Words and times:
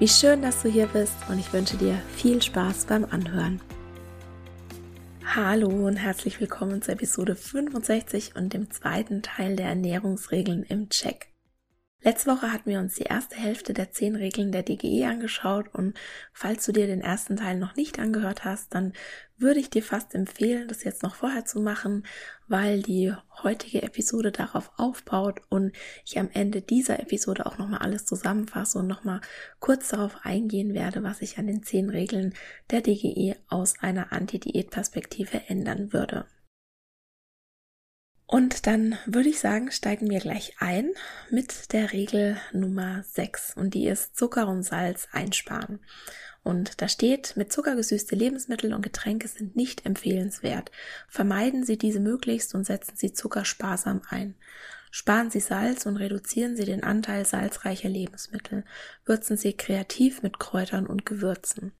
Wie 0.00 0.06
schön, 0.06 0.42
dass 0.42 0.62
du 0.62 0.68
hier 0.68 0.86
bist 0.86 1.16
und 1.28 1.40
ich 1.40 1.52
wünsche 1.52 1.76
dir 1.76 2.00
viel 2.14 2.40
Spaß 2.40 2.84
beim 2.84 3.04
Anhören. 3.04 3.60
Hallo 5.24 5.66
und 5.68 5.96
herzlich 5.96 6.40
willkommen 6.40 6.82
zur 6.82 6.94
Episode 6.94 7.34
65 7.34 8.36
und 8.36 8.52
dem 8.52 8.70
zweiten 8.70 9.22
Teil 9.22 9.56
der 9.56 9.66
Ernährungsregeln 9.66 10.62
im 10.62 10.88
Check. 10.88 11.32
Letzte 12.00 12.30
Woche 12.30 12.52
hatten 12.52 12.70
wir 12.70 12.78
uns 12.78 12.94
die 12.94 13.02
erste 13.02 13.34
Hälfte 13.34 13.74
der 13.74 13.90
zehn 13.90 14.14
Regeln 14.14 14.52
der 14.52 14.62
DGE 14.62 15.04
angeschaut 15.06 15.74
und 15.74 15.98
falls 16.32 16.64
du 16.64 16.70
dir 16.70 16.86
den 16.86 17.00
ersten 17.00 17.36
Teil 17.36 17.58
noch 17.58 17.74
nicht 17.74 17.98
angehört 17.98 18.44
hast, 18.44 18.72
dann 18.72 18.92
würde 19.36 19.58
ich 19.58 19.68
dir 19.68 19.82
fast 19.82 20.14
empfehlen, 20.14 20.68
das 20.68 20.84
jetzt 20.84 21.02
noch 21.02 21.16
vorher 21.16 21.44
zu 21.44 21.60
machen, 21.60 22.06
weil 22.46 22.82
die 22.82 23.12
heutige 23.42 23.82
Episode 23.82 24.30
darauf 24.30 24.70
aufbaut 24.76 25.40
und 25.48 25.72
ich 26.04 26.20
am 26.20 26.30
Ende 26.32 26.62
dieser 26.62 27.00
Episode 27.00 27.46
auch 27.46 27.58
nochmal 27.58 27.80
alles 27.80 28.06
zusammenfasse 28.06 28.78
und 28.78 28.86
nochmal 28.86 29.20
kurz 29.58 29.88
darauf 29.88 30.18
eingehen 30.22 30.74
werde, 30.74 31.02
was 31.02 31.20
ich 31.20 31.36
an 31.38 31.48
den 31.48 31.64
zehn 31.64 31.90
Regeln 31.90 32.32
der 32.70 32.80
DGE 32.80 33.34
aus 33.48 33.74
einer 33.80 34.12
Anti-Diät-Perspektive 34.12 35.48
ändern 35.48 35.92
würde. 35.92 36.26
Und 38.30 38.66
dann 38.66 38.98
würde 39.06 39.30
ich 39.30 39.40
sagen, 39.40 39.72
steigen 39.72 40.10
wir 40.10 40.20
gleich 40.20 40.56
ein 40.58 40.90
mit 41.30 41.72
der 41.72 41.94
Regel 41.94 42.36
Nummer 42.52 43.02
6 43.10 43.54
und 43.56 43.72
die 43.72 43.88
ist 43.88 44.18
Zucker 44.18 44.48
und 44.48 44.64
Salz 44.64 45.08
einsparen. 45.12 45.80
Und 46.42 46.82
da 46.82 46.88
steht, 46.88 47.38
mit 47.38 47.50
Zucker 47.50 47.74
gesüßte 47.74 48.14
Lebensmittel 48.14 48.74
und 48.74 48.82
Getränke 48.82 49.28
sind 49.28 49.56
nicht 49.56 49.86
empfehlenswert. 49.86 50.70
Vermeiden 51.08 51.64
Sie 51.64 51.78
diese 51.78 52.00
möglichst 52.00 52.54
und 52.54 52.64
setzen 52.64 52.96
Sie 52.96 53.14
Zucker 53.14 53.46
sparsam 53.46 54.02
ein. 54.10 54.34
Sparen 54.90 55.30
Sie 55.30 55.40
Salz 55.40 55.86
und 55.86 55.96
reduzieren 55.96 56.54
Sie 56.54 56.66
den 56.66 56.84
Anteil 56.84 57.24
salzreicher 57.24 57.88
Lebensmittel. 57.88 58.64
Würzen 59.06 59.38
Sie 59.38 59.54
kreativ 59.54 60.22
mit 60.22 60.38
Kräutern 60.38 60.86
und 60.86 61.06
Gewürzen. 61.06 61.72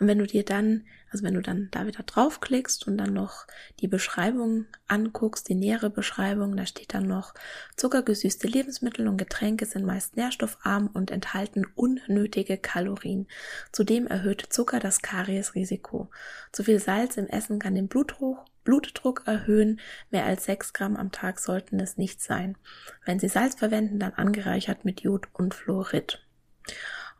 Und 0.00 0.08
wenn 0.08 0.18
du 0.18 0.26
dir 0.26 0.44
dann, 0.44 0.86
also 1.10 1.24
wenn 1.24 1.34
du 1.34 1.40
dann 1.40 1.68
da 1.70 1.86
wieder 1.86 2.02
draufklickst 2.02 2.86
und 2.88 2.98
dann 2.98 3.12
noch 3.12 3.46
die 3.80 3.86
Beschreibung 3.86 4.66
anguckst, 4.88 5.48
die 5.48 5.54
nähere 5.54 5.88
Beschreibung, 5.88 6.56
da 6.56 6.66
steht 6.66 6.94
dann 6.94 7.06
noch, 7.06 7.32
zuckergesüßte 7.76 8.48
Lebensmittel 8.48 9.06
und 9.06 9.18
Getränke 9.18 9.66
sind 9.66 9.86
meist 9.86 10.16
nährstoffarm 10.16 10.88
und 10.92 11.12
enthalten 11.12 11.66
unnötige 11.76 12.58
Kalorien. 12.58 13.28
Zudem 13.70 14.08
erhöht 14.08 14.44
Zucker 14.50 14.80
das 14.80 15.00
Kariesrisiko. 15.00 16.10
Zu 16.50 16.64
viel 16.64 16.80
Salz 16.80 17.16
im 17.16 17.28
Essen 17.28 17.60
kann 17.60 17.76
den 17.76 17.88
Blutdruck, 17.88 18.44
Blutdruck 18.64 19.22
erhöhen. 19.26 19.80
Mehr 20.10 20.24
als 20.24 20.44
sechs 20.44 20.72
Gramm 20.72 20.96
am 20.96 21.12
Tag 21.12 21.38
sollten 21.38 21.78
es 21.78 21.98
nicht 21.98 22.20
sein. 22.20 22.56
Wenn 23.04 23.20
Sie 23.20 23.28
Salz 23.28 23.54
verwenden, 23.54 24.00
dann 24.00 24.14
angereichert 24.14 24.84
mit 24.84 25.02
Jod 25.02 25.28
und 25.32 25.54
Fluorid. 25.54 26.26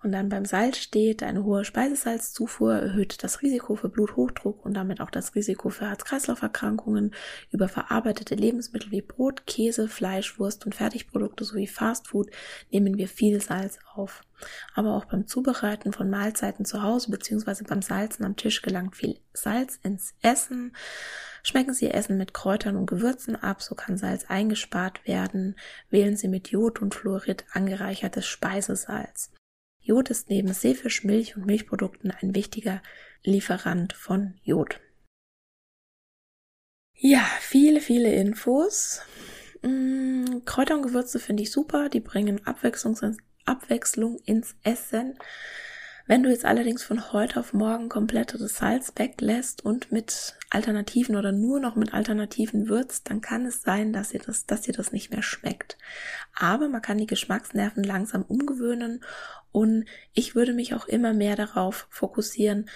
Und 0.05 0.13
dann 0.13 0.29
beim 0.29 0.45
Salz 0.45 0.77
steht, 0.77 1.23
eine 1.23 1.45
hohe 1.45 1.65
Speisesalzzufuhr 1.65 2.75
erhöht 2.75 3.25
das 3.25 3.41
Risiko 3.41 3.75
für 3.75 3.89
Bluthochdruck 3.89 4.63
und 4.63 4.75
damit 4.75 5.01
auch 5.01 5.09
das 5.09 5.35
Risiko 5.35 5.71
für 5.71 5.89
Herz-Kreislauf-Erkrankungen. 5.89 7.15
Über 7.51 7.69
verarbeitete 7.69 8.35
Lebensmittel 8.35 8.91
wie 8.91 9.01
Brot, 9.01 9.47
Käse, 9.47 9.89
Fleisch, 9.89 10.39
Wurst 10.39 10.67
und 10.67 10.75
Fertigprodukte 10.75 11.45
sowie 11.45 11.67
Fastfood 11.67 12.29
nehmen 12.71 12.99
wir 12.99 13.09
viel 13.09 13.41
Salz 13.41 13.79
auf. 13.95 14.21
Aber 14.75 14.95
auch 14.95 15.07
beim 15.07 15.27
Zubereiten 15.27 15.95
von 15.95 16.11
Mahlzeiten 16.11 16.67
zu 16.67 16.83
Hause 16.83 17.11
bzw. 17.11 17.65
beim 17.67 17.81
Salzen 17.81 18.27
am 18.27 18.37
Tisch 18.37 18.61
gelangt 18.61 18.97
viel 18.97 19.19
Salz 19.33 19.79
ins 19.83 20.13
Essen. 20.21 20.77
Schmecken 21.43 21.73
Sie 21.73 21.91
Essen 21.91 22.19
mit 22.19 22.35
Kräutern 22.35 22.77
und 22.77 22.85
Gewürzen 22.85 23.37
ab, 23.37 23.63
so 23.63 23.75
kann 23.75 23.97
Salz 23.97 24.27
eingespart 24.29 25.09
werden. 25.09 25.57
Wählen 25.89 26.19
Sie 26.19 26.29
mit 26.29 26.49
Jod 26.49 26.83
und 26.83 26.95
Fluorid 26.95 27.47
angereichertes 27.55 28.27
Speisesalz. 28.27 29.31
Jod 29.85 30.09
ist 30.09 30.31
neben 30.31 30.51
Seefisch, 30.55 31.05
Milch 31.05 31.37
und 31.37 31.45
Milchprodukten 31.45 32.11
ein 32.11 32.35
wichtiger 32.35 32.83
Lieferant 33.23 33.93
von 33.93 34.41
Jod. 34.43 34.81
Ja, 36.95 37.23
viele, 37.41 37.83
viele 37.83 38.11
Infos. 38.15 39.03
Mm, 39.61 40.39
Kräuter 40.47 40.77
und 40.77 40.83
Gewürze 40.83 41.19
finde 41.19 41.43
ich 41.43 41.51
super. 41.51 41.91
Die 41.91 42.01
bringen 42.01 42.47
Abwechslung, 42.47 42.97
Abwechslung 43.45 44.19
ins 44.25 44.57
Essen. 44.63 45.19
Wenn 46.07 46.23
du 46.23 46.29
jetzt 46.29 46.45
allerdings 46.45 46.83
von 46.83 47.13
heute 47.15 47.41
auf 47.41 47.55
morgen 47.55 47.89
komplett 47.89 48.35
das 48.35 48.57
Salz 48.57 48.93
weglässt 48.97 49.65
und 49.65 49.91
mit 49.91 50.37
Alternativen 50.51 51.17
oder 51.17 51.33
nur 51.33 51.61
noch 51.61 51.77
mit 51.77 51.95
Alternativen 51.95 52.69
würzt, 52.69 53.09
dann 53.09 53.23
kann 53.23 53.47
es 53.47 53.63
sein, 53.63 53.95
dass 53.95 54.11
dir 54.11 54.21
das, 54.21 54.45
dass 54.45 54.61
dir 54.61 54.75
das 54.75 54.93
nicht 54.93 55.11
mehr 55.11 55.23
schmeckt. 55.23 55.79
Aber 56.35 56.69
man 56.69 56.83
kann 56.83 56.99
die 56.99 57.07
Geschmacksnerven 57.07 57.83
langsam 57.83 58.23
umgewöhnen 58.23 59.03
und 59.51 59.87
ich 60.13 60.35
würde 60.35 60.53
mich 60.53 60.75
auch 60.75 60.87
immer 60.87 61.15
mehr 61.15 61.37
darauf 61.37 61.87
fokussieren, 61.89 62.69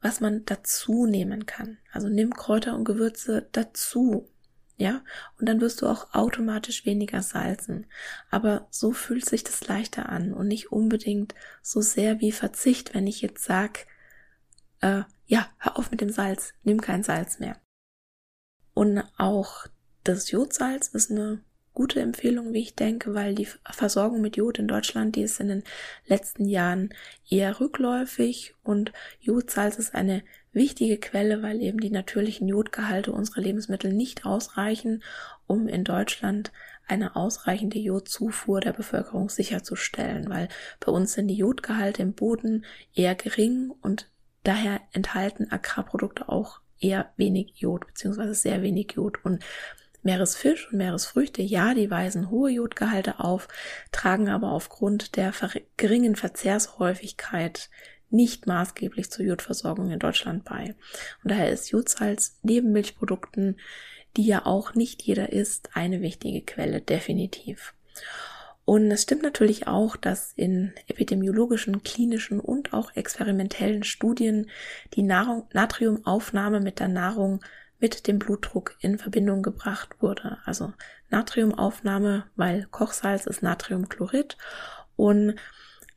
was 0.00 0.20
man 0.20 0.44
dazu 0.44 1.06
nehmen 1.06 1.46
kann. 1.46 1.78
Also 1.92 2.08
nimm 2.08 2.34
Kräuter 2.34 2.76
und 2.76 2.84
Gewürze 2.84 3.48
dazu 3.50 4.28
ja, 4.80 5.04
und 5.38 5.46
dann 5.46 5.60
wirst 5.60 5.82
du 5.82 5.86
auch 5.86 6.14
automatisch 6.14 6.86
weniger 6.86 7.20
salzen. 7.20 7.84
Aber 8.30 8.66
so 8.70 8.92
fühlt 8.92 9.26
sich 9.26 9.44
das 9.44 9.68
leichter 9.68 10.08
an 10.08 10.32
und 10.32 10.48
nicht 10.48 10.72
unbedingt 10.72 11.34
so 11.60 11.82
sehr 11.82 12.20
wie 12.20 12.32
Verzicht, 12.32 12.94
wenn 12.94 13.06
ich 13.06 13.20
jetzt 13.20 13.44
sag, 13.44 13.86
äh, 14.80 15.02
ja, 15.26 15.50
hör 15.58 15.78
auf 15.78 15.90
mit 15.90 16.00
dem 16.00 16.08
Salz, 16.08 16.54
nimm 16.62 16.80
kein 16.80 17.02
Salz 17.02 17.38
mehr. 17.40 17.60
Und 18.72 19.02
auch 19.18 19.66
das 20.02 20.30
Jodsalz 20.30 20.88
ist 20.88 21.10
eine 21.10 21.44
gute 21.74 22.00
Empfehlung, 22.00 22.54
wie 22.54 22.62
ich 22.62 22.74
denke, 22.74 23.12
weil 23.12 23.34
die 23.34 23.48
Versorgung 23.70 24.22
mit 24.22 24.38
Jod 24.38 24.58
in 24.58 24.66
Deutschland, 24.66 25.14
die 25.14 25.22
ist 25.22 25.40
in 25.40 25.48
den 25.48 25.64
letzten 26.06 26.46
Jahren 26.46 26.94
eher 27.28 27.60
rückläufig 27.60 28.54
und 28.62 28.92
Jodsalz 29.20 29.76
ist 29.76 29.94
eine 29.94 30.22
wichtige 30.52 30.98
Quelle, 30.98 31.42
weil 31.42 31.60
eben 31.60 31.78
die 31.78 31.90
natürlichen 31.90 32.48
Jodgehalte 32.48 33.12
unserer 33.12 33.40
Lebensmittel 33.40 33.92
nicht 33.92 34.26
ausreichen, 34.26 35.02
um 35.46 35.68
in 35.68 35.84
Deutschland 35.84 36.52
eine 36.86 37.14
ausreichende 37.14 37.78
Jodzufuhr 37.78 38.60
der 38.60 38.72
Bevölkerung 38.72 39.28
sicherzustellen, 39.28 40.28
weil 40.28 40.48
bei 40.80 40.90
uns 40.90 41.12
sind 41.12 41.28
die 41.28 41.36
Jodgehalte 41.36 42.02
im 42.02 42.14
Boden 42.14 42.64
eher 42.94 43.14
gering 43.14 43.72
und 43.80 44.10
daher 44.42 44.80
enthalten 44.92 45.50
Agrarprodukte 45.50 46.28
auch 46.28 46.60
eher 46.80 47.12
wenig 47.16 47.56
Jod, 47.56 47.86
beziehungsweise 47.86 48.34
sehr 48.34 48.62
wenig 48.62 48.92
Jod. 48.92 49.24
Und 49.24 49.44
Meeresfisch 50.02 50.72
und 50.72 50.78
Meeresfrüchte, 50.78 51.42
ja, 51.42 51.74
die 51.74 51.90
weisen 51.90 52.30
hohe 52.30 52.50
Jodgehalte 52.50 53.20
auf, 53.20 53.48
tragen 53.92 54.30
aber 54.30 54.52
aufgrund 54.52 55.16
der 55.16 55.32
geringen 55.76 56.16
Verzehrshäufigkeit 56.16 57.68
nicht 58.10 58.46
maßgeblich 58.46 59.10
zur 59.10 59.24
Jodversorgung 59.24 59.90
in 59.90 59.98
Deutschland 59.98 60.44
bei. 60.44 60.74
Und 61.22 61.30
daher 61.30 61.50
ist 61.50 61.70
Jodsalz 61.70 62.38
neben 62.42 62.72
Milchprodukten, 62.72 63.56
die 64.16 64.26
ja 64.26 64.46
auch 64.46 64.74
nicht 64.74 65.02
jeder 65.02 65.32
isst, 65.32 65.70
eine 65.74 66.00
wichtige 66.00 66.42
Quelle, 66.42 66.80
definitiv. 66.80 67.74
Und 68.64 68.90
es 68.90 69.02
stimmt 69.02 69.22
natürlich 69.22 69.66
auch, 69.66 69.96
dass 69.96 70.32
in 70.34 70.72
epidemiologischen, 70.86 71.82
klinischen 71.82 72.38
und 72.38 72.72
auch 72.72 72.94
experimentellen 72.94 73.82
Studien 73.82 74.48
die 74.94 75.02
Nahrung, 75.02 75.48
Natriumaufnahme 75.52 76.60
mit 76.60 76.78
der 76.78 76.88
Nahrung 76.88 77.40
mit 77.80 78.06
dem 78.06 78.18
Blutdruck 78.18 78.76
in 78.80 78.98
Verbindung 78.98 79.42
gebracht 79.42 80.00
wurde. 80.00 80.38
Also 80.44 80.72
Natriumaufnahme, 81.08 82.26
weil 82.36 82.66
Kochsalz 82.70 83.26
ist 83.26 83.42
Natriumchlorid 83.42 84.36
und 84.96 85.34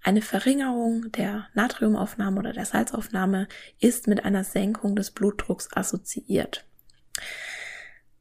eine 0.03 0.21
Verringerung 0.21 1.11
der 1.11 1.47
Natriumaufnahme 1.53 2.39
oder 2.39 2.53
der 2.53 2.65
Salzaufnahme 2.65 3.47
ist 3.79 4.07
mit 4.07 4.25
einer 4.25 4.43
Senkung 4.43 4.95
des 4.95 5.11
Blutdrucks 5.11 5.69
assoziiert. 5.73 6.65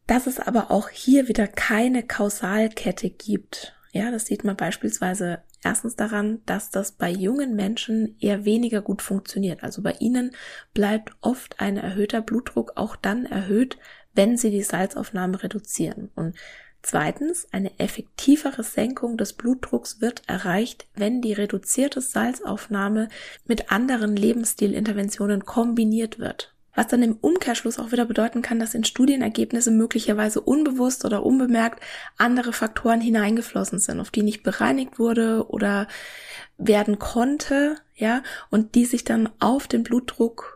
Dass 0.07 0.27
es 0.27 0.39
aber 0.41 0.71
auch 0.71 0.89
hier 0.89 1.29
wieder 1.29 1.49
keine 1.49 2.05
Kausalkette 2.05 3.11
gibt. 3.11 3.75
Ja, 3.93 4.11
das 4.11 4.27
sieht 4.27 4.45
man 4.45 4.57
beispielsweise 4.57 5.43
erstens 5.63 5.97
daran, 5.97 6.41
dass 6.47 6.71
das 6.71 6.93
bei 6.93 7.11
jungen 7.11 7.57
Menschen 7.57 8.17
eher 8.21 8.45
weniger 8.45 8.81
gut 8.81 9.03
funktioniert. 9.03 9.63
Also 9.63 9.83
bei 9.83 9.93
ihnen 9.99 10.33
bleibt 10.75 11.13
oft 11.21 11.61
ein 11.61 11.77
erhöhter 11.77 12.23
Blutdruck 12.23 12.73
auch 12.77 12.97
dann 12.97 13.27
erhöht, 13.27 13.77
wenn 14.15 14.37
sie 14.37 14.51
die 14.51 14.63
Salzaufnahme 14.63 15.43
reduzieren. 15.43 16.11
Und 16.15 16.37
Zweitens, 16.83 17.47
eine 17.53 17.79
effektivere 17.79 18.65
Senkung 18.65 19.17
des 19.17 19.35
Blutdrucks 19.35 20.01
wird 20.01 20.23
erreicht, 20.27 20.87
wenn 20.97 21.23
die 21.23 21.33
reduzierte 21.33 22.01
Salzaufnahme 22.01 23.09
mit 23.45 23.71
anderen 23.71 24.17
Lebensstilinterventionen 24.17 25.45
kombiniert 25.45 26.19
wird. 26.19 26.53
Was 26.75 26.89
dann 26.89 27.03
im 27.03 27.19
Umkehrschluss 27.21 27.79
auch 27.79 27.93
wieder 27.93 28.07
bedeuten 28.07 28.41
kann, 28.41 28.59
dass 28.59 28.75
in 28.75 28.85
Studienergebnisse 28.85 29.71
möglicherweise 29.71 30.41
unbewusst 30.41 31.05
oder 31.05 31.23
unbemerkt 31.23 31.83
andere 32.17 32.53
Faktoren 32.53 33.01
hineingeflossen 33.01 33.79
sind, 33.79 34.01
auf 34.01 34.11
die 34.11 34.23
nicht 34.23 34.43
bereinigt 34.43 34.99
wurde 34.99 35.47
oder 35.49 35.87
werden 36.57 36.99
konnte, 36.99 37.77
ja, 37.95 38.23
und 38.51 38.75
die 38.75 38.87
sich 38.87 39.05
dann 39.05 39.29
auf 39.39 39.69
den 39.69 39.83
Blutdruck 39.83 40.52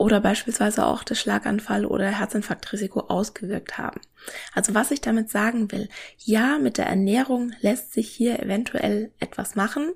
oder 0.00 0.22
beispielsweise 0.22 0.86
auch 0.86 1.04
das 1.04 1.20
Schlaganfall 1.20 1.84
oder 1.84 2.06
Herzinfarktrisiko 2.06 3.00
ausgewirkt 3.00 3.76
haben. 3.76 4.00
Also 4.54 4.74
was 4.74 4.90
ich 4.92 5.02
damit 5.02 5.28
sagen 5.28 5.70
will, 5.72 5.90
ja, 6.16 6.56
mit 6.58 6.78
der 6.78 6.86
Ernährung 6.86 7.52
lässt 7.60 7.92
sich 7.92 8.08
hier 8.08 8.42
eventuell 8.42 9.12
etwas 9.18 9.56
machen, 9.56 9.92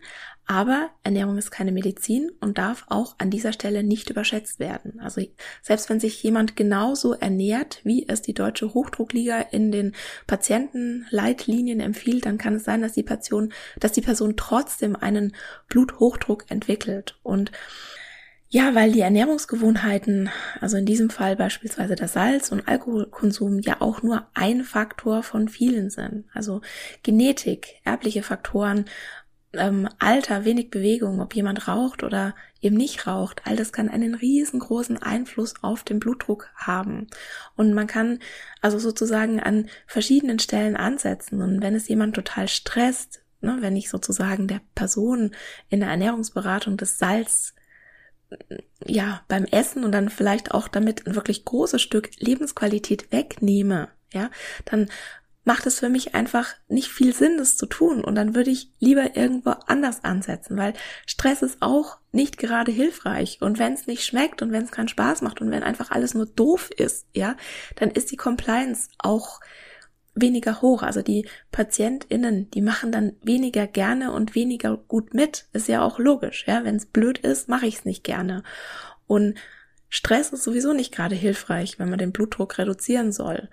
aber 0.46 0.90
Ernährung 1.04 1.38
ist 1.38 1.50
keine 1.50 1.72
Medizin 1.72 2.30
und 2.40 2.58
darf 2.58 2.84
auch 2.90 3.14
an 3.16 3.30
dieser 3.30 3.54
Stelle 3.54 3.82
nicht 3.82 4.10
überschätzt 4.10 4.60
werden. 4.60 5.00
Also 5.00 5.22
selbst 5.62 5.88
wenn 5.88 6.00
sich 6.00 6.22
jemand 6.22 6.54
genauso 6.54 7.14
ernährt, 7.14 7.80
wie 7.82 8.06
es 8.06 8.20
die 8.20 8.34
Deutsche 8.34 8.74
Hochdruckliga 8.74 9.40
in 9.40 9.72
den 9.72 9.94
Patientenleitlinien 10.26 11.80
empfiehlt, 11.80 12.26
dann 12.26 12.36
kann 12.36 12.56
es 12.56 12.64
sein, 12.64 12.82
dass 12.82 12.92
die 12.92 13.02
Person, 13.02 13.54
dass 13.80 13.92
die 13.92 14.02
Person 14.02 14.36
trotzdem 14.36 14.96
einen 14.96 15.34
Bluthochdruck 15.68 16.44
entwickelt. 16.50 17.18
Und 17.22 17.52
ja, 18.54 18.72
weil 18.76 18.92
die 18.92 19.00
Ernährungsgewohnheiten, 19.00 20.30
also 20.60 20.76
in 20.76 20.86
diesem 20.86 21.10
Fall 21.10 21.34
beispielsweise 21.34 21.96
der 21.96 22.06
Salz- 22.06 22.52
und 22.52 22.68
Alkoholkonsum, 22.68 23.58
ja 23.58 23.80
auch 23.80 24.04
nur 24.04 24.28
ein 24.32 24.62
Faktor 24.62 25.24
von 25.24 25.48
vielen 25.48 25.90
sind. 25.90 26.26
Also 26.32 26.60
Genetik, 27.02 27.80
erbliche 27.82 28.22
Faktoren, 28.22 28.84
ähm, 29.54 29.88
Alter, 29.98 30.44
wenig 30.44 30.70
Bewegung, 30.70 31.20
ob 31.20 31.34
jemand 31.34 31.66
raucht 31.66 32.04
oder 32.04 32.36
eben 32.60 32.76
nicht 32.76 33.08
raucht, 33.08 33.42
all 33.44 33.56
das 33.56 33.72
kann 33.72 33.88
einen 33.88 34.14
riesengroßen 34.14 35.02
Einfluss 35.02 35.54
auf 35.60 35.82
den 35.82 35.98
Blutdruck 35.98 36.48
haben. 36.54 37.08
Und 37.56 37.74
man 37.74 37.88
kann 37.88 38.20
also 38.60 38.78
sozusagen 38.78 39.40
an 39.40 39.68
verschiedenen 39.88 40.38
Stellen 40.38 40.76
ansetzen. 40.76 41.42
Und 41.42 41.60
wenn 41.60 41.74
es 41.74 41.88
jemand 41.88 42.14
total 42.14 42.46
stresst, 42.46 43.20
ne, 43.40 43.56
wenn 43.58 43.74
ich 43.74 43.90
sozusagen 43.90 44.46
der 44.46 44.60
Person 44.76 45.34
in 45.70 45.80
der 45.80 45.88
Ernährungsberatung 45.88 46.76
das 46.76 46.98
Salz 46.98 47.56
ja, 48.86 49.22
beim 49.28 49.44
Essen 49.44 49.84
und 49.84 49.92
dann 49.92 50.08
vielleicht 50.08 50.52
auch 50.52 50.68
damit 50.68 51.06
ein 51.06 51.14
wirklich 51.14 51.44
großes 51.44 51.80
Stück 51.80 52.10
Lebensqualität 52.18 53.12
wegnehme, 53.12 53.88
ja, 54.12 54.30
dann 54.64 54.88
macht 55.44 55.66
es 55.66 55.78
für 55.78 55.88
mich 55.88 56.14
einfach 56.14 56.54
nicht 56.68 56.88
viel 56.88 57.14
Sinn, 57.14 57.36
das 57.36 57.56
zu 57.56 57.66
tun. 57.66 58.02
Und 58.02 58.14
dann 58.14 58.34
würde 58.34 58.50
ich 58.50 58.70
lieber 58.78 59.14
irgendwo 59.16 59.50
anders 59.66 60.02
ansetzen, 60.02 60.56
weil 60.56 60.72
Stress 61.06 61.42
ist 61.42 61.58
auch 61.60 61.98
nicht 62.12 62.38
gerade 62.38 62.72
hilfreich. 62.72 63.38
Und 63.40 63.58
wenn 63.58 63.74
es 63.74 63.86
nicht 63.86 64.04
schmeckt 64.04 64.40
und 64.42 64.52
wenn 64.52 64.64
es 64.64 64.70
keinen 64.70 64.88
Spaß 64.88 65.22
macht 65.22 65.40
und 65.40 65.50
wenn 65.50 65.62
einfach 65.62 65.90
alles 65.90 66.14
nur 66.14 66.26
doof 66.26 66.70
ist, 66.70 67.06
ja, 67.14 67.36
dann 67.76 67.90
ist 67.90 68.10
die 68.10 68.16
Compliance 68.16 68.88
auch 68.98 69.40
weniger 70.14 70.62
hoch. 70.62 70.82
Also 70.82 71.02
die 71.02 71.26
PatientInnen, 71.50 72.50
die 72.50 72.62
machen 72.62 72.92
dann 72.92 73.14
weniger 73.22 73.66
gerne 73.66 74.12
und 74.12 74.34
weniger 74.34 74.76
gut 74.76 75.14
mit. 75.14 75.46
Ist 75.52 75.68
ja 75.68 75.82
auch 75.82 75.98
logisch. 75.98 76.44
Ja, 76.46 76.64
wenn 76.64 76.76
es 76.76 76.86
blöd 76.86 77.18
ist, 77.18 77.48
mache 77.48 77.66
ich 77.66 77.76
es 77.76 77.84
nicht 77.84 78.04
gerne. 78.04 78.42
Und 79.06 79.36
Stress 79.88 80.30
ist 80.30 80.44
sowieso 80.44 80.72
nicht 80.72 80.92
gerade 80.92 81.14
hilfreich, 81.14 81.78
wenn 81.78 81.90
man 81.90 81.98
den 81.98 82.12
Blutdruck 82.12 82.58
reduzieren 82.58 83.12
soll. 83.12 83.48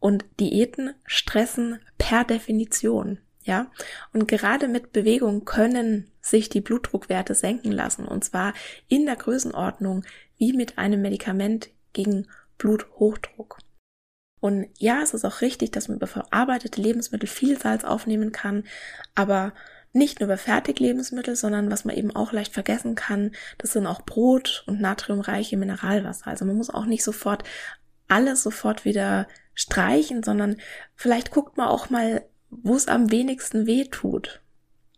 Und 0.00 0.24
Diäten 0.40 0.94
stressen 1.06 1.80
per 1.98 2.24
Definition. 2.24 3.18
Ja, 3.44 3.70
und 4.12 4.28
gerade 4.28 4.68
mit 4.68 4.92
Bewegung 4.92 5.44
können 5.44 6.10
sich 6.20 6.48
die 6.48 6.60
Blutdruckwerte 6.60 7.34
senken 7.34 7.72
lassen. 7.72 8.06
Und 8.06 8.24
zwar 8.24 8.54
in 8.88 9.04
der 9.04 9.16
Größenordnung 9.16 10.04
wie 10.38 10.52
mit 10.52 10.78
einem 10.78 11.02
Medikament 11.02 11.70
gegen 11.92 12.28
Bluthochdruck. 12.56 13.58
Und 14.42 14.66
ja, 14.76 15.02
es 15.02 15.14
ist 15.14 15.24
auch 15.24 15.40
richtig, 15.40 15.70
dass 15.70 15.86
man 15.86 15.98
über 15.98 16.08
verarbeitete 16.08 16.82
Lebensmittel 16.82 17.28
viel 17.28 17.56
Salz 17.56 17.84
aufnehmen 17.84 18.32
kann, 18.32 18.64
aber 19.14 19.52
nicht 19.92 20.18
nur 20.18 20.26
über 20.26 20.36
Fertiglebensmittel, 20.36 21.36
sondern 21.36 21.70
was 21.70 21.84
man 21.84 21.94
eben 21.96 22.10
auch 22.16 22.32
leicht 22.32 22.52
vergessen 22.52 22.96
kann, 22.96 23.30
das 23.58 23.72
sind 23.72 23.86
auch 23.86 24.02
Brot 24.02 24.64
und 24.66 24.80
natriumreiche 24.80 25.56
Mineralwasser. 25.56 26.26
Also 26.26 26.44
man 26.44 26.56
muss 26.56 26.70
auch 26.70 26.86
nicht 26.86 27.04
sofort 27.04 27.44
alles 28.08 28.42
sofort 28.42 28.84
wieder 28.84 29.28
streichen, 29.54 30.24
sondern 30.24 30.56
vielleicht 30.96 31.30
guckt 31.30 31.56
man 31.56 31.68
auch 31.68 31.88
mal, 31.88 32.24
wo 32.50 32.74
es 32.74 32.88
am 32.88 33.12
wenigsten 33.12 33.66
weh 33.68 33.84
tut. 33.84 34.40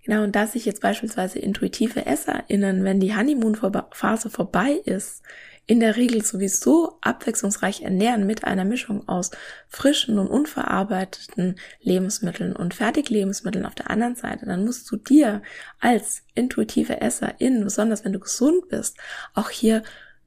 Genau, 0.06 0.22
und 0.22 0.34
dass 0.34 0.52
sich 0.52 0.64
jetzt 0.64 0.80
beispielsweise 0.80 1.38
intuitive 1.38 2.06
EsserInnen, 2.06 2.82
wenn 2.82 2.98
die 2.98 3.14
Honeymoon-Phase 3.14 4.30
vorbei 4.30 4.80
ist, 4.86 5.22
in 5.66 5.80
der 5.80 5.96
Regel 5.96 6.22
sowieso 6.22 6.98
abwechslungsreich 7.00 7.82
ernähren 7.82 8.26
mit 8.26 8.44
einer 8.44 8.64
Mischung 8.64 9.08
aus 9.08 9.30
frischen 9.68 10.18
und 10.18 10.28
unverarbeiteten 10.28 11.56
Lebensmitteln 11.80 12.54
und 12.54 12.74
Fertiglebensmitteln 12.74 13.64
auf 13.64 13.74
der 13.74 13.90
anderen 13.90 14.14
Seite, 14.14 14.44
dann 14.46 14.64
musst 14.64 14.90
du 14.90 14.96
dir 14.96 15.42
als 15.80 16.22
intuitive 16.34 17.00
Esserin, 17.00 17.64
besonders 17.64 18.04
wenn 18.04 18.12
du 18.12 18.20
gesund 18.20 18.68
bist, 18.68 18.98
auch 19.32 19.50
hier 19.50 19.82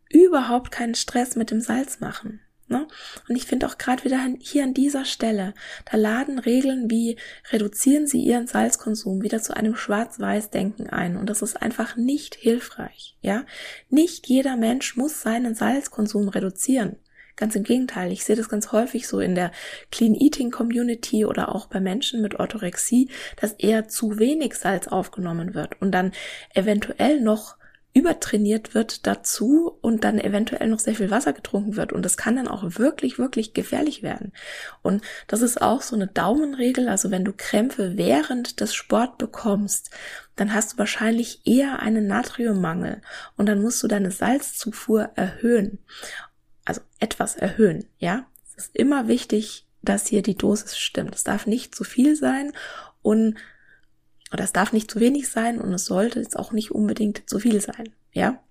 überhaupt 0.10 0.72
keinen 0.72 0.96
Stress 0.96 1.36
mit 1.36 1.52
dem 1.52 1.62
Salz 1.62 2.00
machen. 2.00 2.40
Ne? 2.70 2.88
Und 3.30 3.36
ich 3.36 3.46
finde 3.46 3.66
auch 3.66 3.78
gerade 3.78 4.04
wieder 4.04 4.20
hier 4.40 4.64
an 4.64 4.74
dieser 4.74 5.06
Stelle, 5.06 5.54
da 5.90 5.96
laden 5.96 6.38
Regeln 6.38 6.90
wie 6.90 7.18
reduzieren 7.52 8.08
Sie 8.08 8.22
Ihren 8.22 8.48
Salzkonsum 8.48 9.22
wieder 9.22 9.42
zu 9.42 9.56
einem 9.56 9.76
Schwarz-Weiß-Denken 9.76 10.90
ein. 10.90 11.16
Und 11.16 11.30
das 11.30 11.42
ist 11.42 11.62
einfach 11.62 11.96
nicht 11.96 12.36
hilfreich. 12.36 13.16
Ja, 13.22 13.46
nicht 13.90 14.28
jeder 14.28 14.58
Mensch 14.58 14.98
muss 14.98 15.22
seinen 15.22 15.56
Salzkonsum 15.56 16.28
reduzieren. 16.28 16.98
Ganz 17.38 17.56
im 17.56 17.64
Gegenteil, 17.64 18.12
ich 18.12 18.26
sehe 18.26 18.36
das 18.36 18.50
ganz 18.50 18.72
häufig 18.72 19.08
so 19.08 19.20
in 19.20 19.36
der 19.36 19.52
Clean 19.92 20.16
Eating 20.16 20.50
Community 20.50 21.24
oder 21.24 21.54
auch 21.54 21.68
bei 21.68 21.80
Menschen 21.80 22.22
mit 22.24 22.40
Orthorexie, 22.40 23.10
dass 23.40 23.54
eher 23.54 23.88
zu 23.88 24.18
wenig 24.18 24.56
Salz 24.56 24.88
aufgenommen 24.88 25.54
wird 25.54 25.80
und 25.80 25.92
dann 25.92 26.14
eventuell 26.56 27.22
noch 27.22 27.57
übertrainiert 27.98 28.76
wird 28.76 29.08
dazu 29.08 29.76
und 29.82 30.04
dann 30.04 30.20
eventuell 30.20 30.68
noch 30.70 30.80
sehr 30.80 30.94
viel 30.94 31.10
Wasser 31.10 31.34
getrunken 31.34 31.76
wird. 31.76 31.92
Und 31.92 32.06
das 32.06 32.16
kann 32.16 32.36
dann 32.36 32.48
auch 32.48 32.64
wirklich, 32.78 33.18
wirklich 33.18 33.54
gefährlich 33.54 34.04
werden. 34.04 34.34
Und 34.84 35.04
das 35.28 35.42
ist 35.42 35.62
auch 35.62 35.82
so 35.82 35.96
eine 35.96 36.06
Daumenregel. 36.06 36.90
Also 36.90 37.10
wenn 37.10 37.26
du 37.26 37.34
Krämpfe 37.36 37.98
während 37.98 38.60
des 38.60 38.76
Sport 38.76 39.18
bekommst, 39.18 39.90
dann 40.36 40.54
hast 40.54 40.74
du 40.74 40.78
wahrscheinlich 40.78 41.42
eher 41.46 41.80
einen 41.80 42.06
Natriummangel 42.06 43.02
und 43.36 43.48
dann 43.48 43.62
musst 43.62 43.82
du 43.82 43.88
deine 43.88 44.12
Salzzufuhr 44.12 45.10
erhöhen. 45.16 45.80
Also 46.66 46.82
etwas 47.00 47.36
erhöhen, 47.36 47.86
ja. 47.98 48.28
Es 48.56 48.66
ist 48.66 48.76
immer 48.76 49.08
wichtig, 49.08 49.66
dass 49.82 50.06
hier 50.06 50.22
die 50.22 50.38
Dosis 50.38 50.78
stimmt. 50.78 51.16
Es 51.16 51.24
darf 51.24 51.48
nicht 51.48 51.74
zu 51.74 51.84
viel 51.84 52.16
sein 52.16 52.52
und 53.02 53.38
oder 54.32 54.44
es 54.44 54.54
darf 54.54 54.74
nicht 54.74 54.92
zu 54.92 55.00
wenig 55.00 55.30
sein 55.30 55.60
und 55.60 55.74
es 55.74 55.86
sollte 55.86 56.20
jetzt 56.20 56.38
auch 56.38 56.52
nicht 56.52 56.72
unbedingt 56.72 57.30
zu 57.30 57.40
viel 57.40 57.62
sein, 57.62 57.94
ja? 58.12 58.42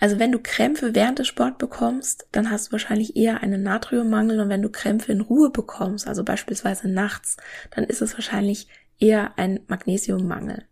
Also 0.00 0.18
wenn 0.18 0.32
du 0.32 0.40
Krämpfe 0.40 0.96
während 0.96 1.20
des 1.20 1.28
Sport 1.28 1.58
bekommst, 1.58 2.26
dann 2.32 2.50
hast 2.50 2.68
du 2.68 2.72
wahrscheinlich 2.72 3.16
eher 3.16 3.40
einen 3.40 3.62
Natriummangel 3.62 4.40
und 4.40 4.48
wenn 4.48 4.62
du 4.62 4.68
Krämpfe 4.68 5.12
in 5.12 5.20
Ruhe 5.20 5.50
bekommst, 5.50 6.08
also 6.08 6.24
beispielsweise 6.24 6.88
nachts, 6.88 7.36
dann 7.70 7.84
ist 7.84 8.02
es 8.02 8.14
wahrscheinlich 8.14 8.66
eher 8.98 9.38
ein 9.38 9.60
Magnesiummangel. 9.68 10.64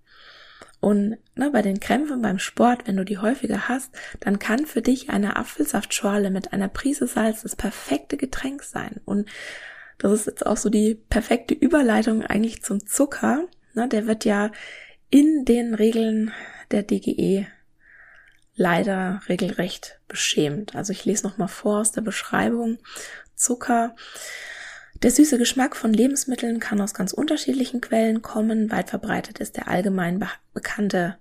Und 0.81 1.19
ne, 1.35 1.51
bei 1.51 1.63
den 1.63 1.79
Krämpfen 1.79 2.23
beim 2.23 2.39
Sport, 2.39 2.89
wenn 2.89 2.97
du 2.97 3.05
die 3.05 3.19
häufiger 3.19 3.69
hast, 3.69 3.95
dann 4.19 4.39
kann 4.39 4.67
für 4.67 4.83
dich 4.83 5.11
eine 5.11 5.37
Apfelsaftschorle 5.37 6.31
mit 6.31 6.53
einer 6.53 6.69
Prise 6.69 7.07
Salz 7.07 7.43
das 7.43 7.55
perfekte 7.55 8.17
Getränk 8.17 8.63
sein. 8.63 9.01
Und 9.05 9.29
das 10.01 10.13
ist 10.13 10.27
jetzt 10.27 10.47
auch 10.47 10.57
so 10.57 10.71
die 10.71 10.95
perfekte 10.95 11.55
Überleitung 11.55 12.25
eigentlich 12.25 12.63
zum 12.63 12.87
Zucker. 12.87 13.47
Ne, 13.75 13.87
der 13.87 14.07
wird 14.07 14.25
ja 14.25 14.51
in 15.11 15.45
den 15.45 15.75
Regeln 15.75 16.33
der 16.71 16.83
DGE 16.83 17.47
leider 18.55 19.21
regelrecht 19.29 20.01
beschämt. 20.09 20.75
Also 20.75 20.93
ich 20.93 21.05
lese 21.05 21.27
noch 21.27 21.39
mal 21.39 21.49
vor 21.49 21.81
aus 21.81 21.93
der 21.93 22.01
Beschreibung. 22.01 22.79
Zucker 23.35 23.95
Der 25.03 25.11
süße 25.11 25.39
Geschmack 25.39 25.77
von 25.77 25.93
Lebensmitteln 25.93 26.61
kann 26.61 26.81
aus 26.81 26.95
ganz 26.95 27.13
unterschiedlichen 27.13 27.81
Quellen 27.81 28.23
kommen. 28.23 28.71
Weit 28.71 28.91
verbreitet 28.91 29.39
ist 29.39 29.57
der 29.57 29.69
allgemein 29.69 30.19
be 30.19 30.29
bekannte 30.53 31.17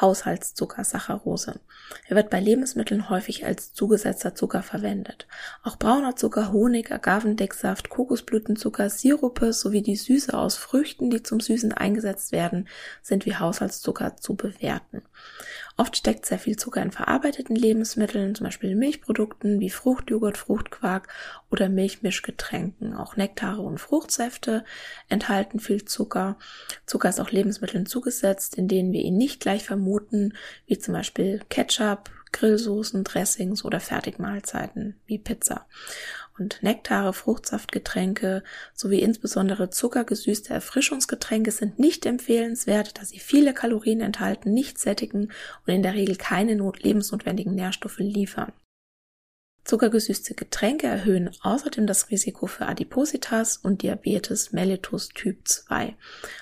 Haushaltszucker 0.00 0.84
Saccharose. 0.84 1.60
Er 2.06 2.16
wird 2.16 2.30
bei 2.30 2.40
Lebensmitteln 2.40 3.08
häufig 3.08 3.46
als 3.46 3.72
zugesetzter 3.72 4.34
Zucker 4.34 4.62
verwendet. 4.62 5.26
Auch 5.62 5.78
brauner 5.78 6.16
Zucker, 6.16 6.52
Honig, 6.52 6.90
Agavendicksaft, 6.92 7.88
Kokosblütenzucker, 7.88 8.90
Sirupe 8.90 9.52
sowie 9.52 9.82
die 9.82 9.96
Süße 9.96 10.36
aus 10.36 10.56
Früchten, 10.56 11.10
die 11.10 11.22
zum 11.22 11.40
Süßen 11.40 11.72
eingesetzt 11.72 12.32
werden, 12.32 12.68
sind 13.02 13.26
wie 13.26 13.36
Haushaltszucker 13.36 14.16
zu 14.16 14.34
bewerten. 14.34 15.02
Oft 15.76 15.96
steckt 15.96 16.24
sehr 16.24 16.38
viel 16.38 16.56
Zucker 16.56 16.82
in 16.82 16.92
verarbeiteten 16.92 17.56
Lebensmitteln, 17.56 18.36
zum 18.36 18.44
Beispiel 18.44 18.76
Milchprodukten 18.76 19.58
wie 19.58 19.70
Fruchtjoghurt, 19.70 20.38
Fruchtquark 20.38 21.08
oder 21.50 21.68
Milchmischgetränken. 21.68 22.94
Auch 22.94 23.16
Nektare 23.16 23.60
und 23.60 23.78
Fruchtsäfte 23.78 24.64
enthalten 25.08 25.58
viel 25.58 25.84
Zucker. 25.84 26.38
Zucker 26.86 27.08
ist 27.08 27.20
auch 27.20 27.32
Lebensmitteln 27.32 27.86
zugesetzt, 27.86 28.54
in 28.54 28.68
denen 28.68 28.92
wir 28.92 29.02
ihn 29.02 29.16
nicht 29.16 29.40
gleich 29.40 29.64
vermuten, 29.64 30.34
wie 30.66 30.78
zum 30.78 30.94
Beispiel 30.94 31.40
Ketchup, 31.48 31.73
Grillsoßen, 32.32 33.04
Dressings 33.04 33.64
oder 33.64 33.80
Fertigmahlzeiten 33.80 34.96
wie 35.06 35.18
Pizza 35.18 35.66
und 36.38 36.62
Nektare, 36.62 37.12
Fruchtsaftgetränke 37.12 38.42
sowie 38.74 39.00
insbesondere 39.00 39.70
zuckergesüßte 39.70 40.52
Erfrischungsgetränke 40.52 41.52
sind 41.52 41.78
nicht 41.78 42.06
empfehlenswert, 42.06 42.98
da 42.98 43.04
sie 43.04 43.20
viele 43.20 43.54
Kalorien 43.54 44.00
enthalten, 44.00 44.52
nicht 44.52 44.78
sättigen 44.78 45.30
und 45.66 45.72
in 45.72 45.82
der 45.82 45.94
Regel 45.94 46.16
keine 46.16 46.54
lebensnotwendigen 46.54 47.54
Nährstoffe 47.54 47.98
liefern. 47.98 48.52
Zuckergesüßte 49.64 50.34
Getränke 50.34 50.86
erhöhen 50.86 51.30
außerdem 51.40 51.86
das 51.86 52.10
Risiko 52.10 52.46
für 52.46 52.66
Adipositas 52.66 53.56
und 53.56 53.82
Diabetes 53.82 54.52
mellitus 54.52 55.08
Typ 55.08 55.48
2. 55.48 55.96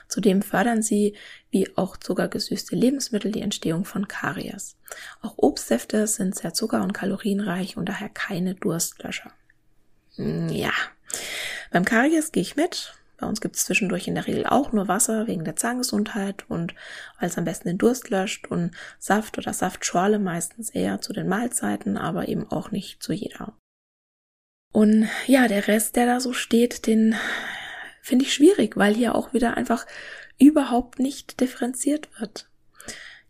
Zudem 0.08 0.42
fördern 0.42 0.82
sie, 0.82 1.14
wie 1.50 1.76
auch 1.76 1.96
zuckergesüßte 1.96 2.74
Lebensmittel, 2.74 3.30
die 3.30 3.42
Entstehung 3.42 3.84
von 3.84 4.08
Karies. 4.08 4.76
Auch 5.20 5.34
Obstsäfte 5.36 6.06
sind 6.08 6.34
sehr 6.34 6.52
zucker- 6.52 6.82
und 6.82 6.92
kalorienreich 6.92 7.76
und 7.76 7.88
daher 7.88 8.08
keine 8.08 8.56
Durstlöscher. 8.56 9.32
Hm, 10.16 10.48
ja, 10.48 10.72
beim 11.70 11.84
Karies 11.84 12.32
gehe 12.32 12.42
ich 12.42 12.56
mit. 12.56 12.94
Bei 13.22 13.28
uns 13.28 13.40
gibt 13.40 13.54
es 13.54 13.66
zwischendurch 13.66 14.08
in 14.08 14.16
der 14.16 14.26
Regel 14.26 14.46
auch 14.46 14.72
nur 14.72 14.88
Wasser 14.88 15.28
wegen 15.28 15.44
der 15.44 15.54
Zahngesundheit 15.54 16.44
und 16.50 16.74
weil 17.20 17.28
es 17.28 17.38
am 17.38 17.44
besten 17.44 17.68
den 17.68 17.78
Durst 17.78 18.10
löscht 18.10 18.48
und 18.48 18.72
Saft 18.98 19.38
oder 19.38 19.52
Saftschorle 19.52 20.18
meistens 20.18 20.70
eher 20.70 21.00
zu 21.00 21.12
den 21.12 21.28
Mahlzeiten, 21.28 21.96
aber 21.96 22.26
eben 22.26 22.50
auch 22.50 22.72
nicht 22.72 23.00
zu 23.00 23.12
jeder. 23.12 23.56
Und 24.72 25.06
ja, 25.28 25.46
der 25.46 25.68
Rest, 25.68 25.94
der 25.94 26.06
da 26.06 26.18
so 26.18 26.32
steht, 26.32 26.88
den 26.88 27.14
finde 28.00 28.24
ich 28.24 28.34
schwierig, 28.34 28.76
weil 28.76 28.92
hier 28.92 29.14
auch 29.14 29.32
wieder 29.32 29.56
einfach 29.56 29.86
überhaupt 30.40 30.98
nicht 30.98 31.40
differenziert 31.40 32.08
wird. 32.18 32.50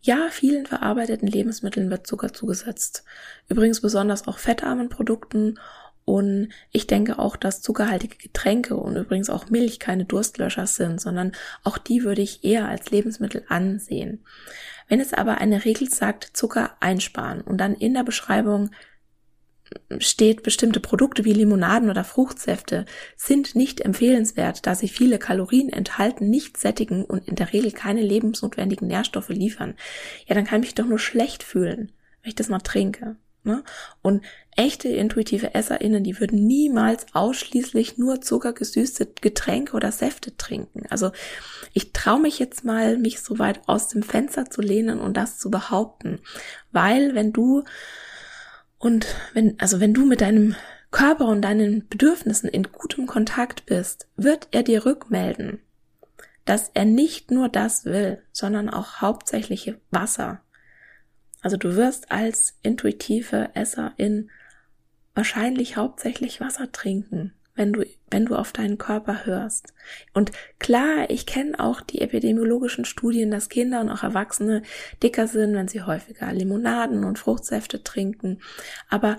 Ja, 0.01 0.29
vielen 0.31 0.65
verarbeiteten 0.65 1.29
Lebensmitteln 1.29 1.91
wird 1.91 2.07
Zucker 2.07 2.33
zugesetzt. 2.33 3.05
Übrigens 3.47 3.83
besonders 3.83 4.27
auch 4.27 4.39
fettarmen 4.39 4.89
Produkten 4.89 5.59
und 6.05 6.49
ich 6.71 6.87
denke 6.87 7.19
auch, 7.19 7.37
dass 7.37 7.63
zuckerhaltige 7.63 8.17
Getränke 8.17 8.77
und 8.77 8.97
übrigens 8.97 9.31
auch 9.31 9.51
Milch 9.51 9.79
keine 9.79 10.05
Durstlöscher 10.05 10.67
sind, 10.67 11.01
sondern 11.01 11.33
auch 11.63 11.79
die 11.79 12.03
würde 12.03 12.23
ich 12.23 12.45
eher 12.45 12.69
als 12.69 12.91
Lebensmittel 12.91 13.45
ansehen. 13.49 14.25
Wenn 14.89 15.01
es 15.01 15.15
aber 15.15 15.39
eine 15.39 15.65
Regel 15.65 15.89
sagt, 15.89 16.37
Zucker 16.37 16.77
einsparen 16.81 17.41
und 17.41 17.59
dann 17.59 17.75
in 17.75 17.95
der 17.95 18.03
Beschreibung 18.03 18.71
steht, 19.99 20.43
bestimmte 20.43 20.81
Produkte 20.81 21.25
wie 21.25 21.33
Limonaden 21.33 21.89
oder 21.89 22.05
Fruchtsäfte 22.05 22.85
sind 23.17 23.55
nicht 23.55 23.81
empfehlenswert, 23.81 24.67
da 24.67 24.75
sie 24.75 24.89
viele 24.89 25.19
Kalorien 25.19 25.71
enthalten, 25.71 26.29
nicht 26.29 26.57
sättigen 26.57 27.05
und 27.05 27.27
in 27.29 27.37
der 27.37 27.53
Regel 27.53 27.73
keine 27.73 28.03
lebensnotwendigen 28.03 28.89
Nährstoffe 28.89 29.31
liefern, 29.31 29.75
ja, 30.27 30.35
dann 30.35 30.45
kann 30.45 30.61
ich 30.61 30.69
mich 30.69 30.75
doch 30.75 30.87
nur 30.87 30.99
schlecht 30.99 31.43
fühlen, 31.43 31.93
wenn 32.23 32.29
ich 32.29 32.35
das 32.35 32.49
mal 32.49 32.61
trinke. 32.61 33.17
Ne? 33.45 33.65
Und 34.03 34.25
echte 34.57 34.89
intuitive 34.89 35.55
EsserInnen, 35.55 36.05
die 36.05 36.21
würden 36.21 36.47
niemals 36.47 37.07
ausschließlich 37.13 37.99
nur 37.99 38.21
zuckergesüßte 38.21 39.09
Getränke 39.21 39.75
oder 39.75 39.91
Säfte 39.91 40.37
trinken. 40.37 40.85
Also 40.91 41.11
ich 41.73 41.93
traue 41.93 42.21
mich 42.21 42.39
jetzt 42.39 42.65
mal, 42.65 42.99
mich 42.99 43.21
so 43.21 43.41
weit 43.41 43.61
aus 43.67 43.89
dem 43.89 44.05
Fenster 44.05 44.49
zu 44.49 44.63
lehnen 44.63 45.01
und 45.01 45.17
das 45.17 45.39
zu 45.39 45.51
behaupten. 45.51 46.21
Weil 46.71 47.17
wenn 47.17 47.33
du 47.33 47.65
und 48.79 49.07
wenn, 49.33 49.59
also 49.61 49.81
wenn 49.81 49.95
du 49.95 50.05
mit 50.05 50.21
deinem 50.21 50.55
Körper 50.93 51.27
und 51.27 51.43
deinen 51.43 51.89
Bedürfnissen 51.89 52.49
in 52.49 52.65
gutem 52.65 53.07
Kontakt 53.07 53.67
bist, 53.67 54.07
wird 54.17 54.49
er 54.53 54.63
dir 54.63 54.85
rückmelden, 54.85 55.61
dass 56.45 56.71
er 56.75 56.85
nicht 56.85 57.31
nur 57.31 57.49
das 57.49 57.87
will, 57.87 58.23
sondern 58.31 58.69
auch 58.69 59.01
hauptsächlich 59.01 59.75
Wasser 59.91 60.43
also 61.43 61.57
du 61.57 61.77
wirst 61.77 62.11
als 62.11 62.57
intuitive 62.63 63.51
Esserin 63.55 64.31
wahrscheinlich 65.15 65.77
hauptsächlich 65.77 66.41
Wasser 66.41 66.73
trinken, 66.73 67.35
wenn 67.55 67.73
du, 67.73 67.85
wenn 68.11 68.25
du 68.25 68.37
auf 68.37 68.53
deinen 68.53 68.79
Körper 68.79 69.27
hörst. 69.27 69.75
Und 70.15 70.33
klar, 70.59 71.11
ich 71.11 71.27
kenne 71.27 71.59
auch 71.61 71.81
die 71.83 72.01
epidemiologischen 72.01 72.85
Studien, 72.85 73.31
dass 73.31 73.51
Kinder 73.51 73.81
und 73.81 73.91
auch 73.91 74.03
Erwachsene 74.03 74.63
dicker 75.03 75.27
sind, 75.27 75.55
wenn 75.55 75.69
sie 75.69 75.83
häufiger 75.83 76.33
Limonaden 76.33 77.05
und 77.05 77.19
Fruchtsäfte 77.19 77.83
trinken. 77.83 78.41
Aber 78.89 79.17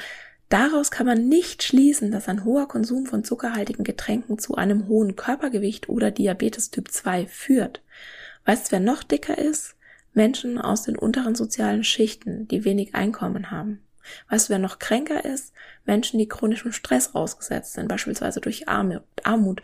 Daraus 0.50 0.92
kann 0.92 1.08
man 1.08 1.30
nicht 1.30 1.64
schließen, 1.64 2.12
dass 2.12 2.30
ein 2.30 2.44
hoher 2.44 2.68
Konsum 2.68 3.08
von 3.08 3.24
zuckerhaltigen 3.24 3.84
Getränken 3.84 4.38
zu 4.38 4.54
einem 4.54 4.88
hohen 4.88 5.16
Körpergewicht 5.16 5.90
oder 5.90 6.12
Diabetes 6.12 6.70
Typ 6.70 6.92
2 6.92 7.26
führt. 7.26 7.82
Weißt 8.46 8.68
du, 8.68 8.74
wer 8.74 8.80
noch 8.80 9.02
dicker 9.02 9.36
ist? 9.36 9.76
Menschen 10.14 10.60
aus 10.60 10.84
den 10.84 10.98
unteren 10.98 11.36
sozialen 11.36 11.84
Schichten, 11.84 12.48
die 12.48 12.66
wenig 12.66 12.96
Einkommen 12.96 13.52
haben. 13.52 13.84
Du, 14.30 14.38
wer 14.50 14.60
noch 14.60 14.80
kränker 14.80 15.24
ist? 15.24 15.54
Menschen, 15.86 16.20
die 16.20 16.28
chronischem 16.28 16.72
Stress 16.72 17.16
ausgesetzt 17.16 17.74
sind, 17.74 17.88
beispielsweise 17.88 18.42
durch 18.42 18.68
Armut, 18.68 19.62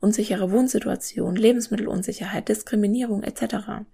unsichere 0.00 0.50
Wohnsituationen, 0.50 1.36
Lebensmittelunsicherheit, 1.36 2.48
Diskriminierung 2.48 3.22
etc. 3.22 3.84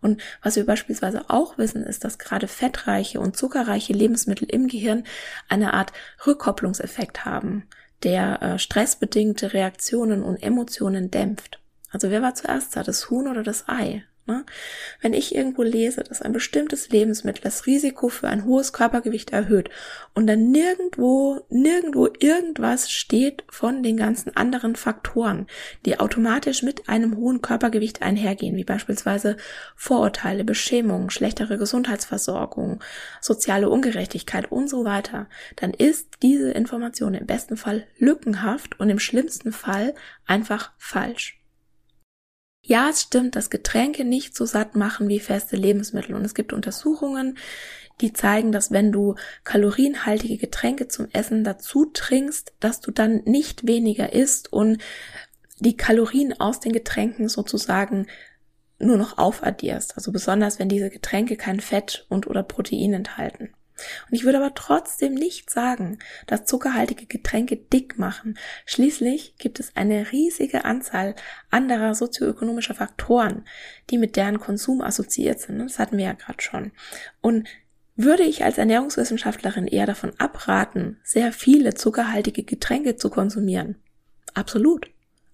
Und 0.00 0.22
was 0.42 0.56
wir 0.56 0.66
beispielsweise 0.66 1.28
auch 1.28 1.58
wissen, 1.58 1.82
ist, 1.82 2.04
dass 2.04 2.18
gerade 2.18 2.48
fettreiche 2.48 3.20
und 3.20 3.36
zuckerreiche 3.36 3.92
Lebensmittel 3.92 4.48
im 4.48 4.68
Gehirn 4.68 5.04
eine 5.48 5.74
Art 5.74 5.92
Rückkopplungseffekt 6.26 7.24
haben, 7.24 7.66
der 8.02 8.42
äh, 8.42 8.58
stressbedingte 8.58 9.52
Reaktionen 9.52 10.22
und 10.22 10.36
Emotionen 10.36 11.10
dämpft. 11.10 11.60
Also 11.90 12.10
wer 12.10 12.22
war 12.22 12.34
zuerst 12.34 12.76
da, 12.76 12.82
das 12.82 13.10
Huhn 13.10 13.26
oder 13.26 13.42
das 13.42 13.68
Ei? 13.68 14.04
Ne? 14.30 14.44
Wenn 15.00 15.12
ich 15.12 15.34
irgendwo 15.34 15.64
lese, 15.64 16.04
dass 16.04 16.22
ein 16.22 16.32
bestimmtes 16.32 16.90
Lebensmittel 16.90 17.42
das 17.42 17.66
Risiko 17.66 18.08
für 18.08 18.28
ein 18.28 18.44
hohes 18.44 18.72
Körpergewicht 18.72 19.30
erhöht 19.30 19.70
und 20.14 20.28
dann 20.28 20.52
nirgendwo, 20.52 21.44
nirgendwo 21.48 22.08
irgendwas 22.20 22.92
steht 22.92 23.42
von 23.50 23.82
den 23.82 23.96
ganzen 23.96 24.36
anderen 24.36 24.76
Faktoren, 24.76 25.48
die 25.84 25.98
automatisch 25.98 26.62
mit 26.62 26.88
einem 26.88 27.16
hohen 27.16 27.42
Körpergewicht 27.42 28.02
einhergehen, 28.02 28.54
wie 28.54 28.62
beispielsweise 28.62 29.36
Vorurteile, 29.74 30.44
Beschämung, 30.44 31.10
schlechtere 31.10 31.58
Gesundheitsversorgung, 31.58 32.80
soziale 33.20 33.68
Ungerechtigkeit 33.68 34.52
und 34.52 34.70
so 34.70 34.84
weiter, 34.84 35.28
dann 35.56 35.74
ist 35.74 36.06
diese 36.22 36.52
Information 36.52 37.14
im 37.14 37.26
besten 37.26 37.56
Fall 37.56 37.88
lückenhaft 37.98 38.78
und 38.78 38.90
im 38.90 39.00
schlimmsten 39.00 39.50
Fall 39.50 39.92
einfach 40.24 40.70
falsch. 40.78 41.39
Ja, 42.62 42.90
es 42.90 43.02
stimmt, 43.02 43.36
dass 43.36 43.50
Getränke 43.50 44.04
nicht 44.04 44.36
so 44.36 44.44
satt 44.44 44.76
machen 44.76 45.08
wie 45.08 45.20
feste 45.20 45.56
Lebensmittel. 45.56 46.14
Und 46.14 46.24
es 46.24 46.34
gibt 46.34 46.52
Untersuchungen, 46.52 47.38
die 48.00 48.12
zeigen, 48.12 48.52
dass 48.52 48.70
wenn 48.70 48.92
du 48.92 49.14
kalorienhaltige 49.44 50.38
Getränke 50.38 50.88
zum 50.88 51.08
Essen 51.12 51.44
dazu 51.44 51.86
trinkst, 51.86 52.54
dass 52.60 52.80
du 52.80 52.90
dann 52.90 53.22
nicht 53.24 53.66
weniger 53.66 54.12
isst 54.12 54.52
und 54.52 54.82
die 55.58 55.76
Kalorien 55.76 56.38
aus 56.40 56.60
den 56.60 56.72
Getränken 56.72 57.28
sozusagen 57.28 58.06
nur 58.78 58.96
noch 58.96 59.18
aufaddierst. 59.18 59.96
Also 59.96 60.12
besonders, 60.12 60.58
wenn 60.58 60.68
diese 60.68 60.90
Getränke 60.90 61.36
kein 61.36 61.60
Fett 61.60 62.06
und 62.08 62.26
oder 62.26 62.42
Protein 62.42 62.94
enthalten. 62.94 63.50
Und 64.08 64.14
ich 64.14 64.24
würde 64.24 64.38
aber 64.38 64.54
trotzdem 64.54 65.14
nicht 65.14 65.50
sagen, 65.50 65.98
dass 66.26 66.44
zuckerhaltige 66.44 67.06
Getränke 67.06 67.56
dick 67.56 67.98
machen. 67.98 68.38
Schließlich 68.66 69.36
gibt 69.38 69.60
es 69.60 69.76
eine 69.76 70.12
riesige 70.12 70.64
Anzahl 70.64 71.14
anderer 71.50 71.94
sozioökonomischer 71.94 72.74
Faktoren, 72.74 73.44
die 73.90 73.98
mit 73.98 74.16
deren 74.16 74.40
Konsum 74.40 74.80
assoziiert 74.80 75.40
sind. 75.40 75.58
Das 75.58 75.78
hatten 75.78 75.98
wir 75.98 76.04
ja 76.04 76.12
gerade 76.12 76.40
schon. 76.40 76.72
Und 77.20 77.48
würde 77.96 78.22
ich 78.22 78.44
als 78.44 78.56
Ernährungswissenschaftlerin 78.56 79.66
eher 79.66 79.86
davon 79.86 80.12
abraten, 80.18 80.98
sehr 81.02 81.32
viele 81.32 81.74
zuckerhaltige 81.74 82.44
Getränke 82.44 82.96
zu 82.96 83.10
konsumieren? 83.10 83.76
Absolut. 84.32 84.90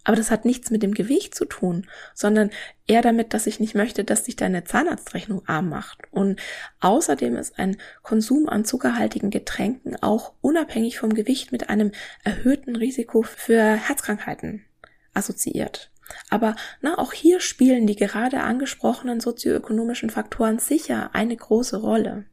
Aber 0.06 0.14
das 0.14 0.30
hat 0.30 0.44
nichts 0.44 0.70
mit 0.70 0.84
dem 0.84 0.94
Gewicht 0.94 1.34
zu 1.34 1.46
tun, 1.46 1.84
sondern 2.14 2.50
eher 2.86 3.02
damit, 3.02 3.34
dass 3.34 3.48
ich 3.48 3.58
nicht 3.58 3.74
möchte, 3.74 4.04
dass 4.04 4.22
dich 4.22 4.36
deine 4.36 4.62
Zahnarztrechnung 4.62 5.42
arm 5.48 5.68
macht. 5.68 5.98
Und 6.12 6.40
außerdem 6.78 7.34
ist 7.34 7.58
ein 7.58 7.76
Konsum 8.02 8.48
an 8.48 8.64
zuckerhaltigen 8.64 9.30
Getränken 9.30 10.00
auch 10.00 10.32
unabhängig 10.42 11.00
vom 11.00 11.12
Gewicht 11.12 11.50
mit 11.50 11.70
einem 11.70 11.90
erhöhten 12.22 12.76
Risiko 12.76 13.22
für 13.22 13.60
Herzkrankheiten 13.74 14.64
assoziiert. 15.12 15.90
Aber 16.30 16.54
na, 16.80 16.98
auch 16.98 17.12
hier 17.12 17.40
spielen 17.40 17.88
die 17.88 17.96
gerade 17.96 18.42
angesprochenen 18.42 19.18
sozioökonomischen 19.18 20.10
Faktoren 20.10 20.60
sicher 20.60 21.10
eine 21.14 21.34
große 21.34 21.78
Rolle. 21.78 22.26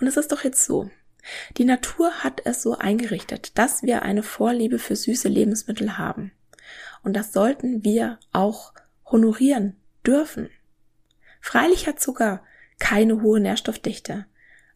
Und 0.00 0.06
es 0.06 0.16
ist 0.16 0.30
doch 0.30 0.44
jetzt 0.44 0.64
so. 0.64 0.90
Die 1.56 1.64
Natur 1.64 2.12
hat 2.22 2.42
es 2.44 2.62
so 2.62 2.78
eingerichtet, 2.78 3.58
dass 3.58 3.82
wir 3.82 4.02
eine 4.02 4.22
Vorliebe 4.22 4.78
für 4.78 4.94
süße 4.94 5.26
Lebensmittel 5.26 5.98
haben. 5.98 6.30
Und 7.04 7.14
das 7.14 7.32
sollten 7.32 7.84
wir 7.84 8.18
auch 8.32 8.72
honorieren 9.06 9.76
dürfen. 10.04 10.50
Freilich 11.40 11.86
hat 11.86 12.00
Zucker 12.00 12.42
keine 12.78 13.22
hohe 13.22 13.38
Nährstoffdichte, 13.38 14.26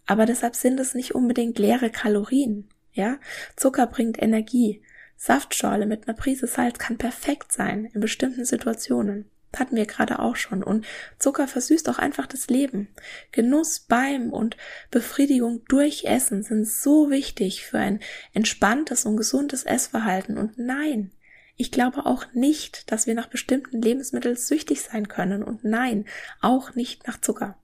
aber 0.06 0.26
deshalb 0.26 0.54
sind 0.54 0.78
es 0.78 0.94
nicht 0.94 1.14
unbedingt 1.14 1.58
leere 1.58 1.90
Kalorien. 1.90 2.68
Ja, 2.92 3.18
Zucker 3.56 3.86
bringt 3.86 4.20
Energie. 4.22 4.82
Saftschorle 5.16 5.86
mit 5.86 6.06
einer 6.06 6.16
Prise 6.16 6.46
Salz 6.46 6.78
kann 6.78 6.96
perfekt 6.96 7.52
sein 7.52 7.86
in 7.86 8.00
bestimmten 8.00 8.44
Situationen. 8.44 9.28
Hatten 9.56 9.76
wir 9.76 9.86
gerade 9.86 10.18
auch 10.18 10.36
schon. 10.36 10.62
Und 10.62 10.86
Zucker 11.18 11.48
versüßt 11.48 11.88
auch 11.88 11.98
einfach 11.98 12.26
das 12.26 12.48
Leben. 12.48 12.88
Genuss 13.32 13.80
beim 13.80 14.30
und 14.32 14.56
Befriedigung 14.90 15.62
durch 15.68 16.04
Essen 16.04 16.42
sind 16.42 16.68
so 16.68 17.10
wichtig 17.10 17.64
für 17.64 17.78
ein 17.78 18.00
entspanntes 18.34 19.06
und 19.06 19.16
gesundes 19.16 19.64
Essverhalten. 19.64 20.38
Und 20.38 20.58
nein, 20.58 21.12
ich 21.58 21.72
glaube 21.72 22.06
auch 22.06 22.24
nicht, 22.32 22.90
dass 22.90 23.06
wir 23.06 23.14
nach 23.14 23.26
bestimmten 23.26 23.82
Lebensmitteln 23.82 24.36
süchtig 24.36 24.80
sein 24.80 25.08
können 25.08 25.42
und 25.42 25.64
nein, 25.64 26.06
auch 26.40 26.74
nicht 26.74 27.06
nach 27.06 27.20
Zucker. 27.20 27.58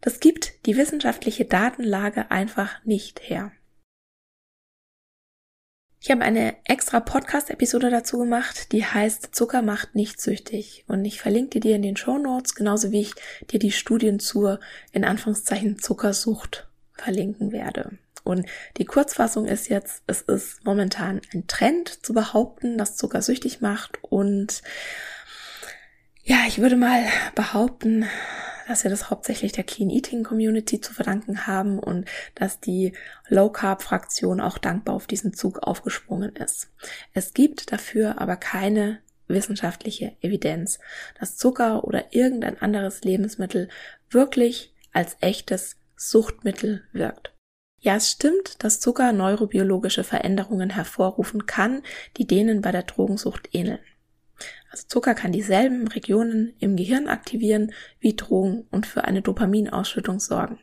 Das 0.00 0.20
gibt 0.20 0.66
die 0.66 0.76
wissenschaftliche 0.76 1.44
Datenlage 1.44 2.30
einfach 2.30 2.84
nicht 2.84 3.20
her. 3.22 3.52
Ich 6.00 6.10
habe 6.10 6.22
eine 6.22 6.56
extra 6.64 7.00
Podcast-Episode 7.00 7.90
dazu 7.90 8.18
gemacht, 8.18 8.72
die 8.72 8.84
heißt 8.84 9.34
Zucker 9.34 9.62
macht 9.62 9.94
nicht 9.94 10.20
süchtig. 10.20 10.84
Und 10.86 11.04
ich 11.04 11.20
verlinke 11.20 11.58
dir 11.58 11.76
in 11.76 11.82
den 11.82 11.96
Show 11.96 12.18
Notes, 12.18 12.54
genauso 12.54 12.90
wie 12.90 13.00
ich 13.00 13.14
dir 13.50 13.58
die 13.58 13.72
Studien 13.72 14.20
zur, 14.20 14.60
in 14.92 15.04
Anführungszeichen, 15.04 15.78
Zuckersucht 15.78 16.68
verlinken 16.92 17.50
werde. 17.50 17.98
Und 18.26 18.46
die 18.76 18.84
Kurzfassung 18.84 19.46
ist 19.46 19.68
jetzt, 19.68 20.02
es 20.06 20.20
ist 20.22 20.64
momentan 20.64 21.20
ein 21.32 21.46
Trend 21.46 22.04
zu 22.04 22.12
behaupten, 22.12 22.76
dass 22.76 22.96
Zucker 22.96 23.22
süchtig 23.22 23.60
macht. 23.60 24.02
Und 24.02 24.62
ja, 26.24 26.38
ich 26.48 26.58
würde 26.58 26.76
mal 26.76 27.04
behaupten, 27.36 28.04
dass 28.66 28.82
wir 28.82 28.90
das 28.90 29.10
hauptsächlich 29.10 29.52
der 29.52 29.62
Clean 29.62 29.90
Eating 29.90 30.24
Community 30.24 30.80
zu 30.80 30.92
verdanken 30.92 31.46
haben 31.46 31.78
und 31.78 32.08
dass 32.34 32.58
die 32.58 32.94
Low 33.28 33.48
Carb 33.48 33.80
Fraktion 33.80 34.40
auch 34.40 34.58
dankbar 34.58 34.96
auf 34.96 35.06
diesen 35.06 35.32
Zug 35.32 35.60
aufgesprungen 35.60 36.34
ist. 36.34 36.72
Es 37.12 37.32
gibt 37.32 37.70
dafür 37.70 38.20
aber 38.20 38.34
keine 38.34 38.98
wissenschaftliche 39.28 40.16
Evidenz, 40.20 40.80
dass 41.18 41.36
Zucker 41.36 41.84
oder 41.84 42.12
irgendein 42.12 42.60
anderes 42.60 43.02
Lebensmittel 43.02 43.68
wirklich 44.10 44.74
als 44.92 45.16
echtes 45.20 45.76
Suchtmittel 45.96 46.82
wirkt. 46.92 47.35
Ja, 47.80 47.96
es 47.96 48.10
stimmt, 48.10 48.62
dass 48.64 48.80
Zucker 48.80 49.12
neurobiologische 49.12 50.02
Veränderungen 50.02 50.70
hervorrufen 50.70 51.46
kann, 51.46 51.82
die 52.16 52.26
denen 52.26 52.62
bei 52.62 52.72
der 52.72 52.82
Drogensucht 52.82 53.50
ähneln. 53.52 53.78
Also 54.70 54.88
Zucker 54.88 55.14
kann 55.14 55.32
dieselben 55.32 55.88
Regionen 55.88 56.54
im 56.58 56.76
Gehirn 56.76 57.08
aktivieren 57.08 57.72
wie 58.00 58.16
Drogen 58.16 58.66
und 58.70 58.86
für 58.86 59.04
eine 59.04 59.22
Dopaminausschüttung 59.22 60.20
sorgen. 60.20 60.58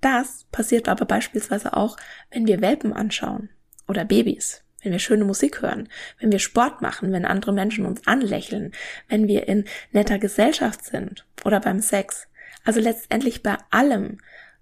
Das 0.00 0.46
passiert 0.52 0.88
aber 0.88 1.04
beispielsweise 1.04 1.76
auch, 1.76 1.96
wenn 2.30 2.46
wir 2.46 2.60
Welpen 2.60 2.92
anschauen 2.92 3.50
oder 3.88 4.04
Babys, 4.04 4.62
wenn 4.82 4.92
wir 4.92 4.98
schöne 4.98 5.24
Musik 5.24 5.62
hören, 5.62 5.88
wenn 6.20 6.30
wir 6.30 6.38
Sport 6.38 6.80
machen, 6.80 7.12
wenn 7.12 7.24
andere 7.24 7.52
Menschen 7.52 7.86
uns 7.86 8.06
anlächeln, 8.06 8.72
wenn 9.08 9.26
wir 9.28 9.48
in 9.48 9.64
netter 9.92 10.18
Gesellschaft 10.18 10.84
sind 10.84 11.26
oder 11.44 11.60
beim 11.60 11.80
Sex. 11.80 12.28
Also 12.64 12.80
letztendlich 12.80 13.42
bei 13.42 13.56
allem, 13.70 14.18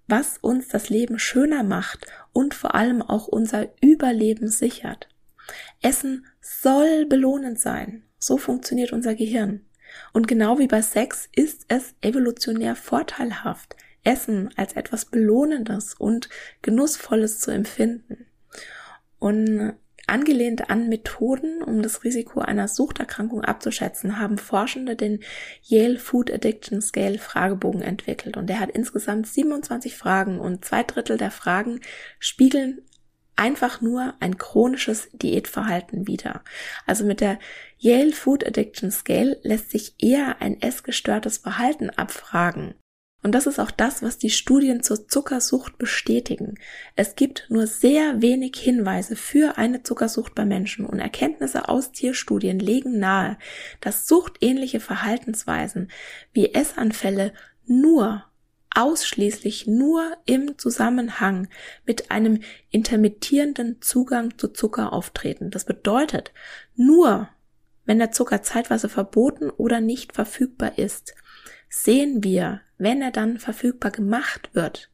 was 0.09 0.37
uns 0.37 0.67
das 0.67 0.89
Leben 0.89 1.19
schöner 1.19 1.63
macht 1.63 2.07
und 2.33 2.53
vor 2.53 2.75
allem 2.75 3.01
auch 3.01 3.27
unser 3.27 3.67
Überleben 3.81 4.47
sichert. 4.47 5.07
Essen 5.81 6.25
soll 6.41 7.05
belohnend 7.05 7.59
sein. 7.59 8.03
So 8.17 8.37
funktioniert 8.37 8.91
unser 8.91 9.15
Gehirn. 9.15 9.65
Und 10.13 10.27
genau 10.27 10.59
wie 10.59 10.67
bei 10.67 10.81
Sex 10.81 11.29
ist 11.35 11.65
es 11.67 11.95
evolutionär 12.01 12.75
vorteilhaft, 12.75 13.75
Essen 14.03 14.49
als 14.55 14.73
etwas 14.73 15.05
Belohnendes 15.05 15.93
und 15.93 16.29
Genussvolles 16.61 17.39
zu 17.39 17.51
empfinden. 17.51 18.25
Und 19.19 19.73
Angelehnt 20.09 20.69
an 20.69 20.89
Methoden, 20.89 21.61
um 21.61 21.81
das 21.81 22.03
Risiko 22.03 22.41
einer 22.41 22.67
Suchterkrankung 22.67 23.43
abzuschätzen, 23.43 24.19
haben 24.19 24.37
Forschende 24.37 24.95
den 24.95 25.19
Yale 25.61 25.99
Food 25.99 26.31
Addiction 26.31 26.81
Scale 26.81 27.19
Fragebogen 27.19 27.81
entwickelt. 27.81 28.35
Und 28.35 28.47
der 28.47 28.59
hat 28.59 28.71
insgesamt 28.71 29.27
27 29.27 29.95
Fragen 29.95 30.39
und 30.39 30.65
zwei 30.65 30.83
Drittel 30.83 31.17
der 31.17 31.31
Fragen 31.31 31.79
spiegeln 32.19 32.81
einfach 33.35 33.79
nur 33.79 34.15
ein 34.19 34.37
chronisches 34.37 35.09
Diätverhalten 35.13 36.07
wider. 36.07 36.43
Also 36.85 37.05
mit 37.05 37.21
der 37.21 37.39
Yale 37.77 38.11
Food 38.11 38.45
Addiction 38.45 38.91
Scale 38.91 39.39
lässt 39.43 39.71
sich 39.71 39.95
eher 39.97 40.41
ein 40.41 40.61
essgestörtes 40.61 41.37
Verhalten 41.37 41.89
abfragen. 41.89 42.75
Und 43.21 43.33
das 43.35 43.47
ist 43.47 43.59
auch 43.59 43.71
das, 43.71 44.01
was 44.01 44.17
die 44.17 44.29
Studien 44.29 44.81
zur 44.81 45.07
Zuckersucht 45.09 45.77
bestätigen. 45.77 46.55
Es 46.95 47.15
gibt 47.15 47.47
nur 47.49 47.67
sehr 47.67 48.21
wenig 48.21 48.55
Hinweise 48.57 49.17
für 49.17 49.57
eine 49.57 49.83
Zuckersucht 49.83 50.35
bei 50.35 50.45
Menschen 50.45 50.85
und 50.85 50.99
Erkenntnisse 50.99 51.67
aus 51.67 51.91
Tierstudien 51.91 52.59
legen 52.59 52.97
nahe, 52.99 53.37
dass 53.81 54.07
suchtähnliche 54.07 54.79
Verhaltensweisen 54.79 55.91
wie 56.31 56.53
Essanfälle 56.53 57.33
nur 57.65 58.23
ausschließlich 58.73 59.67
nur 59.67 60.15
im 60.25 60.57
Zusammenhang 60.57 61.49
mit 61.85 62.11
einem 62.11 62.39
intermittierenden 62.69 63.81
Zugang 63.81 64.37
zu 64.37 64.47
Zucker 64.47 64.93
auftreten. 64.93 65.51
Das 65.51 65.65
bedeutet, 65.65 66.31
nur 66.75 67.27
wenn 67.85 67.99
der 67.99 68.11
Zucker 68.11 68.43
zeitweise 68.43 68.87
verboten 68.87 69.49
oder 69.49 69.81
nicht 69.81 70.13
verfügbar 70.13 70.77
ist, 70.77 71.15
sehen 71.69 72.23
wir, 72.23 72.61
wenn 72.77 73.01
er 73.01 73.11
dann 73.11 73.39
verfügbar 73.39 73.91
gemacht 73.91 74.49
wird, 74.53 74.89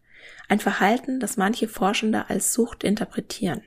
ein 0.47 0.59
Verhalten, 0.59 1.19
das 1.19 1.37
manche 1.37 1.67
Forschende 1.67 2.29
als 2.29 2.53
Sucht 2.53 2.83
interpretieren. 2.83 3.61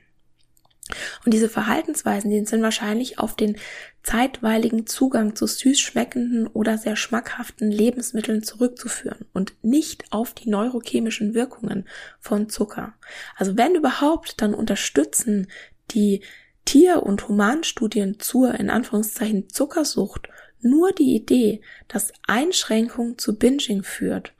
Und 1.23 1.33
diese 1.33 1.49
Verhaltensweisen, 1.49 2.31
die 2.31 2.43
sind 2.45 2.63
wahrscheinlich 2.63 3.19
auf 3.19 3.35
den 3.35 3.57
zeitweiligen 4.01 4.87
Zugang 4.87 5.35
zu 5.35 5.45
süß 5.45 5.79
schmeckenden 5.79 6.47
oder 6.47 6.77
sehr 6.77 6.95
schmackhaften 6.95 7.69
Lebensmitteln 7.69 8.41
zurückzuführen 8.41 9.25
und 9.33 9.53
nicht 9.61 10.11
auf 10.11 10.33
die 10.33 10.49
neurochemischen 10.49 11.35
Wirkungen 11.35 11.87
von 12.19 12.49
Zucker. 12.49 12.93
Also 13.35 13.55
wenn 13.55 13.75
überhaupt, 13.75 14.41
dann 14.41 14.55
unterstützen 14.55 15.47
die 15.91 16.21
Tier- 16.65 17.03
und 17.03 17.27
Humanstudien 17.27 18.19
zur 18.19 18.55
in 18.55 18.69
Anführungszeichen 18.69 19.49
Zuckersucht 19.49 20.29
nur 20.61 20.91
die 20.91 21.15
Idee, 21.15 21.61
dass 21.87 22.13
Einschränkung 22.27 23.17
zu 23.17 23.37
Binging 23.37 23.83
führt 23.83 24.33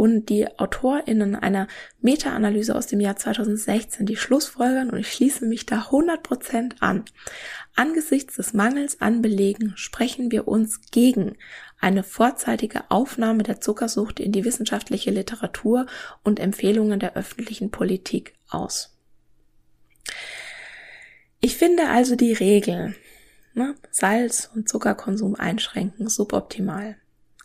und 0.00 0.30
die 0.30 0.48
AutorInnen 0.58 1.36
einer 1.36 1.68
Meta-Analyse 2.00 2.74
aus 2.74 2.86
dem 2.86 3.00
Jahr 3.00 3.16
2016 3.16 4.06
die 4.06 4.16
Schlussfolgern, 4.16 4.88
und 4.88 4.98
ich 4.98 5.12
schließe 5.12 5.44
mich 5.44 5.66
da 5.66 5.90
100% 5.90 6.76
an, 6.80 7.04
angesichts 7.74 8.36
des 8.36 8.54
Mangels 8.54 9.02
an 9.02 9.20
Belegen 9.20 9.74
sprechen 9.76 10.30
wir 10.30 10.48
uns 10.48 10.80
gegen 10.90 11.36
eine 11.80 12.02
vorzeitige 12.02 12.90
Aufnahme 12.90 13.42
der 13.42 13.60
Zuckersucht 13.60 14.20
in 14.20 14.32
die 14.32 14.44
wissenschaftliche 14.44 15.10
Literatur 15.10 15.84
und 16.22 16.40
Empfehlungen 16.40 16.98
der 16.98 17.14
öffentlichen 17.14 17.70
Politik 17.70 18.32
aus. 18.48 18.96
Ich 21.40 21.56
finde 21.56 21.88
also 21.88 22.16
die 22.16 22.32
Regel, 22.32 22.94
ne, 23.60 23.74
Salz- 23.90 24.50
und 24.54 24.68
Zuckerkonsum 24.68 25.34
einschränken, 25.34 26.08
suboptimal, 26.08 26.96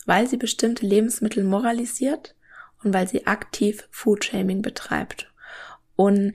weil 0.05 0.27
sie 0.27 0.37
bestimmte 0.37 0.85
Lebensmittel 0.85 1.43
moralisiert 1.43 2.35
und 2.83 2.93
weil 2.93 3.07
sie 3.07 3.27
aktiv 3.27 3.87
Foodshaming 3.91 4.61
betreibt. 4.61 5.31
Und 5.95 6.33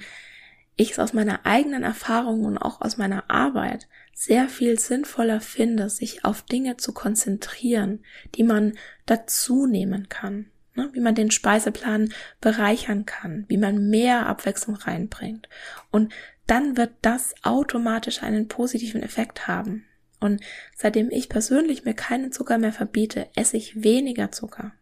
ich 0.77 0.93
es 0.93 0.99
aus 0.99 1.13
meiner 1.13 1.47
eigenen 1.47 1.83
Erfahrung 1.83 2.45
und 2.45 2.59
auch 2.59 2.81
aus 2.81 2.97
meiner 2.97 3.31
Arbeit 3.31 3.89
sehr 4.15 4.49
viel 4.49 4.79
sinnvoller 4.79 5.41
finde, 5.41 5.89
sich 5.89 6.25
auf 6.25 6.43
Dinge 6.43 6.77
zu 6.77 6.93
konzentrieren, 6.93 8.05
die 8.35 8.43
man 8.43 8.75
dazu 9.07 9.67
nehmen 9.67 10.09
kann, 10.09 10.47
ne? 10.75 10.91
wie 10.93 11.01
man 11.01 11.15
den 11.15 11.31
Speiseplan 11.31 12.13
bereichern 12.41 13.07
kann, 13.07 13.45
wie 13.49 13.57
man 13.57 13.89
mehr 13.89 14.27
Abwechslung 14.27 14.77
reinbringt. 14.77 15.49
Und 15.91 16.13
dann 16.51 16.77
wird 16.77 16.91
das 17.03 17.33
automatisch 17.43 18.25
einen 18.25 18.49
positiven 18.49 19.03
Effekt 19.05 19.47
haben. 19.47 19.87
Und 20.19 20.43
seitdem 20.75 21.11
ich 21.11 21.29
persönlich 21.29 21.85
mir 21.85 21.95
keinen 21.95 22.33
Zucker 22.33 22.59
mehr 22.59 22.73
verbiete, 22.73 23.29
esse 23.37 23.57
ich 23.57 23.85
weniger 23.85 24.33
Zucker. 24.33 24.73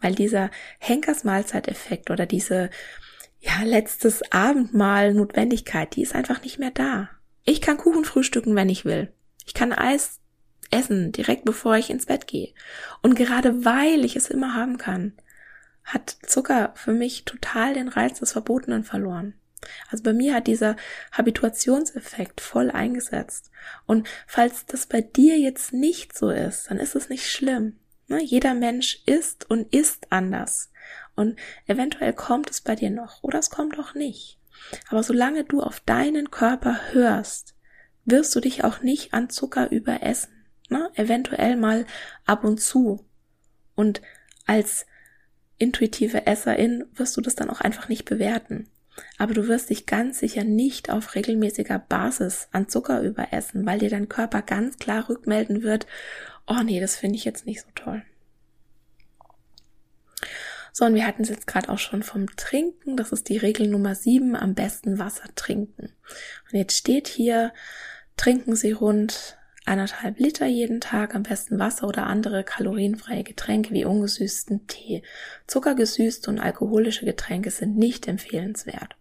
Weil 0.00 0.16
dieser 0.16 0.50
Henkersmahlzeiteffekt 0.80 2.10
oder 2.10 2.26
diese, 2.26 2.68
ja, 3.38 3.62
letztes 3.64 4.22
Abendmahl 4.32 5.14
Notwendigkeit, 5.14 5.94
die 5.94 6.02
ist 6.02 6.16
einfach 6.16 6.42
nicht 6.42 6.58
mehr 6.58 6.72
da. 6.72 7.08
Ich 7.44 7.60
kann 7.60 7.76
Kuchen 7.76 8.04
frühstücken, 8.04 8.56
wenn 8.56 8.68
ich 8.68 8.84
will. 8.84 9.12
Ich 9.46 9.54
kann 9.54 9.72
Eis 9.72 10.18
essen, 10.72 11.12
direkt 11.12 11.44
bevor 11.44 11.76
ich 11.76 11.90
ins 11.90 12.06
Bett 12.06 12.26
gehe. 12.26 12.52
Und 13.02 13.14
gerade 13.14 13.64
weil 13.64 14.04
ich 14.04 14.16
es 14.16 14.28
immer 14.28 14.54
haben 14.54 14.78
kann, 14.78 15.12
hat 15.84 16.16
Zucker 16.26 16.72
für 16.74 16.92
mich 16.92 17.24
total 17.24 17.74
den 17.74 17.88
Reiz 17.88 18.18
des 18.18 18.32
Verbotenen 18.32 18.82
verloren. 18.82 19.34
Also 19.90 20.02
bei 20.02 20.12
mir 20.12 20.34
hat 20.34 20.46
dieser 20.46 20.76
Habituationseffekt 21.12 22.40
voll 22.40 22.70
eingesetzt. 22.70 23.50
Und 23.86 24.08
falls 24.26 24.66
das 24.66 24.86
bei 24.86 25.00
dir 25.00 25.38
jetzt 25.38 25.72
nicht 25.72 26.16
so 26.16 26.30
ist, 26.30 26.70
dann 26.70 26.78
ist 26.78 26.94
es 26.94 27.08
nicht 27.08 27.30
schlimm. 27.30 27.78
Ne? 28.08 28.22
Jeder 28.22 28.54
Mensch 28.54 29.02
ist 29.06 29.48
und 29.48 29.72
ist 29.72 30.10
anders. 30.10 30.70
Und 31.14 31.38
eventuell 31.66 32.12
kommt 32.12 32.50
es 32.50 32.60
bei 32.60 32.74
dir 32.74 32.90
noch 32.90 33.22
oder 33.22 33.38
es 33.38 33.50
kommt 33.50 33.78
auch 33.78 33.94
nicht. 33.94 34.38
Aber 34.88 35.02
solange 35.02 35.44
du 35.44 35.62
auf 35.62 35.80
deinen 35.80 36.30
Körper 36.30 36.78
hörst, 36.92 37.54
wirst 38.04 38.34
du 38.34 38.40
dich 38.40 38.64
auch 38.64 38.82
nicht 38.82 39.14
an 39.14 39.30
Zucker 39.30 39.70
überessen. 39.70 40.44
Ne? 40.68 40.90
Eventuell 40.94 41.56
mal 41.56 41.86
ab 42.24 42.44
und 42.44 42.60
zu. 42.60 43.04
Und 43.74 44.02
als 44.46 44.86
intuitive 45.58 46.26
Esserin 46.26 46.84
wirst 46.94 47.16
du 47.16 47.20
das 47.20 47.34
dann 47.34 47.50
auch 47.50 47.60
einfach 47.60 47.88
nicht 47.88 48.04
bewerten. 48.04 48.68
Aber 49.18 49.34
du 49.34 49.48
wirst 49.48 49.70
dich 49.70 49.86
ganz 49.86 50.18
sicher 50.18 50.44
nicht 50.44 50.90
auf 50.90 51.14
regelmäßiger 51.14 51.78
Basis 51.78 52.48
an 52.52 52.68
Zucker 52.68 53.02
überessen, 53.02 53.64
weil 53.66 53.78
dir 53.78 53.90
dein 53.90 54.08
Körper 54.08 54.42
ganz 54.42 54.78
klar 54.78 55.08
rückmelden 55.08 55.62
wird, 55.62 55.86
oh 56.46 56.62
nee, 56.64 56.80
das 56.80 56.96
finde 56.96 57.16
ich 57.16 57.24
jetzt 57.24 57.46
nicht 57.46 57.60
so 57.60 57.68
toll. 57.74 58.02
So, 60.72 60.86
und 60.86 60.94
wir 60.94 61.06
hatten 61.06 61.22
es 61.22 61.28
jetzt 61.28 61.46
gerade 61.46 61.68
auch 61.68 61.78
schon 61.78 62.02
vom 62.02 62.34
Trinken. 62.36 62.96
Das 62.96 63.12
ist 63.12 63.28
die 63.28 63.36
Regel 63.36 63.68
Nummer 63.68 63.94
sieben, 63.94 64.34
am 64.34 64.54
besten 64.54 64.98
Wasser 64.98 65.28
trinken. 65.34 65.92
Und 66.50 66.58
jetzt 66.58 66.76
steht 66.76 67.08
hier, 67.08 67.52
trinken 68.16 68.56
Sie 68.56 68.72
rund 68.72 69.36
eineinhalb 69.64 70.18
Liter 70.18 70.46
jeden 70.46 70.80
Tag, 70.80 71.14
am 71.14 71.22
besten 71.22 71.58
Wasser 71.58 71.86
oder 71.86 72.06
andere 72.06 72.44
kalorienfreie 72.44 73.24
Getränke 73.24 73.72
wie 73.72 73.84
ungesüßten 73.84 74.66
Tee. 74.66 75.02
Zuckergesüßte 75.46 76.30
und 76.30 76.38
alkoholische 76.38 77.04
Getränke 77.04 77.50
sind 77.50 77.76
nicht 77.76 78.08
empfehlenswert. 78.08 78.96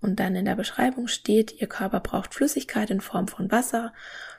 Und 0.00 0.20
dann 0.20 0.36
in 0.36 0.44
der 0.44 0.56
Beschreibung 0.56 1.08
steht, 1.08 1.60
Ihr 1.60 1.66
Körper 1.66 2.00
braucht 2.00 2.34
Flüssigkeit 2.34 2.90
in 2.90 3.00
Form 3.00 3.28
von 3.28 3.50
Wasser. 3.50 3.92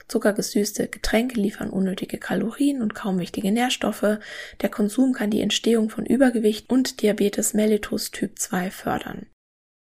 Zuckergesüßte 0.07 0.87
Getränke 0.87 1.39
liefern 1.39 1.69
unnötige 1.69 2.17
Kalorien 2.17 2.81
und 2.81 2.95
kaum 2.95 3.19
wichtige 3.19 3.51
Nährstoffe. 3.51 4.19
Der 4.61 4.69
Konsum 4.69 5.13
kann 5.13 5.31
die 5.31 5.41
Entstehung 5.41 5.89
von 5.89 6.05
Übergewicht 6.05 6.69
und 6.69 7.01
Diabetes 7.01 7.53
mellitus 7.53 8.11
Typ 8.11 8.39
2 8.39 8.71
fördern. 8.71 9.25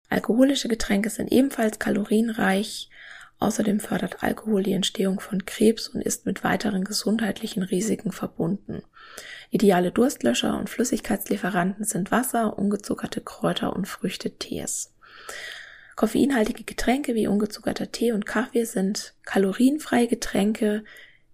Alkoholische 0.08 0.68
Getränke 0.68 1.10
sind 1.10 1.30
ebenfalls 1.30 1.78
kalorienreich, 1.78 2.90
Außerdem 3.38 3.80
fördert 3.80 4.22
Alkohol 4.22 4.62
die 4.62 4.72
Entstehung 4.72 5.20
von 5.20 5.44
Krebs 5.44 5.88
und 5.88 6.00
ist 6.00 6.24
mit 6.24 6.42
weiteren 6.42 6.84
gesundheitlichen 6.84 7.62
Risiken 7.62 8.12
verbunden. 8.12 8.82
Ideale 9.50 9.92
Durstlöscher 9.92 10.58
und 10.58 10.70
Flüssigkeitslieferanten 10.70 11.84
sind 11.84 12.10
Wasser, 12.10 12.58
ungezuckerte 12.58 13.20
Kräuter 13.20 13.76
und 13.76 13.86
Früchte-Tees. 13.86 14.94
Koffeinhaltige 15.96 16.64
Getränke 16.64 17.14
wie 17.14 17.26
ungezuckerter 17.26 17.90
Tee 17.90 18.12
und 18.12 18.26
Kaffee 18.26 18.64
sind 18.64 19.14
kalorienfreie 19.24 20.08
Getränke, 20.08 20.84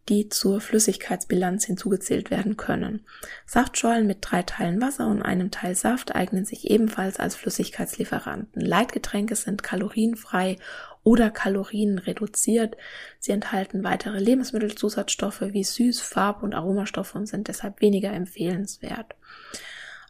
die 0.09 0.29
zur 0.29 0.61
Flüssigkeitsbilanz 0.61 1.65
hinzugezählt 1.65 2.31
werden 2.31 2.57
können. 2.57 3.05
Saftschollen 3.47 4.07
mit 4.07 4.19
drei 4.21 4.43
Teilen 4.43 4.81
Wasser 4.81 5.07
und 5.07 5.23
einem 5.23 5.51
Teil 5.51 5.75
Saft 5.75 6.15
eignen 6.15 6.45
sich 6.45 6.71
ebenfalls 6.71 7.21
als 7.21 7.37
Flüssigkeitslieferanten. 7.37 8.61
Leitgetränke 8.61 9.37
sind 9.37 9.63
kalorienfrei 9.63 10.59
oder 11.05 11.31
kalorienreduziert. 11.31 12.77
Sie 13.19 13.33
enthalten 13.33 13.85
weitere 13.85 14.19
Lebensmittelzusatzstoffe 14.19 15.41
wie 15.41 15.65
Süß-, 15.65 16.03
Farb- 16.03 16.43
und 16.43 16.55
Aromastoffe 16.55 17.17
und 17.17 17.27
sind 17.27 17.49
deshalb 17.49 17.81
weniger 17.81 18.13
empfehlenswert. 18.13 19.15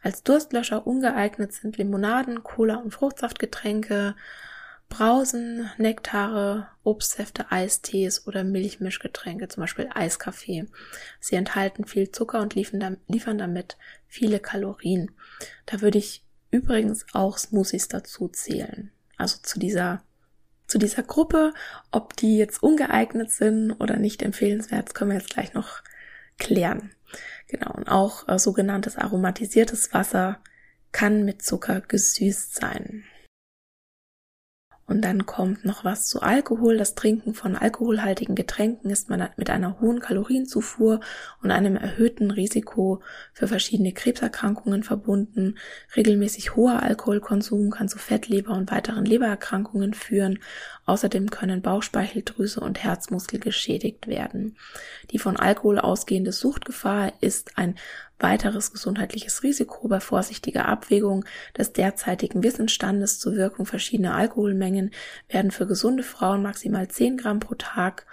Als 0.03 0.23
Durstlöscher 0.23 0.87
ungeeignet 0.87 1.53
sind 1.53 1.77
Limonaden, 1.79 2.43
Cola 2.43 2.77
und 2.77 2.93
Fruchtsaftgetränke, 2.93 4.17
Brausen, 4.89 5.71
Nektare, 5.79 6.69
Obstsäfte, 6.83 7.51
Eistees 7.51 8.27
oder 8.27 8.45
Milchmischgetränke, 8.45 9.49
zum 9.49 9.63
Beispiel 9.63 9.89
Eiskaffee. 9.95 10.67
Sie 11.19 11.37
enthalten 11.37 11.87
viel 11.87 12.11
Zucker 12.11 12.41
und 12.41 12.55
liefern 12.55 13.39
damit 13.39 13.79
viele 14.07 14.39
Kalorien. 14.39 15.11
Da 15.65 15.81
würde 15.81 15.97
ich 15.97 16.27
übrigens 16.51 17.07
auch 17.15 17.39
Smoothies 17.39 17.89
dazu 17.89 18.29
zählen. 18.29 18.91
Also 19.17 19.39
zu 19.43 19.59
dieser 19.59 20.03
zu 20.67 20.79
dieser 20.79 21.03
Gruppe, 21.03 21.53
ob 21.91 22.17
die 22.17 22.39
jetzt 22.39 22.63
ungeeignet 22.63 23.31
sind 23.31 23.73
oder 23.73 23.97
nicht 23.97 24.23
empfehlenswert, 24.23 24.95
können 24.95 25.11
wir 25.11 25.19
jetzt 25.19 25.31
gleich 25.31 25.55
noch 25.55 25.83
klären. 26.39 26.93
Genau, 27.49 27.73
und 27.73 27.89
auch 27.89 28.29
äh, 28.29 28.39
sogenanntes 28.39 28.97
aromatisiertes 28.97 29.93
Wasser 29.93 30.41
kann 30.93 31.25
mit 31.25 31.43
Zucker 31.43 31.81
gesüßt 31.81 32.55
sein. 32.55 33.05
Und 34.93 35.01
dann 35.01 35.25
kommt 35.25 35.65
noch 35.65 35.87
was 35.87 36.07
zu 36.07 36.21
Alkohol. 36.21 36.77
Das 36.77 36.95
Trinken 36.95 37.33
von 37.33 37.57
alkoholhaltigen 37.57 38.35
Getränken 38.35 38.91
ist 38.91 39.09
mit 39.09 39.49
einer 39.49 39.81
hohen 39.81 40.01
Kalorienzufuhr 40.01 41.01
und 41.43 41.51
einem 41.51 41.77
erhöhten 41.77 42.31
Risiko 42.31 43.01
für 43.33 43.49
verschiedene 43.49 43.93
Krebserkrankungen 43.95 44.83
verbunden. 44.83 45.57
Regelmäßig 45.97 46.57
hoher 46.57 46.83
Alkoholkonsum 46.83 47.71
kann 47.71 47.89
zu 47.89 47.97
Fettleber 47.97 48.53
und 48.53 48.71
weiteren 48.71 49.07
Lebererkrankungen 49.07 49.95
führen. 49.95 50.41
Außerdem 50.85 51.31
können 51.31 51.63
Bauchspeicheldrüse 51.63 52.61
und 52.61 52.83
Herzmuskel 52.83 53.39
geschädigt 53.39 54.09
werden. 54.09 54.57
Die 55.11 55.19
von 55.19 55.37
Alkohol 55.37 55.79
ausgehende 55.79 56.33
Suchtgefahr 56.33 57.13
ist 57.21 57.57
ein 57.57 57.77
weiteres 58.19 58.73
gesundheitliches 58.73 59.43
Risiko 59.43 59.87
bei 59.89 60.01
vorsichtiger 60.01 60.67
Abwägung 60.67 61.25
des 61.57 61.73
derzeitigen 61.73 62.43
Wissensstandes 62.43 63.21
zur 63.21 63.37
Wirkung 63.37 63.67
verschiedener 63.67 64.17
Alkoholmengen 64.17 64.91
werden 65.29 65.51
für 65.51 65.67
gesunde 65.67 66.03
Frauen 66.03 66.43
maximal 66.43 66.89
10 66.89 67.17
Gramm 67.17 67.41
pro 67.41 67.55
Tag 67.55 68.07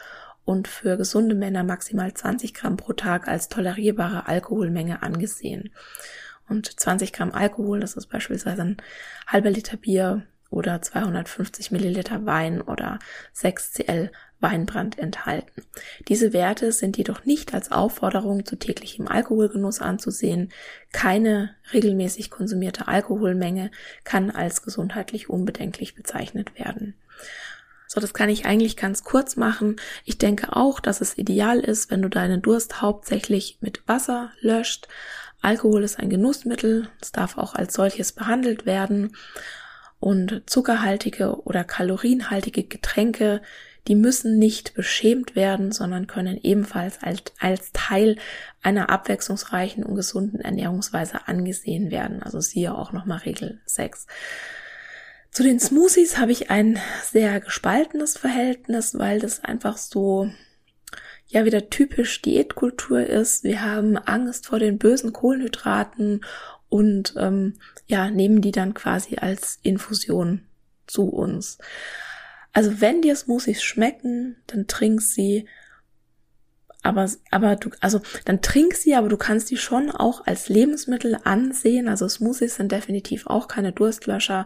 und 0.46 0.68
für 0.68 0.98
gesunde 0.98 1.36
Männer 1.36 1.64
maximal 1.64 2.14
20 2.14 2.54
Gramm 2.54 2.78
pro 2.78 2.94
Tag 2.94 3.28
als 3.28 3.50
tolerierbare 3.50 4.28
Alkoholmenge 4.28 5.02
angesehen. 5.04 5.72
Und 6.48 6.80
20 6.80 7.14
Gramm 7.14 7.32
Alkohol, 7.32 7.80
das 7.80 7.96
ist 7.96 8.08
beispielsweise 8.08 8.64
ein 8.64 8.78
halber 9.28 9.52
Liter 9.52 9.78
Bier 9.78 10.24
oder 10.50 10.82
250 10.82 11.72
Milliliter 11.72 12.26
Wein 12.26 12.62
oder 12.62 13.00
6 13.34 13.74
Cl 13.74 14.12
Weinbrand 14.40 14.98
enthalten. 14.98 15.64
Diese 16.08 16.32
Werte 16.32 16.72
sind 16.72 16.98
jedoch 16.98 17.26
nicht 17.26 17.54
als 17.54 17.72
Aufforderung 17.72 18.46
zu 18.46 18.56
täglichem 18.56 19.08
Alkoholgenuss 19.08 19.82
anzusehen. 19.82 20.52
Keine 20.94 21.56
regelmäßig 21.74 22.30
konsumierte 22.30 22.88
Alkoholmenge 22.88 23.70
kann 24.06 24.32
als 24.32 24.62
gesundheitlich 24.62 25.30
unbedenklich 25.30 25.94
bezeichnet 25.94 26.58
werden. 26.58 26.96
So, 27.88 28.00
das 28.00 28.14
kann 28.14 28.30
ich 28.30 28.46
eigentlich 28.46 28.78
ganz 28.78 29.04
kurz 29.04 29.36
machen. 29.36 29.78
Ich 30.06 30.20
denke 30.20 30.56
auch, 30.56 30.80
dass 30.80 31.02
es 31.02 31.18
ideal 31.18 31.60
ist, 31.60 31.90
wenn 31.90 32.04
du 32.04 32.08
deinen 32.08 32.42
Durst 32.42 32.82
hauptsächlich 32.82 33.58
mit 33.62 33.82
Wasser 33.88 34.32
löscht. 34.42 34.88
Alkohol 35.42 35.84
ist 35.84 35.98
ein 36.00 36.10
Genussmittel, 36.10 36.88
es 37.02 37.12
darf 37.12 37.38
auch 37.38 37.56
als 37.56 37.74
solches 37.74 38.12
behandelt 38.12 38.66
werden. 38.66 39.16
Und 40.00 40.44
zuckerhaltige 40.50 41.42
oder 41.44 41.64
kalorienhaltige 41.64 42.64
Getränke 42.64 43.42
die 43.90 43.96
müssen 43.96 44.38
nicht 44.38 44.76
beschämt 44.76 45.36
werden, 45.36 45.72
sondern 45.72 46.06
können 46.06 46.40
ebenfalls 46.42 47.02
als, 47.02 47.24
als 47.40 47.72
Teil 47.74 48.18
einer 48.62 48.90
abwechslungsreichen 48.90 49.84
und 49.84 49.96
gesunden 49.96 50.42
Ernährungsweise 50.42 51.28
angesehen 51.28 51.90
werden. 51.90 52.22
Also 52.22 52.40
siehe 52.40 52.76
auch 52.76 52.92
nochmal 52.92 53.20
Regel 53.20 53.60
6. 53.66 54.06
Zu 55.32 55.44
den 55.44 55.60
Smoothies 55.60 56.18
habe 56.18 56.32
ich 56.32 56.52
ein 56.52 56.80
sehr 57.04 57.40
gespaltenes 57.40 58.18
Verhältnis, 58.18 58.98
weil 58.98 59.20
das 59.20 59.44
einfach 59.44 59.78
so 59.78 60.30
ja 61.28 61.46
wieder 61.46 61.70
typisch 61.70 62.22
Diätkultur 62.22 63.02
ist. 63.02 63.44
Wir 63.44 63.64
haben 63.64 63.98
Angst 63.98 64.48
vor 64.48 64.60
den 64.60 64.78
bösen 64.78 65.14
Kohlenhydraten 65.14 66.22
und 66.70 67.16
ähm, 67.18 67.56
ja 67.88 68.10
nehmen 68.10 68.42
die 68.42 68.52
dann 68.52 68.74
quasi 68.74 69.18
als 69.18 69.60
Infusion 69.64 70.46
zu 70.88 71.10
uns. 71.10 71.58
Also 72.54 72.82
wenn 72.82 73.02
dir 73.02 73.16
Smoothies 73.16 73.62
schmecken, 73.62 74.38
dann 74.48 74.68
trink 74.68 75.02
sie. 75.02 75.48
Aber, 76.82 77.10
aber 77.30 77.56
du, 77.58 77.72
also 77.82 78.02
dann 78.26 78.42
trink 78.42 78.74
sie, 78.74 78.96
aber 78.96 79.10
du 79.10 79.18
kannst 79.18 79.52
die 79.52 79.58
schon 79.58 79.92
auch 79.92 80.26
als 80.26 80.50
Lebensmittel 80.50 81.18
ansehen. 81.24 81.88
Also 81.88 82.08
Smoothies 82.08 82.56
sind 82.56 82.72
definitiv 82.72 83.28
auch 83.28 83.48
keine 83.48 83.72
Durstlöscher. 83.74 84.46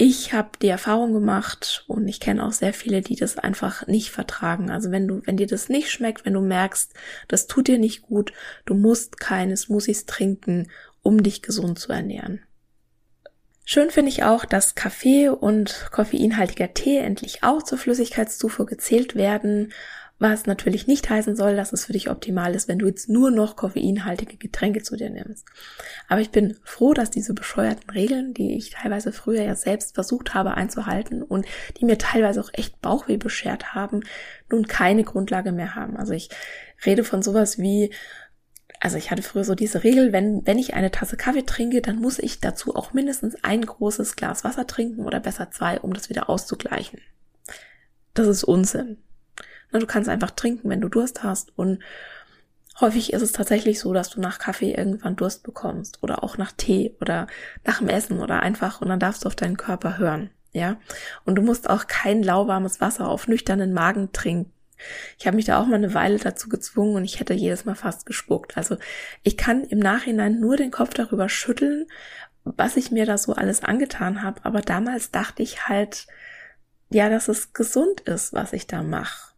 ich 0.00 0.32
habe 0.32 0.50
die 0.62 0.68
Erfahrung 0.68 1.12
gemacht 1.12 1.84
und 1.88 2.06
ich 2.06 2.20
kenne 2.20 2.44
auch 2.46 2.52
sehr 2.52 2.72
viele, 2.72 3.00
die 3.00 3.16
das 3.16 3.36
einfach 3.36 3.86
nicht 3.88 4.10
vertragen. 4.12 4.70
Also 4.70 4.92
wenn 4.92 5.08
du, 5.08 5.22
wenn 5.24 5.36
dir 5.36 5.48
das 5.48 5.68
nicht 5.68 5.90
schmeckt, 5.90 6.24
wenn 6.24 6.34
du 6.34 6.40
merkst, 6.40 6.94
das 7.26 7.48
tut 7.48 7.66
dir 7.66 7.78
nicht 7.78 8.02
gut, 8.02 8.32
du 8.64 8.74
musst 8.74 9.18
keine 9.18 9.56
Smoothies 9.56 10.06
trinken, 10.06 10.68
um 11.02 11.22
dich 11.22 11.42
gesund 11.42 11.78
zu 11.78 11.92
ernähren. 11.92 12.40
Schön 13.70 13.90
finde 13.90 14.10
ich 14.10 14.24
auch, 14.24 14.46
dass 14.46 14.74
Kaffee 14.74 15.28
und 15.28 15.88
koffeinhaltiger 15.92 16.72
Tee 16.72 16.96
endlich 16.96 17.42
auch 17.42 17.62
zur 17.62 17.76
Flüssigkeitszufuhr 17.76 18.64
gezählt 18.64 19.14
werden. 19.14 19.74
Was 20.18 20.46
natürlich 20.46 20.86
nicht 20.86 21.08
heißen 21.10 21.36
soll, 21.36 21.54
dass 21.54 21.72
es 21.72 21.84
für 21.84 21.92
dich 21.92 22.08
optimal 22.08 22.54
ist, 22.54 22.66
wenn 22.66 22.78
du 22.78 22.86
jetzt 22.86 23.08
nur 23.08 23.30
noch 23.30 23.54
koffeinhaltige 23.54 24.36
Getränke 24.36 24.82
zu 24.82 24.96
dir 24.96 25.10
nimmst. 25.10 25.46
Aber 26.08 26.20
ich 26.20 26.30
bin 26.30 26.56
froh, 26.64 26.94
dass 26.94 27.10
diese 27.10 27.34
bescheuerten 27.34 27.90
Regeln, 27.90 28.34
die 28.34 28.56
ich 28.56 28.70
teilweise 28.70 29.12
früher 29.12 29.42
ja 29.42 29.54
selbst 29.54 29.94
versucht 29.94 30.34
habe 30.34 30.54
einzuhalten 30.54 31.22
und 31.22 31.46
die 31.78 31.84
mir 31.84 31.98
teilweise 31.98 32.40
auch 32.40 32.50
echt 32.52 32.80
Bauchweh 32.80 33.18
beschert 33.18 33.74
haben, 33.74 34.00
nun 34.50 34.66
keine 34.66 35.04
Grundlage 35.04 35.52
mehr 35.52 35.74
haben. 35.74 35.96
Also 35.96 36.14
ich 36.14 36.30
rede 36.84 37.04
von 37.04 37.22
sowas 37.22 37.58
wie, 37.58 37.92
also 38.80 38.96
ich 38.96 39.10
hatte 39.10 39.22
früher 39.22 39.44
so 39.44 39.54
diese 39.54 39.82
Regel, 39.82 40.12
wenn, 40.12 40.46
wenn 40.46 40.58
ich 40.58 40.74
eine 40.74 40.90
Tasse 40.90 41.16
Kaffee 41.16 41.44
trinke, 41.44 41.82
dann 41.82 42.00
muss 42.00 42.18
ich 42.18 42.40
dazu 42.40 42.76
auch 42.76 42.92
mindestens 42.92 43.36
ein 43.42 43.62
großes 43.64 44.16
Glas 44.16 44.44
Wasser 44.44 44.66
trinken 44.66 45.04
oder 45.04 45.20
besser 45.20 45.50
zwei, 45.50 45.80
um 45.80 45.92
das 45.92 46.08
wieder 46.08 46.28
auszugleichen. 46.30 47.00
Das 48.14 48.26
ist 48.26 48.44
Unsinn. 48.44 48.98
Du 49.72 49.86
kannst 49.86 50.08
einfach 50.08 50.30
trinken, 50.30 50.70
wenn 50.70 50.80
du 50.80 50.88
Durst 50.88 51.22
hast. 51.22 51.56
Und 51.56 51.80
häufig 52.80 53.12
ist 53.12 53.22
es 53.22 53.32
tatsächlich 53.32 53.80
so, 53.80 53.92
dass 53.92 54.10
du 54.10 54.20
nach 54.20 54.38
Kaffee 54.38 54.72
irgendwann 54.72 55.16
Durst 55.16 55.42
bekommst 55.42 56.02
oder 56.02 56.22
auch 56.22 56.38
nach 56.38 56.52
Tee 56.52 56.96
oder 57.00 57.26
nach 57.64 57.78
dem 57.78 57.88
Essen 57.88 58.20
oder 58.20 58.40
einfach 58.40 58.80
und 58.80 58.88
dann 58.88 59.00
darfst 59.00 59.24
du 59.24 59.26
auf 59.26 59.36
deinen 59.36 59.56
Körper 59.56 59.98
hören. 59.98 60.30
Ja, 60.52 60.78
und 61.26 61.34
du 61.34 61.42
musst 61.42 61.68
auch 61.68 61.86
kein 61.86 62.22
lauwarmes 62.22 62.80
Wasser 62.80 63.08
auf 63.08 63.28
nüchternen 63.28 63.74
Magen 63.74 64.12
trinken. 64.12 64.50
Ich 65.18 65.26
habe 65.26 65.36
mich 65.36 65.46
da 65.46 65.60
auch 65.60 65.66
mal 65.66 65.76
eine 65.76 65.94
Weile 65.94 66.18
dazu 66.18 66.48
gezwungen 66.48 66.96
und 66.96 67.04
ich 67.04 67.20
hätte 67.20 67.34
jedes 67.34 67.64
Mal 67.64 67.74
fast 67.74 68.06
gespuckt. 68.06 68.56
Also 68.56 68.76
ich 69.22 69.36
kann 69.36 69.64
im 69.64 69.78
Nachhinein 69.78 70.40
nur 70.40 70.56
den 70.56 70.70
Kopf 70.70 70.94
darüber 70.94 71.28
schütteln, 71.28 71.86
was 72.44 72.76
ich 72.76 72.90
mir 72.90 73.06
da 73.06 73.18
so 73.18 73.34
alles 73.34 73.62
angetan 73.62 74.22
habe. 74.22 74.44
Aber 74.44 74.60
damals 74.60 75.10
dachte 75.10 75.42
ich 75.42 75.68
halt, 75.68 76.06
ja, 76.90 77.08
dass 77.08 77.28
es 77.28 77.52
gesund 77.52 78.00
ist, 78.02 78.32
was 78.32 78.52
ich 78.52 78.66
da 78.66 78.82
mache. 78.82 79.28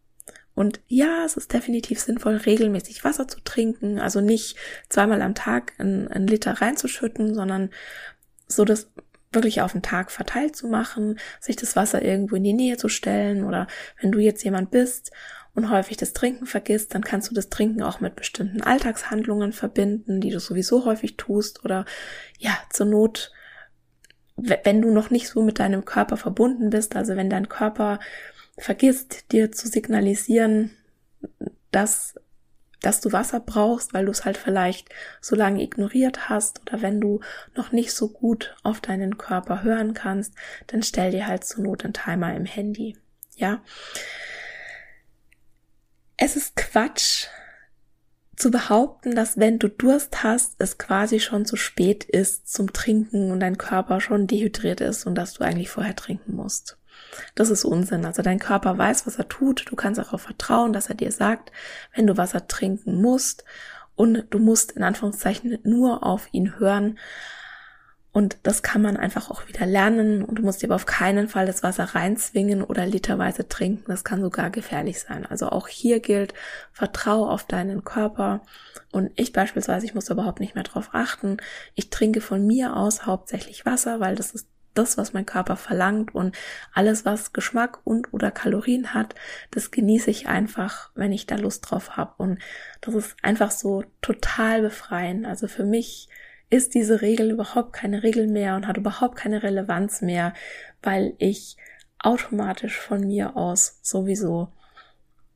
Und 0.54 0.80
ja, 0.88 1.24
es 1.24 1.36
ist 1.36 1.52
definitiv 1.52 2.00
sinnvoll, 2.00 2.36
regelmäßig 2.36 3.04
Wasser 3.04 3.26
zu 3.28 3.40
trinken, 3.40 3.98
also 3.98 4.20
nicht 4.20 4.56
zweimal 4.88 5.22
am 5.22 5.34
Tag 5.34 5.72
einen, 5.78 6.26
Liter 6.26 6.52
reinzuschütten, 6.52 7.34
sondern 7.34 7.70
so 8.46 8.64
das 8.64 8.90
wirklich 9.32 9.62
auf 9.62 9.72
den 9.72 9.82
Tag 9.82 10.10
verteilt 10.10 10.56
zu 10.56 10.68
machen, 10.68 11.18
sich 11.40 11.56
das 11.56 11.76
Wasser 11.76 12.02
irgendwo 12.02 12.36
in 12.36 12.44
die 12.44 12.52
Nähe 12.52 12.76
zu 12.76 12.88
stellen 12.88 13.44
oder 13.44 13.66
wenn 14.00 14.12
du 14.12 14.18
jetzt 14.18 14.42
jemand 14.42 14.70
bist 14.70 15.12
und 15.54 15.70
häufig 15.70 15.96
das 15.96 16.12
Trinken 16.12 16.46
vergisst, 16.46 16.94
dann 16.94 17.02
kannst 17.02 17.30
du 17.30 17.34
das 17.34 17.48
Trinken 17.48 17.82
auch 17.82 18.00
mit 18.00 18.16
bestimmten 18.16 18.62
Alltagshandlungen 18.62 19.52
verbinden, 19.52 20.20
die 20.20 20.30
du 20.30 20.40
sowieso 20.40 20.84
häufig 20.84 21.16
tust 21.16 21.64
oder 21.64 21.84
ja, 22.38 22.56
zur 22.70 22.86
Not, 22.86 23.32
wenn 24.36 24.82
du 24.82 24.90
noch 24.90 25.10
nicht 25.10 25.28
so 25.28 25.42
mit 25.42 25.58
deinem 25.58 25.84
Körper 25.84 26.16
verbunden 26.16 26.70
bist, 26.70 26.96
also 26.96 27.14
wenn 27.16 27.30
dein 27.30 27.48
Körper 27.48 28.00
vergisst, 28.58 29.32
dir 29.32 29.52
zu 29.52 29.68
signalisieren, 29.68 30.70
dass, 31.70 32.14
dass 32.80 33.00
du 33.00 33.12
Wasser 33.12 33.40
brauchst, 33.40 33.94
weil 33.94 34.06
du 34.06 34.10
es 34.10 34.24
halt 34.24 34.36
vielleicht 34.36 34.88
so 35.20 35.36
lange 35.36 35.62
ignoriert 35.62 36.28
hast 36.28 36.60
oder 36.62 36.82
wenn 36.82 37.00
du 37.00 37.20
noch 37.54 37.72
nicht 37.72 37.92
so 37.92 38.08
gut 38.08 38.56
auf 38.62 38.80
deinen 38.80 39.18
Körper 39.18 39.62
hören 39.62 39.94
kannst, 39.94 40.34
dann 40.68 40.82
stell 40.82 41.10
dir 41.10 41.26
halt 41.26 41.44
zur 41.44 41.64
Not 41.64 41.84
einen 41.84 41.94
Timer 41.94 42.34
im 42.34 42.46
Handy. 42.46 42.96
Ja. 43.36 43.62
Es 46.16 46.36
ist 46.36 46.56
Quatsch, 46.56 47.26
zu 48.40 48.50
behaupten, 48.50 49.14
dass 49.14 49.36
wenn 49.36 49.58
du 49.58 49.68
Durst 49.68 50.22
hast, 50.22 50.54
es 50.58 50.78
quasi 50.78 51.20
schon 51.20 51.44
zu 51.44 51.56
spät 51.56 52.04
ist 52.04 52.50
zum 52.50 52.72
Trinken 52.72 53.30
und 53.30 53.40
dein 53.40 53.58
Körper 53.58 54.00
schon 54.00 54.26
dehydriert 54.26 54.80
ist 54.80 55.06
und 55.06 55.14
dass 55.14 55.34
du 55.34 55.44
eigentlich 55.44 55.68
vorher 55.68 55.94
trinken 55.94 56.34
musst. 56.34 56.78
Das 57.34 57.50
ist 57.50 57.64
Unsinn. 57.64 58.04
Also 58.04 58.22
dein 58.22 58.38
Körper 58.38 58.76
weiß, 58.78 59.06
was 59.06 59.16
er 59.16 59.28
tut. 59.28 59.64
Du 59.68 59.76
kannst 59.76 59.98
darauf 59.98 60.22
vertrauen, 60.22 60.72
dass 60.72 60.88
er 60.88 60.94
dir 60.94 61.12
sagt, 61.12 61.52
wenn 61.94 62.06
du 62.06 62.16
Wasser 62.16 62.46
trinken 62.46 63.00
musst. 63.00 63.44
Und 63.96 64.24
du 64.30 64.38
musst 64.38 64.72
in 64.72 64.82
Anführungszeichen 64.82 65.58
nur 65.62 66.04
auf 66.04 66.28
ihn 66.32 66.58
hören. 66.58 66.98
Und 68.12 68.38
das 68.42 68.62
kann 68.62 68.82
man 68.82 68.96
einfach 68.96 69.30
auch 69.30 69.46
wieder 69.46 69.66
lernen. 69.66 70.24
Und 70.24 70.38
du 70.38 70.42
musst 70.42 70.62
dir 70.62 70.66
aber 70.66 70.74
auf 70.74 70.86
keinen 70.86 71.28
Fall 71.28 71.46
das 71.46 71.62
Wasser 71.62 71.84
reinzwingen 71.84 72.62
oder 72.62 72.86
literweise 72.86 73.46
trinken. 73.46 73.84
Das 73.86 74.02
kann 74.02 74.20
sogar 74.20 74.50
gefährlich 74.50 75.00
sein. 75.00 75.26
Also 75.26 75.50
auch 75.50 75.68
hier 75.68 76.00
gilt, 76.00 76.34
vertrau 76.72 77.28
auf 77.28 77.44
deinen 77.44 77.84
Körper. 77.84 78.40
Und 78.90 79.12
ich 79.14 79.32
beispielsweise, 79.32 79.86
ich 79.86 79.94
muss 79.94 80.10
überhaupt 80.10 80.40
nicht 80.40 80.56
mehr 80.56 80.64
drauf 80.64 80.90
achten. 80.92 81.36
Ich 81.74 81.90
trinke 81.90 82.20
von 82.20 82.44
mir 82.44 82.76
aus 82.76 83.06
hauptsächlich 83.06 83.64
Wasser, 83.64 84.00
weil 84.00 84.16
das 84.16 84.32
ist 84.32 84.48
das, 84.74 84.96
was 84.96 85.12
mein 85.12 85.26
Körper 85.26 85.56
verlangt 85.56 86.14
und 86.14 86.36
alles, 86.72 87.04
was 87.04 87.32
Geschmack 87.32 87.80
und 87.84 88.12
oder 88.12 88.30
Kalorien 88.30 88.94
hat, 88.94 89.14
das 89.50 89.70
genieße 89.70 90.10
ich 90.10 90.28
einfach, 90.28 90.90
wenn 90.94 91.12
ich 91.12 91.26
da 91.26 91.36
Lust 91.36 91.70
drauf 91.70 91.96
habe. 91.96 92.14
Und 92.18 92.38
das 92.80 92.94
ist 92.94 93.16
einfach 93.22 93.50
so 93.50 93.84
total 94.00 94.62
befreiend. 94.62 95.26
Also 95.26 95.48
für 95.48 95.64
mich 95.64 96.08
ist 96.50 96.74
diese 96.74 97.00
Regel 97.00 97.30
überhaupt 97.30 97.72
keine 97.72 98.02
Regel 98.02 98.26
mehr 98.26 98.56
und 98.56 98.66
hat 98.66 98.76
überhaupt 98.76 99.16
keine 99.16 99.42
Relevanz 99.42 100.02
mehr, 100.02 100.34
weil 100.82 101.14
ich 101.18 101.56
automatisch 101.98 102.78
von 102.78 103.06
mir 103.06 103.36
aus 103.36 103.78
sowieso 103.82 104.52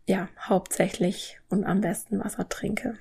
ja 0.06 0.28
hauptsächlich 0.40 1.40
und 1.48 1.64
am 1.64 1.80
besten 1.80 2.22
Wasser 2.22 2.48
trinke. 2.48 2.98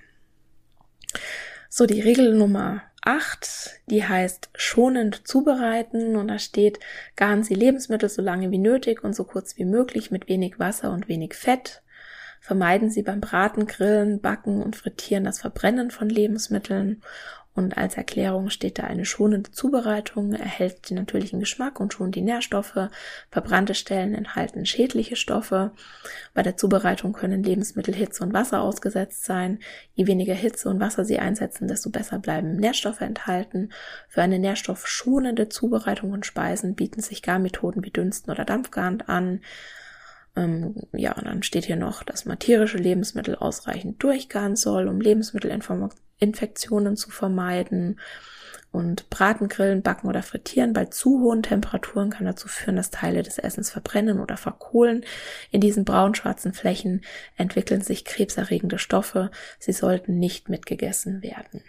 So, 1.69 1.85
die 1.85 2.01
Regel 2.01 2.35
Nummer 2.35 2.83
8, 3.05 3.81
die 3.87 4.05
heißt 4.05 4.49
schonend 4.55 5.27
zubereiten 5.27 6.15
und 6.15 6.27
da 6.29 6.39
steht, 6.39 6.79
garen 7.15 7.43
Sie 7.43 7.53
Lebensmittel 7.53 8.09
so 8.09 8.21
lange 8.21 8.51
wie 8.51 8.57
nötig 8.57 9.03
und 9.03 9.15
so 9.15 9.23
kurz 9.23 9.57
wie 9.57 9.65
möglich 9.65 10.11
mit 10.11 10.29
wenig 10.29 10.59
Wasser 10.59 10.91
und 10.91 11.07
wenig 11.07 11.33
Fett. 11.33 11.81
Vermeiden 12.39 12.89
Sie 12.89 13.03
beim 13.03 13.21
Braten, 13.21 13.67
Grillen, 13.67 14.19
Backen 14.19 14.61
und 14.61 14.75
Frittieren 14.75 15.23
das 15.23 15.39
Verbrennen 15.39 15.91
von 15.91 16.09
Lebensmitteln 16.09 17.01
und 17.55 17.77
als 17.77 17.97
Erklärung 17.97 18.49
steht 18.49 18.79
da 18.79 18.83
eine 18.83 19.05
schonende 19.05 19.51
Zubereitung, 19.51 20.33
erhält 20.33 20.89
den 20.89 20.97
natürlichen 20.97 21.39
Geschmack 21.39 21.79
und 21.79 21.93
schont 21.93 22.15
die 22.15 22.21
Nährstoffe. 22.21 22.89
Verbrannte 23.29 23.75
Stellen 23.75 24.15
enthalten 24.15 24.65
schädliche 24.65 25.15
Stoffe. 25.15 25.71
Bei 26.33 26.41
der 26.41 26.57
Zubereitung 26.57 27.13
können 27.13 27.43
Lebensmittel 27.43 27.93
Hitze 27.93 28.23
und 28.23 28.33
Wasser 28.33 28.61
ausgesetzt 28.61 29.25
sein. 29.25 29.59
Je 29.93 30.07
weniger 30.07 30.33
Hitze 30.33 30.67
und 30.67 30.79
Wasser 30.79 31.05
sie 31.05 31.19
einsetzen, 31.19 31.67
desto 31.67 31.91
besser 31.91 32.17
bleiben 32.17 32.55
Nährstoffe 32.55 33.01
enthalten. 33.01 33.69
Für 34.09 34.23
eine 34.23 34.39
nährstoffschonende 34.39 35.47
Zubereitung 35.49 36.09
von 36.09 36.23
Speisen 36.23 36.73
bieten 36.73 37.01
sich 37.01 37.21
Garmethoden 37.21 37.83
wie 37.83 37.91
Dünsten 37.91 38.31
oder 38.31 38.45
Dampfgaren 38.45 39.01
an. 39.01 39.41
Ähm, 40.35 40.75
ja, 40.91 41.15
und 41.15 41.25
dann 41.25 41.43
steht 41.43 41.65
hier 41.65 41.75
noch, 41.75 42.01
dass 42.01 42.25
man 42.25 42.39
tierische 42.39 42.79
Lebensmittel 42.79 43.35
ausreichend 43.35 44.01
durchgaren 44.01 44.55
soll, 44.55 44.87
um 44.87 44.99
Lebensmittelinfektionen 46.23 46.95
zu 46.95 47.11
vermeiden. 47.11 47.99
Und 48.71 49.11
Braten, 49.11 49.49
Grillen, 49.49 49.83
Backen 49.83 50.07
oder 50.07 50.23
Frittieren 50.23 50.73
bei 50.73 50.85
zu 50.85 51.21
hohen 51.21 51.43
Temperaturen 51.43 52.09
kann 52.09 52.25
dazu 52.25 52.47
führen, 52.47 52.75
dass 52.75 52.89
Teile 52.89 53.21
des 53.21 53.37
Essens 53.37 53.69
verbrennen 53.69 54.19
oder 54.19 54.35
verkohlen. 54.35 55.05
In 55.51 55.61
diesen 55.61 55.85
braun-schwarzen 55.85 56.53
Flächen 56.53 57.01
entwickeln 57.37 57.81
sich 57.81 58.03
krebserregende 58.03 58.79
Stoffe. 58.79 59.29
Sie 59.59 59.73
sollten 59.73 60.17
nicht 60.17 60.49
mitgegessen 60.49 61.21
werden. 61.21 61.61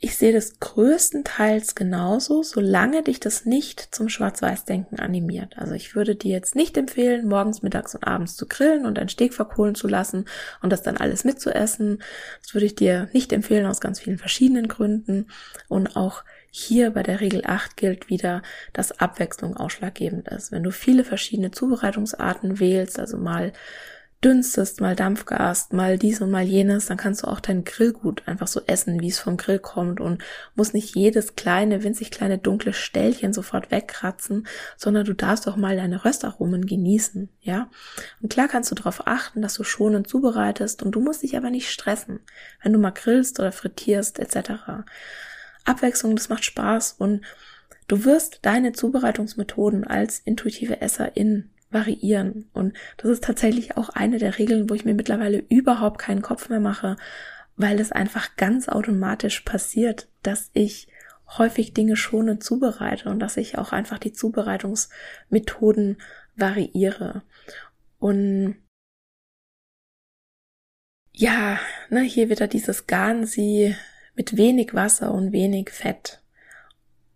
Ich 0.00 0.16
sehe 0.16 0.32
das 0.32 0.60
größtenteils 0.60 1.74
genauso, 1.74 2.44
solange 2.44 3.02
dich 3.02 3.18
das 3.18 3.44
nicht 3.46 3.80
zum 3.92 4.08
Schwarz-Weiß-Denken 4.08 5.00
animiert. 5.00 5.58
Also 5.58 5.74
ich 5.74 5.96
würde 5.96 6.14
dir 6.14 6.30
jetzt 6.30 6.54
nicht 6.54 6.76
empfehlen, 6.76 7.26
morgens, 7.26 7.62
mittags 7.62 7.96
und 7.96 8.06
abends 8.06 8.36
zu 8.36 8.46
grillen 8.46 8.86
und 8.86 8.96
ein 8.96 9.08
Steak 9.08 9.34
verkohlen 9.34 9.74
zu 9.74 9.88
lassen 9.88 10.26
und 10.62 10.70
das 10.70 10.82
dann 10.82 10.98
alles 10.98 11.24
mitzuessen. 11.24 12.00
Das 12.42 12.54
würde 12.54 12.66
ich 12.66 12.76
dir 12.76 13.08
nicht 13.12 13.32
empfehlen 13.32 13.66
aus 13.66 13.80
ganz 13.80 13.98
vielen 13.98 14.18
verschiedenen 14.18 14.68
Gründen. 14.68 15.26
Und 15.66 15.96
auch 15.96 16.22
hier 16.52 16.90
bei 16.90 17.02
der 17.02 17.20
Regel 17.20 17.42
8 17.44 17.76
gilt 17.76 18.08
wieder, 18.08 18.42
dass 18.72 19.00
Abwechslung 19.00 19.56
ausschlaggebend 19.56 20.28
ist. 20.28 20.52
Wenn 20.52 20.62
du 20.62 20.70
viele 20.70 21.02
verschiedene 21.02 21.50
Zubereitungsarten 21.50 22.60
wählst, 22.60 23.00
also 23.00 23.16
mal 23.16 23.52
dünstest, 24.24 24.80
mal 24.80 24.96
Dampfgast, 24.96 25.72
mal 25.72 25.96
dies 25.96 26.20
und 26.20 26.30
mal 26.30 26.42
jenes, 26.42 26.86
dann 26.86 26.96
kannst 26.96 27.22
du 27.22 27.28
auch 27.28 27.38
dein 27.38 27.64
Grillgut 27.64 28.26
einfach 28.26 28.48
so 28.48 28.60
essen, 28.66 29.00
wie 29.00 29.08
es 29.08 29.20
vom 29.20 29.36
Grill 29.36 29.60
kommt 29.60 30.00
und 30.00 30.22
musst 30.56 30.74
nicht 30.74 30.96
jedes 30.96 31.36
kleine, 31.36 31.84
winzig 31.84 32.10
kleine 32.10 32.36
dunkle 32.38 32.72
Ställchen 32.72 33.32
sofort 33.32 33.70
wegkratzen, 33.70 34.48
sondern 34.76 35.04
du 35.04 35.12
darfst 35.12 35.46
auch 35.46 35.56
mal 35.56 35.76
deine 35.76 36.04
Röstaromen 36.04 36.66
genießen, 36.66 37.28
ja? 37.42 37.70
Und 38.20 38.32
klar 38.32 38.48
kannst 38.48 38.72
du 38.72 38.74
darauf 38.74 39.06
achten, 39.06 39.40
dass 39.40 39.54
du 39.54 39.62
schonend 39.62 40.08
zubereitest 40.08 40.82
und 40.82 40.92
du 40.92 41.00
musst 41.00 41.22
dich 41.22 41.36
aber 41.36 41.50
nicht 41.50 41.70
stressen, 41.70 42.18
wenn 42.62 42.72
du 42.72 42.80
mal 42.80 42.90
grillst 42.90 43.38
oder 43.38 43.52
frittierst 43.52 44.18
etc. 44.18 44.84
Abwechslung, 45.64 46.16
das 46.16 46.28
macht 46.28 46.44
Spaß 46.44 46.96
und 46.98 47.24
Du 47.88 48.04
wirst 48.04 48.40
deine 48.42 48.72
Zubereitungsmethoden 48.72 49.86
als 49.86 50.18
intuitive 50.18 50.82
Esserin 50.82 51.48
variieren. 51.70 52.48
Und 52.52 52.76
das 52.96 53.10
ist 53.10 53.24
tatsächlich 53.24 53.76
auch 53.76 53.90
eine 53.90 54.18
der 54.18 54.38
Regeln, 54.38 54.68
wo 54.70 54.74
ich 54.74 54.84
mir 54.84 54.94
mittlerweile 54.94 55.44
überhaupt 55.48 55.98
keinen 55.98 56.22
Kopf 56.22 56.48
mehr 56.48 56.60
mache, 56.60 56.96
weil 57.56 57.80
es 57.80 57.92
einfach 57.92 58.36
ganz 58.36 58.68
automatisch 58.68 59.40
passiert, 59.40 60.08
dass 60.22 60.50
ich 60.52 60.88
häufig 61.36 61.74
Dinge 61.74 61.96
schonend 61.96 62.42
zubereite 62.42 63.10
und 63.10 63.18
dass 63.20 63.36
ich 63.36 63.58
auch 63.58 63.72
einfach 63.72 63.98
die 63.98 64.12
Zubereitungsmethoden 64.12 66.00
variiere. 66.36 67.22
Und 67.98 68.56
ja, 71.12 71.58
ne, 71.90 72.00
hier 72.02 72.30
wieder 72.30 72.46
dieses 72.46 72.86
Garnsi 72.86 73.74
mit 74.14 74.36
wenig 74.36 74.72
Wasser 74.72 75.12
und 75.12 75.32
wenig 75.32 75.70
Fett. 75.70 76.22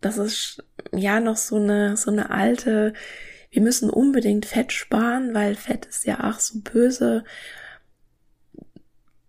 Das 0.01 0.19
ist 0.19 0.65
ja 0.93 1.21
noch 1.21 1.37
so 1.37 1.57
eine, 1.57 1.97
so 1.97 2.11
eine 2.11 2.31
alte, 2.31 2.93
wir 3.53 3.61
müssen 3.61 3.91
unbedingt 3.91 4.47
Fett 4.47 4.73
sparen, 4.73 5.35
weil 5.35 5.55
Fett 5.55 5.85
ist 5.85 6.07
ja 6.07 6.17
ach 6.21 6.41
so 6.41 6.61
böse. 6.61 7.23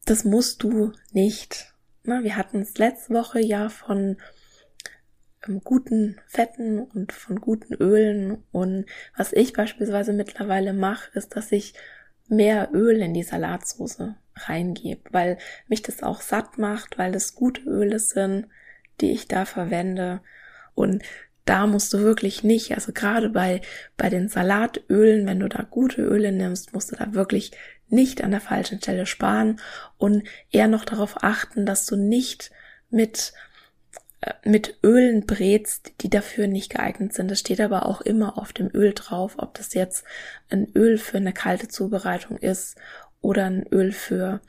Das 0.05 0.23
musst 0.23 0.63
du 0.63 0.93
nicht. 1.11 1.73
Na, 2.03 2.23
wir 2.23 2.37
hatten 2.37 2.61
es 2.61 2.77
letzte 2.77 3.13
Woche 3.13 3.41
ja 3.41 3.67
von 3.67 4.17
ähm, 5.45 5.59
guten 5.61 6.21
Fetten 6.25 6.79
und 6.79 7.11
von 7.11 7.41
guten 7.41 7.73
Ölen. 7.73 8.41
Und 8.53 8.85
was 9.17 9.33
ich 9.33 9.51
beispielsweise 9.51 10.13
mittlerweile 10.13 10.71
mache, 10.71 11.11
ist, 11.17 11.35
dass 11.35 11.51
ich 11.51 11.73
mehr 12.29 12.69
Öl 12.73 13.01
in 13.01 13.13
die 13.13 13.23
Salatsauce 13.23 14.15
reingebe, 14.35 15.01
weil 15.11 15.37
mich 15.67 15.81
das 15.81 16.01
auch 16.01 16.21
satt 16.21 16.57
macht, 16.57 16.97
weil 16.97 17.13
es 17.13 17.35
gute 17.35 17.63
Öle 17.63 17.99
sind, 17.99 18.47
die 19.01 19.11
ich 19.11 19.27
da 19.27 19.43
verwende. 19.43 20.21
Und 20.75 21.03
da 21.45 21.67
musst 21.67 21.93
du 21.93 21.99
wirklich 21.99 22.43
nicht, 22.43 22.73
also 22.73 22.93
gerade 22.93 23.29
bei, 23.29 23.61
bei 23.97 24.09
den 24.09 24.29
Salatölen, 24.29 25.25
wenn 25.25 25.39
du 25.39 25.49
da 25.49 25.63
gute 25.63 26.01
Öle 26.01 26.31
nimmst, 26.31 26.73
musst 26.73 26.91
du 26.91 26.95
da 26.95 27.13
wirklich 27.13 27.51
nicht 27.89 28.23
an 28.23 28.31
der 28.31 28.41
falschen 28.41 28.79
Stelle 28.79 29.05
sparen 29.05 29.59
und 29.97 30.23
eher 30.51 30.67
noch 30.67 30.85
darauf 30.85 31.23
achten, 31.23 31.65
dass 31.65 31.85
du 31.85 31.95
nicht 31.95 32.51
mit 32.89 33.33
mit 34.45 34.77
Ölen 34.83 35.25
brätst, 35.25 35.93
die 36.01 36.09
dafür 36.09 36.47
nicht 36.47 36.71
geeignet 36.71 37.13
sind. 37.13 37.29
Das 37.29 37.39
steht 37.39 37.59
aber 37.59 37.85
auch 37.85 38.01
immer 38.01 38.37
auf 38.37 38.53
dem 38.53 38.69
Öl 38.73 38.93
drauf, 38.93 39.35
ob 39.37 39.53
das 39.55 39.73
jetzt 39.73 40.05
ein 40.49 40.71
Öl 40.75 40.97
für 40.97 41.17
eine 41.17 41.33
kalte 41.33 41.67
Zubereitung 41.67 42.37
ist 42.37 42.77
oder 43.21 43.45
ein 43.45 43.65
Öl 43.71 43.91
für 43.91 44.41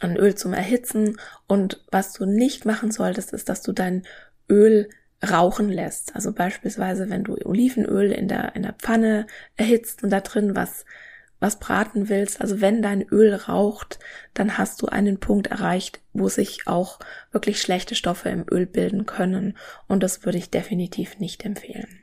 ein 0.00 0.16
Öl 0.16 0.34
zum 0.34 0.54
Erhitzen. 0.54 1.18
Und 1.46 1.84
was 1.90 2.12
du 2.12 2.24
nicht 2.24 2.64
machen 2.64 2.90
solltest, 2.90 3.32
ist, 3.32 3.48
dass 3.48 3.62
du 3.62 3.72
dein 3.72 4.06
Öl 4.48 4.88
rauchen 5.28 5.68
lässt. 5.68 6.14
Also 6.14 6.32
beispielsweise, 6.32 7.10
wenn 7.10 7.24
du 7.24 7.36
Olivenöl 7.44 8.12
in 8.12 8.28
der, 8.28 8.54
in 8.54 8.62
der 8.62 8.74
Pfanne 8.74 9.26
erhitzt 9.56 10.02
und 10.02 10.10
da 10.10 10.20
drin 10.20 10.56
was 10.56 10.84
was 11.40 11.58
braten 11.58 12.08
willst, 12.08 12.40
also 12.40 12.60
wenn 12.60 12.82
dein 12.82 13.02
Öl 13.08 13.34
raucht, 13.34 13.98
dann 14.34 14.58
hast 14.58 14.82
du 14.82 14.86
einen 14.86 15.18
Punkt 15.18 15.48
erreicht, 15.48 16.00
wo 16.12 16.28
sich 16.28 16.66
auch 16.66 17.00
wirklich 17.32 17.60
schlechte 17.60 17.94
Stoffe 17.94 18.28
im 18.28 18.44
Öl 18.50 18.66
bilden 18.66 19.06
können. 19.06 19.56
Und 19.88 20.02
das 20.02 20.24
würde 20.24 20.38
ich 20.38 20.50
definitiv 20.50 21.18
nicht 21.18 21.44
empfehlen. 21.44 21.99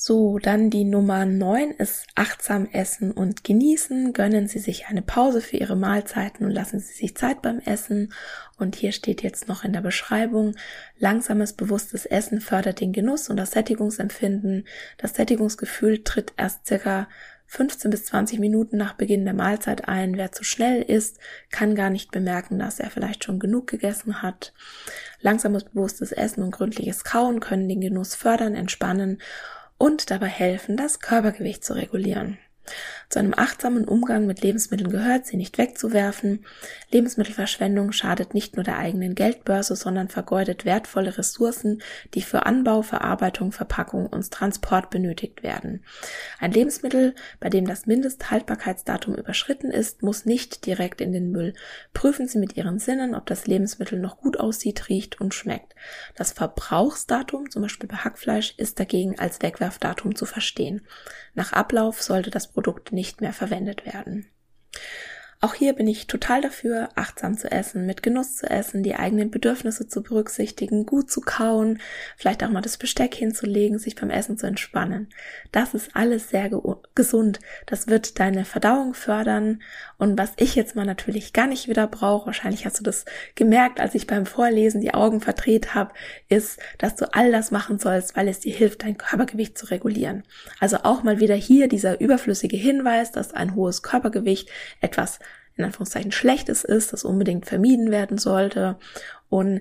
So, 0.00 0.38
dann 0.38 0.70
die 0.70 0.84
Nummer 0.84 1.26
9 1.26 1.72
ist 1.72 2.06
achtsam 2.14 2.68
essen 2.70 3.10
und 3.10 3.42
genießen. 3.42 4.12
Gönnen 4.12 4.46
Sie 4.46 4.60
sich 4.60 4.86
eine 4.86 5.02
Pause 5.02 5.40
für 5.40 5.56
Ihre 5.56 5.74
Mahlzeiten 5.74 6.46
und 6.46 6.52
lassen 6.52 6.78
Sie 6.78 6.92
sich 6.92 7.16
Zeit 7.16 7.42
beim 7.42 7.58
Essen. 7.58 8.12
Und 8.58 8.76
hier 8.76 8.92
steht 8.92 9.24
jetzt 9.24 9.48
noch 9.48 9.64
in 9.64 9.72
der 9.72 9.80
Beschreibung, 9.80 10.54
langsames, 11.00 11.52
bewusstes 11.52 12.06
Essen 12.06 12.40
fördert 12.40 12.80
den 12.80 12.92
Genuss 12.92 13.28
und 13.28 13.38
das 13.38 13.50
Sättigungsempfinden. 13.50 14.68
Das 14.98 15.14
Sättigungsgefühl 15.14 16.04
tritt 16.04 16.32
erst 16.36 16.64
circa 16.64 17.08
15 17.46 17.90
bis 17.90 18.04
20 18.04 18.38
Minuten 18.38 18.76
nach 18.76 18.92
Beginn 18.92 19.24
der 19.24 19.34
Mahlzeit 19.34 19.88
ein. 19.88 20.16
Wer 20.16 20.30
zu 20.30 20.44
schnell 20.44 20.80
isst, 20.80 21.18
kann 21.50 21.74
gar 21.74 21.90
nicht 21.90 22.12
bemerken, 22.12 22.60
dass 22.60 22.78
er 22.78 22.90
vielleicht 22.90 23.24
schon 23.24 23.40
genug 23.40 23.66
gegessen 23.66 24.22
hat. 24.22 24.52
Langsames, 25.22 25.64
bewusstes 25.64 26.12
Essen 26.12 26.44
und 26.44 26.52
gründliches 26.52 27.02
Kauen 27.02 27.40
können 27.40 27.68
den 27.68 27.80
Genuss 27.80 28.14
fördern, 28.14 28.54
entspannen 28.54 29.18
und 29.78 30.10
dabei 30.10 30.26
helfen, 30.26 30.76
das 30.76 31.00
Körpergewicht 31.00 31.64
zu 31.64 31.74
regulieren. 31.74 32.38
Zu 33.08 33.18
einem 33.18 33.34
achtsamen 33.36 33.86
Umgang 33.86 34.26
mit 34.26 34.42
Lebensmitteln 34.42 34.90
gehört, 34.90 35.26
sie 35.26 35.36
nicht 35.36 35.56
wegzuwerfen. 35.56 36.44
Lebensmittelverschwendung 36.90 37.92
schadet 37.92 38.34
nicht 38.34 38.56
nur 38.56 38.64
der 38.64 38.76
eigenen 38.76 39.14
Geldbörse, 39.14 39.76
sondern 39.76 40.08
vergeudet 40.08 40.64
wertvolle 40.64 41.16
Ressourcen, 41.16 41.82
die 42.14 42.22
für 42.22 42.44
Anbau, 42.44 42.82
Verarbeitung, 42.82 43.52
Verpackung 43.52 44.06
und 44.06 44.30
Transport 44.30 44.90
benötigt 44.90 45.42
werden. 45.42 45.82
Ein 46.38 46.52
Lebensmittel, 46.52 47.14
bei 47.40 47.48
dem 47.48 47.66
das 47.66 47.86
Mindesthaltbarkeitsdatum 47.86 49.14
überschritten 49.14 49.70
ist, 49.70 50.02
muss 50.02 50.26
nicht 50.26 50.66
direkt 50.66 51.00
in 51.00 51.12
den 51.12 51.30
Müll. 51.30 51.54
Prüfen 51.94 52.28
Sie 52.28 52.38
mit 52.38 52.56
Ihren 52.56 52.78
Sinnen, 52.78 53.14
ob 53.14 53.26
das 53.26 53.46
Lebensmittel 53.46 53.98
noch 53.98 54.18
gut 54.18 54.38
aussieht, 54.38 54.88
riecht 54.88 55.20
und 55.20 55.34
schmeckt. 55.34 55.74
Das 56.14 56.32
Verbrauchsdatum, 56.32 57.50
zum 57.50 57.62
Beispiel 57.62 57.88
bei 57.88 57.96
Hackfleisch, 57.96 58.54
ist 58.56 58.78
dagegen 58.78 59.18
als 59.18 59.40
Wegwerfdatum 59.42 60.14
zu 60.14 60.26
verstehen. 60.26 60.82
Nach 61.38 61.52
Ablauf 61.52 62.02
sollte 62.02 62.30
das 62.30 62.48
Produkt 62.48 62.90
nicht 62.90 63.20
mehr 63.20 63.32
verwendet 63.32 63.86
werden. 63.86 64.26
Auch 65.40 65.54
hier 65.54 65.72
bin 65.72 65.86
ich 65.86 66.08
total 66.08 66.40
dafür, 66.40 66.88
achtsam 66.96 67.38
zu 67.38 67.48
essen, 67.48 67.86
mit 67.86 68.02
Genuss 68.02 68.34
zu 68.34 68.50
essen, 68.50 68.82
die 68.82 68.96
eigenen 68.96 69.30
Bedürfnisse 69.30 69.86
zu 69.86 70.02
berücksichtigen, 70.02 70.84
gut 70.84 71.12
zu 71.12 71.20
kauen, 71.20 71.78
vielleicht 72.16 72.42
auch 72.42 72.50
mal 72.50 72.60
das 72.60 72.76
Besteck 72.76 73.14
hinzulegen, 73.14 73.78
sich 73.78 73.94
beim 73.94 74.10
Essen 74.10 74.36
zu 74.36 74.48
entspannen. 74.48 75.08
Das 75.52 75.74
ist 75.74 75.94
alles 75.94 76.30
sehr 76.30 76.48
ge 76.48 76.58
gesund. 76.96 77.38
Das 77.66 77.86
wird 77.86 78.18
deine 78.18 78.44
Verdauung 78.44 78.94
fördern. 78.94 79.62
Und 79.96 80.18
was 80.18 80.32
ich 80.38 80.56
jetzt 80.56 80.74
mal 80.74 80.84
natürlich 80.84 81.32
gar 81.32 81.46
nicht 81.46 81.68
wieder 81.68 81.86
brauche, 81.86 82.26
wahrscheinlich 82.26 82.66
hast 82.66 82.80
du 82.80 82.82
das 82.82 83.04
gemerkt, 83.36 83.78
als 83.78 83.94
ich 83.94 84.08
beim 84.08 84.26
Vorlesen 84.26 84.80
die 84.80 84.94
Augen 84.94 85.20
verdreht 85.20 85.72
habe, 85.72 85.94
ist, 86.28 86.58
dass 86.78 86.96
du 86.96 87.14
all 87.14 87.30
das 87.30 87.52
machen 87.52 87.78
sollst, 87.78 88.16
weil 88.16 88.26
es 88.26 88.40
dir 88.40 88.52
hilft, 88.52 88.82
dein 88.82 88.98
Körpergewicht 88.98 89.56
zu 89.56 89.66
regulieren. 89.66 90.24
Also 90.58 90.78
auch 90.82 91.04
mal 91.04 91.20
wieder 91.20 91.36
hier 91.36 91.68
dieser 91.68 92.00
überflüssige 92.00 92.56
Hinweis, 92.56 93.12
dass 93.12 93.32
ein 93.32 93.54
hohes 93.54 93.84
Körpergewicht 93.84 94.50
etwas 94.80 95.20
in 95.58 95.64
Anführungszeichen 95.64 96.12
Schlechtes 96.12 96.64
ist, 96.64 96.92
das 96.92 97.04
unbedingt 97.04 97.46
vermieden 97.46 97.90
werden 97.90 98.16
sollte. 98.16 98.76
Und 99.28 99.60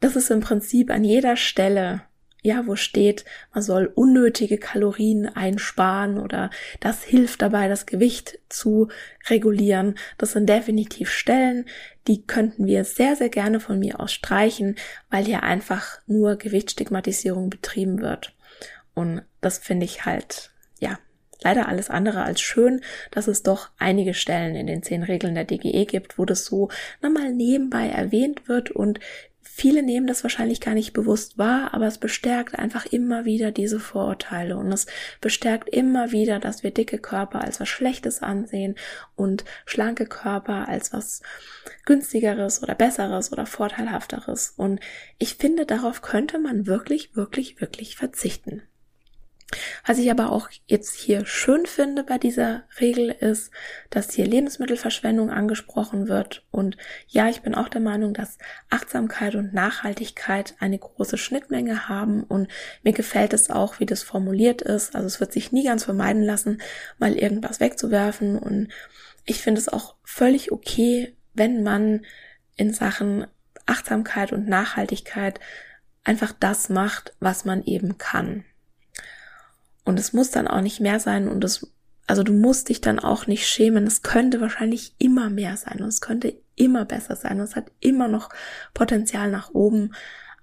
das 0.00 0.14
ist 0.14 0.30
im 0.30 0.40
Prinzip 0.40 0.90
an 0.90 1.04
jeder 1.04 1.36
Stelle, 1.36 2.02
ja, 2.42 2.64
wo 2.66 2.76
steht, 2.76 3.24
man 3.52 3.62
soll 3.62 3.90
unnötige 3.92 4.58
Kalorien 4.58 5.26
einsparen 5.26 6.20
oder 6.20 6.50
das 6.78 7.02
hilft 7.02 7.42
dabei, 7.42 7.66
das 7.66 7.86
Gewicht 7.86 8.38
zu 8.48 8.88
regulieren. 9.28 9.96
Das 10.16 10.32
sind 10.32 10.48
definitiv 10.48 11.10
Stellen, 11.10 11.64
die 12.06 12.24
könnten 12.24 12.66
wir 12.66 12.84
sehr, 12.84 13.16
sehr 13.16 13.30
gerne 13.30 13.58
von 13.58 13.80
mir 13.80 13.98
aus 13.98 14.12
streichen, 14.12 14.76
weil 15.10 15.24
hier 15.24 15.42
einfach 15.42 15.98
nur 16.06 16.36
Gewichtsstigmatisierung 16.36 17.50
betrieben 17.50 18.00
wird. 18.00 18.32
Und 18.94 19.22
das 19.40 19.58
finde 19.58 19.86
ich 19.86 20.04
halt, 20.04 20.52
leider 21.42 21.68
alles 21.68 21.90
andere 21.90 22.22
als 22.22 22.40
schön, 22.40 22.80
dass 23.10 23.28
es 23.28 23.42
doch 23.42 23.70
einige 23.78 24.14
Stellen 24.14 24.54
in 24.54 24.66
den 24.66 24.82
zehn 24.82 25.02
Regeln 25.02 25.34
der 25.34 25.44
DGE 25.44 25.84
gibt, 25.86 26.18
wo 26.18 26.24
das 26.24 26.44
so 26.44 26.68
nochmal 27.02 27.32
nebenbei 27.32 27.88
erwähnt 27.88 28.48
wird 28.48 28.70
und 28.70 29.00
viele 29.56 29.82
nehmen 29.82 30.06
das 30.06 30.22
wahrscheinlich 30.22 30.60
gar 30.60 30.74
nicht 30.74 30.92
bewusst 30.92 31.38
wahr, 31.38 31.72
aber 31.72 31.86
es 31.86 31.96
bestärkt 31.96 32.58
einfach 32.58 32.84
immer 32.84 33.24
wieder 33.24 33.52
diese 33.52 33.80
Vorurteile 33.80 34.58
und 34.58 34.70
es 34.70 34.86
bestärkt 35.22 35.70
immer 35.70 36.12
wieder, 36.12 36.38
dass 36.38 36.62
wir 36.62 36.72
dicke 36.72 36.98
Körper 36.98 37.40
als 37.40 37.58
was 37.58 37.68
Schlechtes 37.68 38.22
ansehen 38.22 38.74
und 39.14 39.46
schlanke 39.64 40.04
Körper 40.04 40.68
als 40.68 40.92
was 40.92 41.22
günstigeres 41.86 42.62
oder 42.62 42.74
besseres 42.74 43.32
oder 43.32 43.46
vorteilhafteres. 43.46 44.52
Und 44.58 44.80
ich 45.18 45.36
finde, 45.36 45.64
darauf 45.64 46.02
könnte 46.02 46.38
man 46.38 46.66
wirklich, 46.66 47.16
wirklich, 47.16 47.58
wirklich 47.58 47.96
verzichten. 47.96 48.62
Was 49.84 49.98
ich 49.98 50.10
aber 50.10 50.32
auch 50.32 50.48
jetzt 50.66 50.96
hier 50.96 51.24
schön 51.24 51.66
finde 51.66 52.02
bei 52.02 52.18
dieser 52.18 52.64
Regel 52.80 53.10
ist, 53.10 53.52
dass 53.90 54.12
hier 54.12 54.26
Lebensmittelverschwendung 54.26 55.30
angesprochen 55.30 56.08
wird. 56.08 56.44
Und 56.50 56.76
ja, 57.06 57.28
ich 57.28 57.42
bin 57.42 57.54
auch 57.54 57.68
der 57.68 57.80
Meinung, 57.80 58.12
dass 58.12 58.38
Achtsamkeit 58.70 59.36
und 59.36 59.54
Nachhaltigkeit 59.54 60.56
eine 60.58 60.78
große 60.78 61.16
Schnittmenge 61.16 61.88
haben. 61.88 62.24
Und 62.24 62.48
mir 62.82 62.92
gefällt 62.92 63.32
es 63.32 63.48
auch, 63.48 63.78
wie 63.78 63.86
das 63.86 64.02
formuliert 64.02 64.62
ist. 64.62 64.96
Also 64.96 65.06
es 65.06 65.20
wird 65.20 65.32
sich 65.32 65.52
nie 65.52 65.64
ganz 65.64 65.84
vermeiden 65.84 66.22
lassen, 66.22 66.60
mal 66.98 67.14
irgendwas 67.14 67.60
wegzuwerfen. 67.60 68.36
Und 68.36 68.68
ich 69.24 69.40
finde 69.40 69.60
es 69.60 69.68
auch 69.68 69.94
völlig 70.02 70.50
okay, 70.50 71.14
wenn 71.34 71.62
man 71.62 72.04
in 72.56 72.72
Sachen 72.72 73.26
Achtsamkeit 73.64 74.32
und 74.32 74.48
Nachhaltigkeit 74.48 75.38
einfach 76.02 76.32
das 76.32 76.68
macht, 76.68 77.14
was 77.20 77.44
man 77.44 77.62
eben 77.64 77.98
kann. 77.98 78.44
Und 79.86 79.98
es 79.98 80.12
muss 80.12 80.30
dann 80.30 80.48
auch 80.48 80.60
nicht 80.60 80.80
mehr 80.80 81.00
sein 81.00 81.28
und 81.28 81.42
es, 81.44 81.72
also 82.06 82.22
du 82.22 82.34
musst 82.34 82.68
dich 82.68 82.82
dann 82.82 82.98
auch 82.98 83.26
nicht 83.26 83.46
schämen. 83.46 83.86
Es 83.86 84.02
könnte 84.02 84.42
wahrscheinlich 84.42 84.94
immer 84.98 85.30
mehr 85.30 85.56
sein 85.56 85.80
und 85.80 85.88
es 85.88 86.02
könnte 86.02 86.34
immer 86.56 86.84
besser 86.84 87.16
sein 87.16 87.38
und 87.38 87.44
es 87.44 87.56
hat 87.56 87.70
immer 87.80 88.08
noch 88.08 88.28
Potenzial 88.74 89.30
nach 89.30 89.50
oben. 89.54 89.92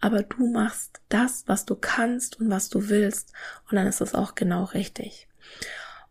aber 0.02 0.22
du 0.24 0.52
machst 0.52 1.00
das, 1.08 1.44
was 1.48 1.66
du 1.66 1.76
kannst 1.76 2.40
und 2.40 2.50
was 2.50 2.70
du 2.70 2.90
willst 2.90 3.32
und 3.70 3.78
dann 3.78 3.88
ist 3.88 4.02
es 4.02 4.14
auch 4.14 4.36
genau 4.36 4.66
richtig. 4.66 5.30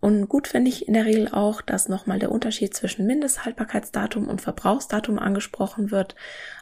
Und 0.00 0.28
gut 0.28 0.48
finde 0.48 0.68
ich 0.68 0.88
in 0.88 0.94
der 0.94 1.04
Regel 1.04 1.28
auch, 1.28 1.62
dass 1.62 1.88
nochmal 1.88 2.18
der 2.18 2.32
Unterschied 2.32 2.74
zwischen 2.74 3.06
Mindesthaltbarkeitsdatum 3.06 4.26
und 4.26 4.40
Verbrauchsdatum 4.40 5.16
angesprochen 5.16 5.92
wird. 5.92 6.16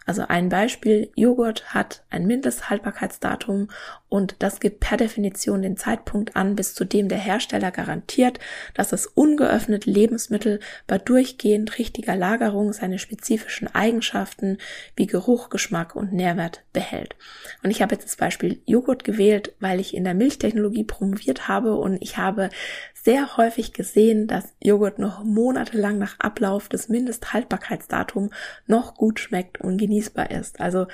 Also 0.04 0.26
ein 0.28 0.50
Beispiel, 0.50 1.10
Joghurt 1.16 1.72
hat 1.72 2.02
ein 2.10 2.26
Mindesthaltbarkeitsdatum 2.26 3.70
und 4.10 4.34
das 4.40 4.58
gibt 4.58 4.80
per 4.80 4.96
Definition 4.96 5.62
den 5.62 5.76
Zeitpunkt 5.76 6.34
an, 6.34 6.56
bis 6.56 6.74
zu 6.74 6.84
dem 6.84 7.08
der 7.08 7.18
Hersteller 7.18 7.70
garantiert, 7.70 8.40
dass 8.74 8.88
das 8.88 9.06
ungeöffnete 9.06 9.88
Lebensmittel 9.88 10.58
bei 10.88 10.98
durchgehend 10.98 11.78
richtiger 11.78 12.16
Lagerung 12.16 12.72
seine 12.72 12.98
spezifischen 12.98 13.72
Eigenschaften 13.72 14.58
wie 14.96 15.06
Geruch, 15.06 15.48
Geschmack 15.48 15.94
und 15.94 16.12
Nährwert 16.12 16.64
behält. 16.72 17.14
Und 17.62 17.70
ich 17.70 17.82
habe 17.82 17.94
jetzt 17.94 18.04
das 18.04 18.16
Beispiel 18.16 18.60
Joghurt 18.66 19.04
gewählt, 19.04 19.54
weil 19.60 19.78
ich 19.78 19.94
in 19.94 20.02
der 20.02 20.14
Milchtechnologie 20.14 20.84
promoviert 20.84 21.46
habe 21.46 21.76
und 21.76 22.02
ich 22.02 22.18
habe 22.18 22.50
sehr 22.94 23.36
häufig 23.36 23.72
gesehen, 23.72 24.26
dass 24.26 24.54
Joghurt 24.60 24.98
noch 24.98 25.22
monatelang 25.22 25.98
nach 25.98 26.18
Ablauf 26.18 26.68
des 26.68 26.88
Mindesthaltbarkeitsdatums 26.88 28.32
noch 28.66 28.94
gut 28.96 29.20
schmeckt 29.20 29.60
und 29.60 29.78
genießbar 29.78 30.32
ist. 30.32 30.60
Also 30.60 30.88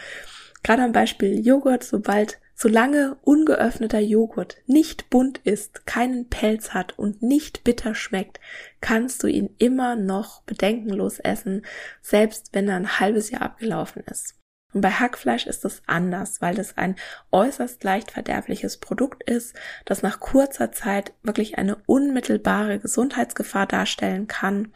gerade 0.62 0.82
am 0.82 0.92
Beispiel 0.92 1.44
Joghurt, 1.44 1.82
sobald 1.82 2.38
solange 2.56 3.16
ungeöffneter 3.22 4.00
Joghurt 4.00 4.56
nicht 4.66 5.10
bunt 5.10 5.38
ist, 5.44 5.86
keinen 5.86 6.28
Pelz 6.28 6.70
hat 6.70 6.98
und 6.98 7.22
nicht 7.22 7.62
bitter 7.64 7.94
schmeckt, 7.94 8.40
kannst 8.80 9.22
du 9.22 9.26
ihn 9.26 9.54
immer 9.58 9.94
noch 9.94 10.42
bedenkenlos 10.42 11.18
essen, 11.18 11.64
selbst 12.00 12.48
wenn 12.52 12.68
er 12.68 12.76
ein 12.76 12.98
halbes 12.98 13.30
Jahr 13.30 13.42
abgelaufen 13.42 14.02
ist. 14.10 14.34
Und 14.72 14.80
bei 14.80 14.90
Hackfleisch 14.90 15.46
ist 15.46 15.64
es 15.64 15.82
anders, 15.86 16.40
weil 16.40 16.58
es 16.58 16.76
ein 16.76 16.96
äußerst 17.30 17.82
leicht 17.84 18.10
verderbliches 18.10 18.78
Produkt 18.78 19.22
ist, 19.22 19.54
das 19.84 20.02
nach 20.02 20.18
kurzer 20.18 20.72
Zeit 20.72 21.12
wirklich 21.22 21.58
eine 21.58 21.76
unmittelbare 21.86 22.78
Gesundheitsgefahr 22.78 23.66
darstellen 23.66 24.26
kann 24.26 24.72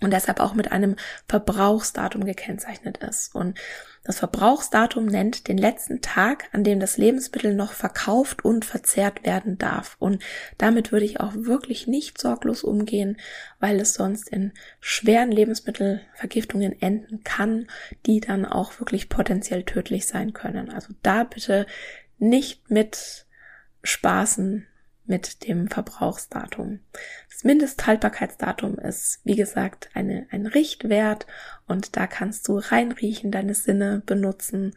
und 0.00 0.12
deshalb 0.12 0.40
auch 0.40 0.54
mit 0.54 0.72
einem 0.72 0.96
Verbrauchsdatum 1.28 2.24
gekennzeichnet 2.24 2.98
ist. 2.98 3.34
Und 3.34 3.58
das 4.02 4.18
Verbrauchsdatum 4.18 5.04
nennt 5.04 5.46
den 5.46 5.58
letzten 5.58 6.00
Tag, 6.00 6.48
an 6.52 6.64
dem 6.64 6.80
das 6.80 6.96
Lebensmittel 6.96 7.54
noch 7.54 7.72
verkauft 7.72 8.44
und 8.44 8.64
verzehrt 8.64 9.26
werden 9.26 9.58
darf. 9.58 9.96
Und 9.98 10.22
damit 10.56 10.90
würde 10.90 11.04
ich 11.04 11.20
auch 11.20 11.32
wirklich 11.34 11.86
nicht 11.86 12.18
sorglos 12.18 12.64
umgehen, 12.64 13.18
weil 13.58 13.78
es 13.78 13.92
sonst 13.92 14.30
in 14.30 14.52
schweren 14.80 15.30
Lebensmittelvergiftungen 15.30 16.80
enden 16.80 17.24
kann, 17.24 17.66
die 18.06 18.20
dann 18.20 18.46
auch 18.46 18.80
wirklich 18.80 19.10
potenziell 19.10 19.64
tödlich 19.64 20.06
sein 20.06 20.32
können. 20.32 20.70
Also 20.70 20.94
da 21.02 21.24
bitte 21.24 21.66
nicht 22.18 22.70
mit 22.70 23.26
Spaßen 23.82 24.66
mit 25.10 25.46
dem 25.46 25.68
Verbrauchsdatum. 25.68 26.80
Das 27.30 27.44
Mindesthaltbarkeitsdatum 27.44 28.78
ist, 28.78 29.20
wie 29.24 29.36
gesagt, 29.36 29.90
eine, 29.92 30.26
ein 30.30 30.46
Richtwert 30.46 31.26
und 31.66 31.96
da 31.96 32.06
kannst 32.06 32.48
du 32.48 32.56
reinriechen, 32.56 33.30
deine 33.30 33.54
Sinne 33.54 34.02
benutzen. 34.06 34.74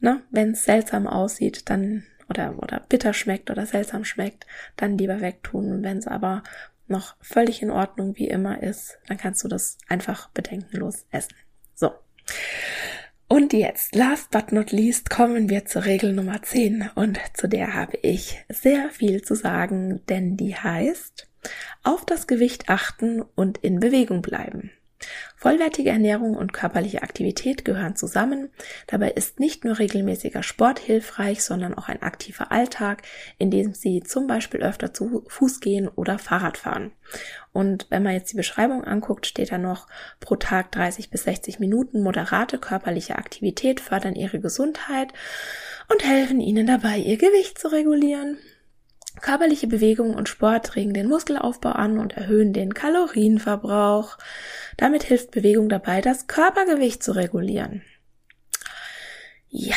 Ne? 0.00 0.22
Wenn 0.30 0.50
es 0.50 0.64
seltsam 0.64 1.06
aussieht, 1.06 1.70
dann 1.70 2.04
oder, 2.28 2.58
oder 2.58 2.84
bitter 2.88 3.14
schmeckt 3.14 3.50
oder 3.50 3.66
seltsam 3.66 4.04
schmeckt, 4.04 4.46
dann 4.76 4.98
lieber 4.98 5.20
wegtun. 5.20 5.72
Und 5.72 5.82
wenn 5.82 5.98
es 5.98 6.06
aber 6.06 6.42
noch 6.88 7.16
völlig 7.20 7.62
in 7.62 7.70
Ordnung 7.70 8.16
wie 8.16 8.28
immer 8.28 8.62
ist, 8.62 8.98
dann 9.06 9.16
kannst 9.16 9.42
du 9.44 9.48
das 9.48 9.78
einfach 9.88 10.28
bedenkenlos 10.30 11.06
essen. 11.10 11.34
So. 11.74 11.92
Und 13.32 13.52
jetzt, 13.52 13.94
last 13.94 14.32
but 14.32 14.50
not 14.50 14.72
least, 14.72 15.08
kommen 15.08 15.48
wir 15.48 15.64
zur 15.64 15.84
Regel 15.84 16.12
Nummer 16.12 16.42
10 16.42 16.90
und 16.96 17.16
zu 17.32 17.48
der 17.48 17.74
habe 17.74 17.96
ich 18.02 18.44
sehr 18.48 18.90
viel 18.90 19.22
zu 19.22 19.36
sagen, 19.36 20.04
denn 20.08 20.36
die 20.36 20.56
heißt, 20.56 21.28
auf 21.84 22.04
das 22.04 22.26
Gewicht 22.26 22.68
achten 22.68 23.22
und 23.22 23.58
in 23.58 23.78
Bewegung 23.78 24.20
bleiben. 24.20 24.72
Vollwertige 25.36 25.90
Ernährung 25.90 26.36
und 26.36 26.52
körperliche 26.52 27.02
Aktivität 27.02 27.64
gehören 27.64 27.96
zusammen. 27.96 28.50
Dabei 28.86 29.10
ist 29.10 29.40
nicht 29.40 29.64
nur 29.64 29.78
regelmäßiger 29.78 30.42
Sport 30.42 30.78
hilfreich, 30.78 31.42
sondern 31.42 31.74
auch 31.74 31.88
ein 31.88 32.02
aktiver 32.02 32.52
Alltag, 32.52 33.02
in 33.38 33.50
dem 33.50 33.72
Sie 33.72 34.02
zum 34.02 34.26
Beispiel 34.26 34.60
öfter 34.60 34.92
zu 34.92 35.24
Fuß 35.28 35.60
gehen 35.60 35.88
oder 35.88 36.18
Fahrrad 36.18 36.58
fahren. 36.58 36.92
Und 37.52 37.86
wenn 37.90 38.02
man 38.02 38.12
jetzt 38.12 38.32
die 38.32 38.36
Beschreibung 38.36 38.84
anguckt, 38.84 39.26
steht 39.26 39.50
da 39.50 39.58
noch 39.58 39.88
pro 40.20 40.36
Tag 40.36 40.72
30 40.72 41.10
bis 41.10 41.24
60 41.24 41.58
Minuten 41.58 42.02
moderate 42.02 42.58
körperliche 42.58 43.16
Aktivität 43.16 43.80
fördern 43.80 44.14
Ihre 44.14 44.40
Gesundheit 44.40 45.12
und 45.88 46.04
helfen 46.04 46.40
Ihnen 46.40 46.66
dabei, 46.66 46.98
Ihr 46.98 47.16
Gewicht 47.16 47.58
zu 47.58 47.68
regulieren. 47.68 48.38
Körperliche 49.20 49.66
Bewegung 49.66 50.14
und 50.14 50.28
Sport 50.28 50.76
regen 50.76 50.94
den 50.94 51.08
Muskelaufbau 51.08 51.70
an 51.70 51.98
und 51.98 52.16
erhöhen 52.16 52.52
den 52.52 52.74
Kalorienverbrauch. 52.74 54.18
Damit 54.76 55.02
hilft 55.02 55.30
Bewegung 55.30 55.68
dabei, 55.68 56.00
das 56.00 56.26
Körpergewicht 56.26 57.02
zu 57.02 57.12
regulieren. 57.12 57.82
Ja, 59.48 59.76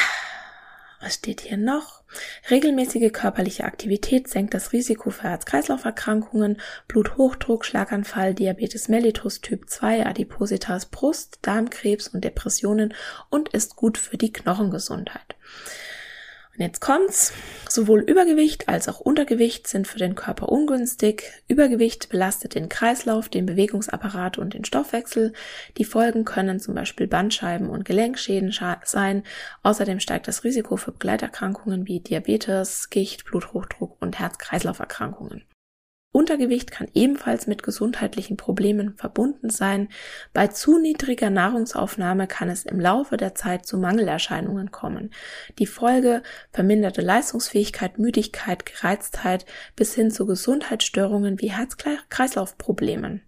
was 1.03 1.15
steht 1.15 1.41
hier 1.41 1.57
noch? 1.57 2.03
Regelmäßige 2.49 3.11
körperliche 3.11 3.65
Aktivität 3.65 4.29
senkt 4.29 4.53
das 4.53 4.71
Risiko 4.71 5.09
für 5.09 5.23
Herz-Kreislauf-Erkrankungen, 5.23 6.61
Bluthochdruck, 6.87 7.65
Schlaganfall, 7.65 8.33
Diabetes 8.33 8.87
mellitus 8.87 9.41
Typ 9.41 9.69
2, 9.69 10.05
Adipositas, 10.05 10.85
Brust, 10.85 11.39
Darmkrebs 11.41 12.07
und 12.07 12.23
Depressionen 12.23 12.93
und 13.29 13.49
ist 13.49 13.75
gut 13.75 13.97
für 13.97 14.15
die 14.15 14.31
Knochengesundheit. 14.31 15.35
Und 16.55 16.61
jetzt 16.61 16.81
kommt's. 16.81 17.33
Sowohl 17.67 18.01
Übergewicht 18.01 18.69
als 18.69 18.87
auch 18.87 18.99
Untergewicht 18.99 19.65
sind 19.67 19.87
für 19.87 19.97
den 19.97 20.13
Körper 20.13 20.49
ungünstig. 20.49 21.23
Übergewicht 21.47 22.09
belastet 22.09 22.53
den 22.53 22.69
Kreislauf, 22.69 23.27
den 23.27 23.47
Bewegungsapparat 23.47 24.37
und 24.37 24.53
den 24.53 24.63
Stoffwechsel. 24.63 25.33
Die 25.77 25.85
Folgen 25.85 26.25
können 26.25 26.59
zum 26.59 26.75
Beispiel 26.75 27.07
Bandscheiben- 27.07 27.69
und 27.69 27.85
Gelenkschäden 27.85 28.53
sein. 28.83 29.23
Außerdem 29.63 29.99
steigt 29.99 30.27
das 30.27 30.43
Risiko 30.43 30.77
für 30.77 30.91
Begleiterkrankungen 30.91 31.87
wie 31.87 32.01
Diabetes, 32.01 32.91
Gicht, 32.91 33.25
Bluthochdruck 33.25 33.97
und 33.99 34.19
Herz-Kreislauf-Erkrankungen. 34.19 35.43
Untergewicht 36.13 36.69
kann 36.69 36.87
ebenfalls 36.93 37.47
mit 37.47 37.63
gesundheitlichen 37.63 38.37
Problemen 38.37 38.95
verbunden 38.95 39.49
sein. 39.49 39.89
Bei 40.31 40.47
zu 40.47 40.77
niedriger 40.77 41.31
Nahrungsaufnahme 41.31 42.27
kann 42.27 42.49
es 42.49 42.65
im 42.65 42.79
Laufe 42.79 43.17
der 43.17 43.33
Zeit 43.33 43.65
zu 43.65 43.79
Mangelerscheinungen 43.79 44.71
kommen. 44.71 45.09
Die 45.57 45.65
Folge 45.65 46.21
verminderte 46.51 47.01
Leistungsfähigkeit, 47.01 47.97
Müdigkeit, 47.97 48.63
Gereiztheit 48.67 49.47
bis 49.75 49.95
hin 49.95 50.11
zu 50.11 50.27
Gesundheitsstörungen 50.27 51.41
wie 51.41 51.51
Herz-Kreislauf-Problemen. 51.51 53.23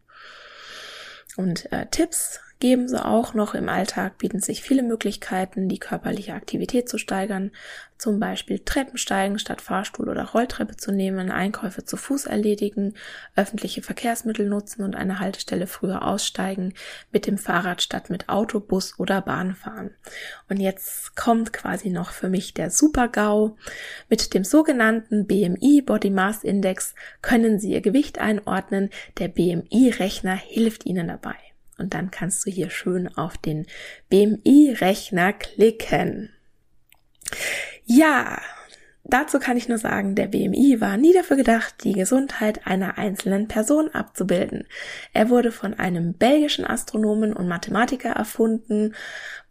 Und 1.38 1.72
äh, 1.74 1.88
Tipps 1.88 2.40
geben 2.60 2.88
sie 2.88 3.04
auch 3.04 3.34
noch 3.34 3.54
im 3.54 3.70
Alltag, 3.70 4.18
bieten 4.18 4.40
sich 4.40 4.62
viele 4.62 4.84
Möglichkeiten, 4.84 5.68
die 5.68 5.80
körperliche 5.80 6.34
Aktivität 6.34 6.88
zu 6.88 6.98
steigern, 6.98 7.52
zum 7.98 8.20
Beispiel 8.20 8.60
Treppensteigen 8.60 9.40
statt 9.40 9.62
Fahrstuhl 9.62 10.10
oder 10.10 10.24
Rolltreppe 10.26 10.76
zu 10.76 10.92
nehmen, 10.92 11.32
Einkäufe 11.32 11.86
zu 11.86 11.96
Fuß 11.98 12.26
erledigen, 12.26 12.94
öffentliche 13.36 13.82
Verkehrsmittel 13.82 14.48
nutzen 14.48 14.84
und 14.84 14.96
eine 14.96 15.20
Haltestelle 15.20 15.68
früher 15.68 16.06
aussteigen, 16.06 16.74
mit 17.12 17.26
dem 17.26 17.38
Fahrrad 17.38 17.82
statt 17.82 18.10
mit 18.10 18.30
Auto, 18.30 18.60
Bus 18.60 19.00
oder 19.00 19.22
Bahn 19.22 19.56
fahren. 19.56 19.92
Und 20.50 20.60
jetzt 20.60 21.16
kommt 21.16 21.54
quasi 21.54 21.90
noch 21.90 22.12
für 22.12 22.30
mich 22.30 22.54
der 22.54 22.70
Super-GAU. 22.70 23.58
Mit 24.10 24.34
dem 24.34 24.44
sogenannten 24.44 25.26
BMI 25.26 25.82
Body 25.82 26.10
Mass 26.10 26.44
Index 26.44 26.96
können 27.22 27.60
Sie 27.60 27.72
Ihr 27.72 27.82
Gewicht 27.82 28.20
einordnen. 28.20 28.90
Der 29.20 29.30
BMI-Rechner 29.30 30.36
hilft 30.36 30.86
Ihnen 30.86 31.08
dabei. 31.08 31.45
Und 31.78 31.94
dann 31.94 32.12
kannst 32.12 32.46
du 32.46 32.52
hier 32.52 32.70
schön 32.70 33.08
auf 33.18 33.38
den 33.38 33.66
BMI-Rechner 34.10 35.34
klicken. 35.34 36.32
Ja, 37.86 38.42
dazu 39.04 39.40
kann 39.40 39.58
ich 39.58 39.68
nur 39.68 39.78
sagen, 39.78 40.16
der 40.16 40.28
BMI 40.28 40.80
war 40.80 40.98
nie 40.98 41.14
dafür 41.14 41.38
gedacht, 41.38 41.84
die 41.84 41.94
Gesundheit 41.94 42.66
einer 42.66 42.98
einzelnen 42.98 43.48
Person 43.48 43.90
abzubilden. 43.90 44.68
Er 45.14 45.30
wurde 45.30 45.52
von 45.52 45.74
einem 45.74 46.14
belgischen 46.14 46.66
Astronomen 46.66 47.34
und 47.34 47.48
Mathematiker 47.48 48.10
erfunden 48.10 48.96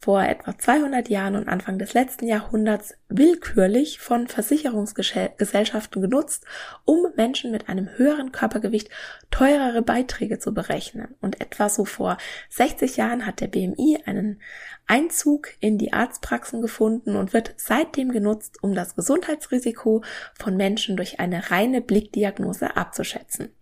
vor 0.05 0.23
etwa 0.23 0.59
200 0.59 1.09
Jahren 1.09 1.35
und 1.35 1.49
Anfang 1.49 1.79
des 1.79 1.95
letzten 1.95 2.27
Jahrhunderts 2.27 2.95
willkürlich 3.09 4.01
von 4.01 4.29
Versicherungsgesellschaften 4.29 6.03
genutzt, 6.03 6.45
um 6.85 7.07
Menschen 7.17 7.51
mit 7.51 7.71
einem 7.71 7.89
höheren 7.97 8.31
Körpergewicht 8.31 8.91
teurere 9.31 9.81
Beiträge 9.81 10.39
zu 10.39 10.53
berechnen. 10.53 11.15
Und 11.23 11.41
etwa 11.41 11.71
so 11.71 11.87
vor 11.87 12.19
60 12.51 12.99
Jahren 12.99 13.25
hat 13.25 13.41
der 13.41 13.47
BMI 13.47 14.03
einen 14.05 14.43
Einzug 14.87 15.49
in 15.61 15.79
die 15.79 15.95
Arztpraxen 15.95 16.61
gefunden 16.61 17.17
und 17.17 17.33
wird 17.33 17.55
seitdem 17.57 18.13
genutzt, 18.13 18.59
um 18.61 18.75
das 18.75 18.97
Gesundheitsrisiko 18.97 20.05
von 20.39 20.59
Menschen 20.59 20.99
durch 20.99 21.19
eine 21.19 21.51
reine 21.51 21.81
Blickdiagnose 21.81 22.77
abzuschätzen. 22.77 23.55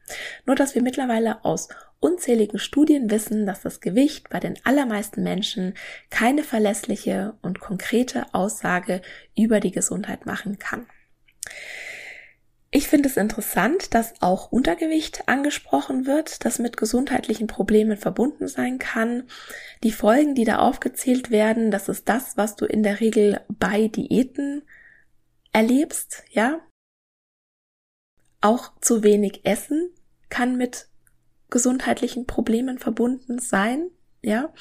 Nur 0.45 0.57
dass 0.57 0.75
wir 0.75 0.83
mittlerweile 0.83 1.45
aus 1.45 1.69
unzähligen 2.03 2.59
Studien 2.59 3.11
wissen, 3.11 3.47
dass 3.47 3.63
das 3.63 3.81
Gewicht 3.81 4.29
bei 4.29 4.41
den 4.41 4.59
allermeisten 4.65 5.23
Menschen 5.23 5.75
keine 6.11 6.43
verlässliche 6.43 7.35
und 7.43 7.61
konkrete 7.61 8.27
Aussage 8.35 9.01
über 9.37 9.61
die 9.61 9.71
Gesundheit 9.71 10.27
machen 10.27 10.59
kann. 10.59 10.87
Ich 12.75 12.89
finde 12.89 13.09
es 13.09 13.19
interessant, 13.19 13.95
dass 13.95 14.15
auch 14.21 14.51
Untergewicht 14.51 15.29
angesprochen 15.29 16.07
wird, 16.07 16.45
das 16.47 16.59
mit 16.59 16.79
gesundheitlichen 16.79 17.47
Problemen 17.47 17.99
verbunden 17.99 18.49
sein 18.49 18.79
kann. 18.79 19.29
Die 19.85 19.93
Folgen, 19.93 20.35
die 20.35 20.45
da 20.45 20.59
aufgezählt 20.59 21.31
werden, 21.31 21.71
das 21.71 21.91
ist 21.91 22.09
das, 22.09 22.39
was 22.39 22.57
du 22.57 22.65
in 22.65 22.83
der 22.83 23.01
Regel 23.01 23.43
bei 23.49 23.89
Diäten 23.89 24.63
erlebst, 25.53 26.25
ja. 26.31 26.61
Auch 28.41 28.73
zu 28.81 29.03
wenig 29.03 29.45
Essen 29.45 29.91
kann 30.31 30.57
mit 30.57 30.89
gesundheitlichen 31.53 32.27
Problemen 32.27 32.79
verbunden 32.79 33.39
sein, 33.39 33.91
ja. 34.23 34.53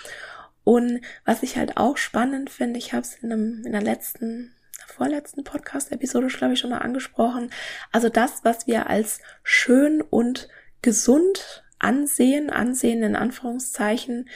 Und 0.64 1.02
was 1.26 1.42
ich 1.42 1.58
halt 1.58 1.78
auch 1.78 1.98
spannend 1.98 2.52
finde, 2.52 2.78
ich 2.78 2.94
habe 2.94 3.02
es 3.02 3.16
in, 3.16 3.64
in 3.66 3.72
der 3.72 3.82
letzten 3.82 4.54
vorletzten 4.86 5.44
Podcast-Episode, 5.44 6.28
glaube 6.28 6.54
ich, 6.54 6.60
schon 6.60 6.70
mal 6.70 6.80
angesprochen. 6.80 7.50
Also 7.92 8.10
das, 8.10 8.44
was 8.44 8.68
wir 8.68 8.88
als 8.88 9.20
schön 9.42 10.02
und 10.02 10.50
gesund 10.84 11.64
ansehen, 11.80 12.50
ansehen 12.52 13.02
in 13.02 13.16
Anführungszeichen, 13.16 14.30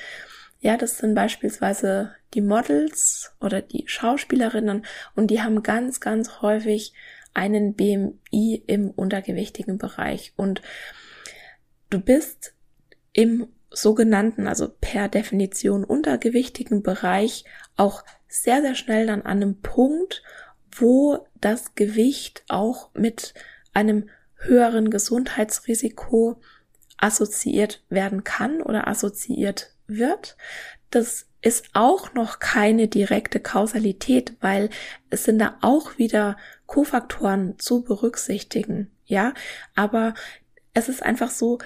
ja, 0.61 0.77
das 0.77 0.97
sind 0.97 1.13
beispielsweise 1.13 2.15
die 2.33 2.41
Models 2.41 3.35
oder 3.39 3.61
die 3.61 3.83
Schauspielerinnen 3.87 4.85
und 5.15 5.27
die 5.27 5.41
haben 5.43 5.61
ganz, 5.61 5.99
ganz 5.99 6.41
häufig 6.41 6.93
einen 7.35 7.75
BMI 7.75 8.63
im 8.65 8.89
untergewichtigen 8.89 9.77
Bereich 9.77 10.33
und 10.37 10.61
du 11.89 11.99
bist 11.99 12.53
im 13.13 13.47
sogenannten, 13.71 14.47
also 14.47 14.69
per 14.69 15.09
Definition 15.09 15.83
untergewichtigen 15.83 16.81
Bereich 16.81 17.45
auch 17.75 18.03
sehr, 18.27 18.61
sehr 18.61 18.75
schnell 18.75 19.07
dann 19.07 19.21
an 19.21 19.41
einem 19.41 19.61
Punkt, 19.61 20.23
wo 20.71 21.25
das 21.39 21.75
Gewicht 21.75 22.43
auch 22.49 22.89
mit 22.93 23.33
einem 23.73 24.09
höheren 24.37 24.89
Gesundheitsrisiko 24.89 26.41
assoziiert 26.97 27.83
werden 27.89 28.23
kann 28.23 28.61
oder 28.61 28.87
assoziiert 28.87 29.73
wird. 29.87 30.37
Das 30.89 31.27
ist 31.41 31.69
auch 31.73 32.13
noch 32.13 32.39
keine 32.39 32.87
direkte 32.87 33.39
Kausalität, 33.39 34.33
weil 34.41 34.69
es 35.09 35.25
sind 35.25 35.39
da 35.39 35.57
auch 35.61 35.97
wieder 35.97 36.37
Kofaktoren 36.65 37.59
zu 37.59 37.83
berücksichtigen, 37.83 38.91
ja, 39.05 39.33
aber 39.75 40.15
es 40.73 40.89
ist 40.89 41.03
einfach 41.03 41.29
so 41.29 41.59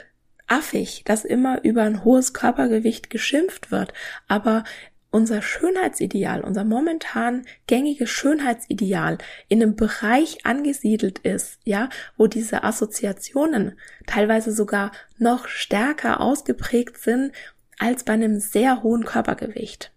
affig, 0.49 1.03
dass 1.05 1.25
immer 1.25 1.63
über 1.63 1.83
ein 1.83 2.03
hohes 2.03 2.33
Körpergewicht 2.33 3.09
geschimpft 3.09 3.71
wird, 3.71 3.93
aber 4.27 4.63
unser 5.11 5.41
Schönheitsideal, 5.41 6.41
unser 6.41 6.63
momentan 6.63 7.45
gängiges 7.67 8.09
Schönheitsideal 8.09 9.17
in 9.47 9.61
einem 9.61 9.75
Bereich 9.75 10.45
angesiedelt 10.45 11.19
ist, 11.19 11.59
ja, 11.63 11.89
wo 12.17 12.27
diese 12.27 12.63
Assoziationen 12.63 13.79
teilweise 14.05 14.51
sogar 14.51 14.91
noch 15.17 15.47
stärker 15.47 16.21
ausgeprägt 16.21 16.97
sind 16.97 17.31
als 17.79 18.03
bei 18.03 18.13
einem 18.13 18.39
sehr 18.39 18.83
hohen 18.83 19.05
Körpergewicht. 19.05 19.91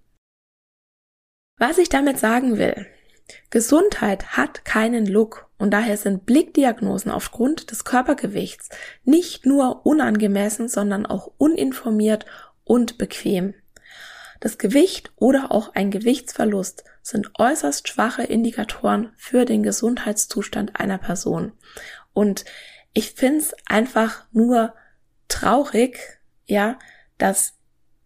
Was 1.58 1.78
ich 1.78 1.88
damit 1.88 2.18
sagen 2.18 2.56
will, 2.58 2.86
Gesundheit 3.50 4.36
hat 4.36 4.64
keinen 4.64 5.06
Look 5.06 5.48
und 5.58 5.70
daher 5.70 5.96
sind 5.96 6.26
Blickdiagnosen 6.26 7.10
aufgrund 7.10 7.70
des 7.70 7.84
Körpergewichts 7.84 8.68
nicht 9.04 9.46
nur 9.46 9.86
unangemessen, 9.86 10.68
sondern 10.68 11.06
auch 11.06 11.30
uninformiert 11.38 12.26
und 12.64 12.98
bequem. 12.98 13.54
Das 14.40 14.58
Gewicht 14.58 15.12
oder 15.16 15.52
auch 15.52 15.74
ein 15.74 15.92
Gewichtsverlust 15.92 16.82
sind 17.02 17.30
äußerst 17.38 17.86
schwache 17.86 18.24
Indikatoren 18.24 19.12
für 19.16 19.44
den 19.44 19.62
Gesundheitszustand 19.62 20.80
einer 20.80 20.98
Person. 20.98 21.52
Und 22.12 22.44
ich 22.92 23.12
find's 23.12 23.54
einfach 23.66 24.24
nur 24.32 24.74
traurig, 25.28 26.20
ja, 26.46 26.78
dass 27.18 27.54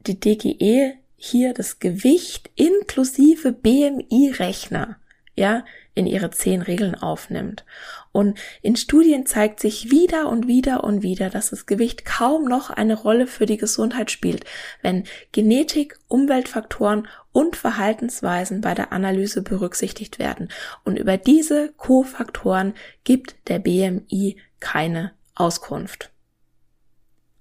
die 0.00 0.20
DGE 0.20 0.98
hier 1.16 1.54
das 1.54 1.78
Gewicht 1.78 2.50
inklusive 2.54 3.52
BMI-Rechner, 3.52 4.98
ja, 5.36 5.64
in 5.94 6.06
ihre 6.06 6.30
zehn 6.30 6.62
Regeln 6.62 6.94
aufnimmt. 6.94 7.64
Und 8.10 8.38
in 8.62 8.76
Studien 8.76 9.26
zeigt 9.26 9.60
sich 9.60 9.90
wieder 9.90 10.28
und 10.28 10.46
wieder 10.48 10.82
und 10.84 11.02
wieder, 11.02 11.30
dass 11.30 11.50
das 11.50 11.66
Gewicht 11.66 12.04
kaum 12.04 12.46
noch 12.46 12.70
eine 12.70 12.94
Rolle 12.94 13.26
für 13.26 13.46
die 13.46 13.58
Gesundheit 13.58 14.10
spielt, 14.10 14.44
wenn 14.82 15.04
Genetik, 15.32 15.98
Umweltfaktoren 16.08 17.06
und 17.32 17.56
Verhaltensweisen 17.56 18.62
bei 18.62 18.74
der 18.74 18.92
Analyse 18.92 19.42
berücksichtigt 19.42 20.18
werden. 20.18 20.48
Und 20.84 20.98
über 20.98 21.18
diese 21.18 21.72
Co-Faktoren 21.76 22.74
gibt 23.04 23.36
der 23.48 23.58
BMI 23.58 24.36
keine 24.60 25.12
Auskunft. 25.34 26.10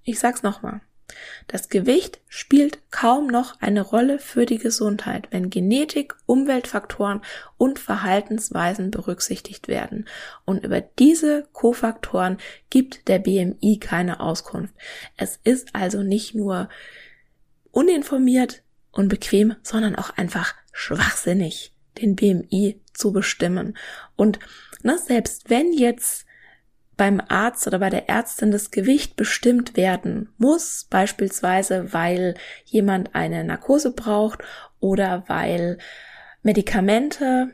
Ich 0.04 0.20
sag's 0.20 0.44
nochmal. 0.44 0.82
Das 1.48 1.70
Gewicht 1.70 2.20
spielt 2.28 2.80
kaum 2.92 3.28
noch 3.28 3.62
eine 3.62 3.82
Rolle 3.82 4.18
für 4.18 4.46
die 4.46 4.58
Gesundheit, 4.58 5.28
wenn 5.32 5.50
Genetik, 5.50 6.16
Umweltfaktoren 6.26 7.22
und 7.58 7.78
Verhaltensweisen 7.78 8.90
berücksichtigt 8.90 9.68
werden. 9.68 10.08
Und 10.46 10.64
über 10.64 10.82
diese 10.82 11.48
Kofaktoren 11.54 12.38
gibt 12.70 13.08
der 13.08 13.20
BMI 13.20 13.78
keine 13.80 14.20
Auskunft. 14.20 14.74
Es 15.16 15.40
ist 15.44 15.76
also 15.76 16.02
nicht 16.02 16.34
nur 16.34 16.70
uninformiert 17.72 18.64
und 18.92 19.10
bequem, 19.10 19.56
sondern 19.62 19.96
auch 19.96 20.10
einfach 20.12 20.56
schwachsinnig, 20.72 21.74
den 22.00 22.16
BMI 22.16 22.80
zu 22.94 23.12
bestimmen. 23.12 23.78
Und 24.16 24.40
na, 24.82 24.98
selbst 24.98 25.50
wenn 25.50 25.72
jetzt 25.74 26.26
beim 26.98 27.22
Arzt 27.28 27.68
oder 27.68 27.80
bei 27.80 27.90
der 27.90 28.10
Ärztin 28.10 28.52
das 28.52 28.72
Gewicht 28.72 29.16
bestimmt 29.16 29.76
werden 29.76 30.30
muss, 30.38 30.86
beispielsweise 30.90 31.94
weil 31.94 32.36
jemand 32.66 33.16
eine 33.16 33.44
Narkose 33.44 33.92
braucht 33.92 34.40
oder 34.80 35.24
weil 35.28 35.78
Medikamente 36.44 37.52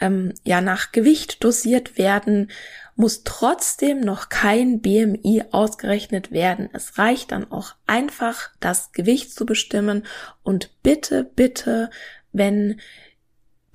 ähm, 0.00 0.34
ja 0.44 0.60
nach 0.60 0.92
Gewicht 0.92 1.42
dosiert 1.42 1.98
werden, 1.98 2.50
muss 2.96 3.24
trotzdem 3.24 4.00
noch 4.00 4.28
kein 4.28 4.80
BMI 4.80 5.44
ausgerechnet 5.50 6.32
werden. 6.32 6.68
Es 6.72 6.98
reicht 6.98 7.32
dann 7.32 7.50
auch 7.50 7.74
einfach, 7.86 8.50
das 8.60 8.92
Gewicht 8.92 9.34
zu 9.34 9.46
bestimmen 9.46 10.04
und 10.42 10.70
bitte, 10.82 11.24
bitte, 11.24 11.90
wenn 12.32 12.80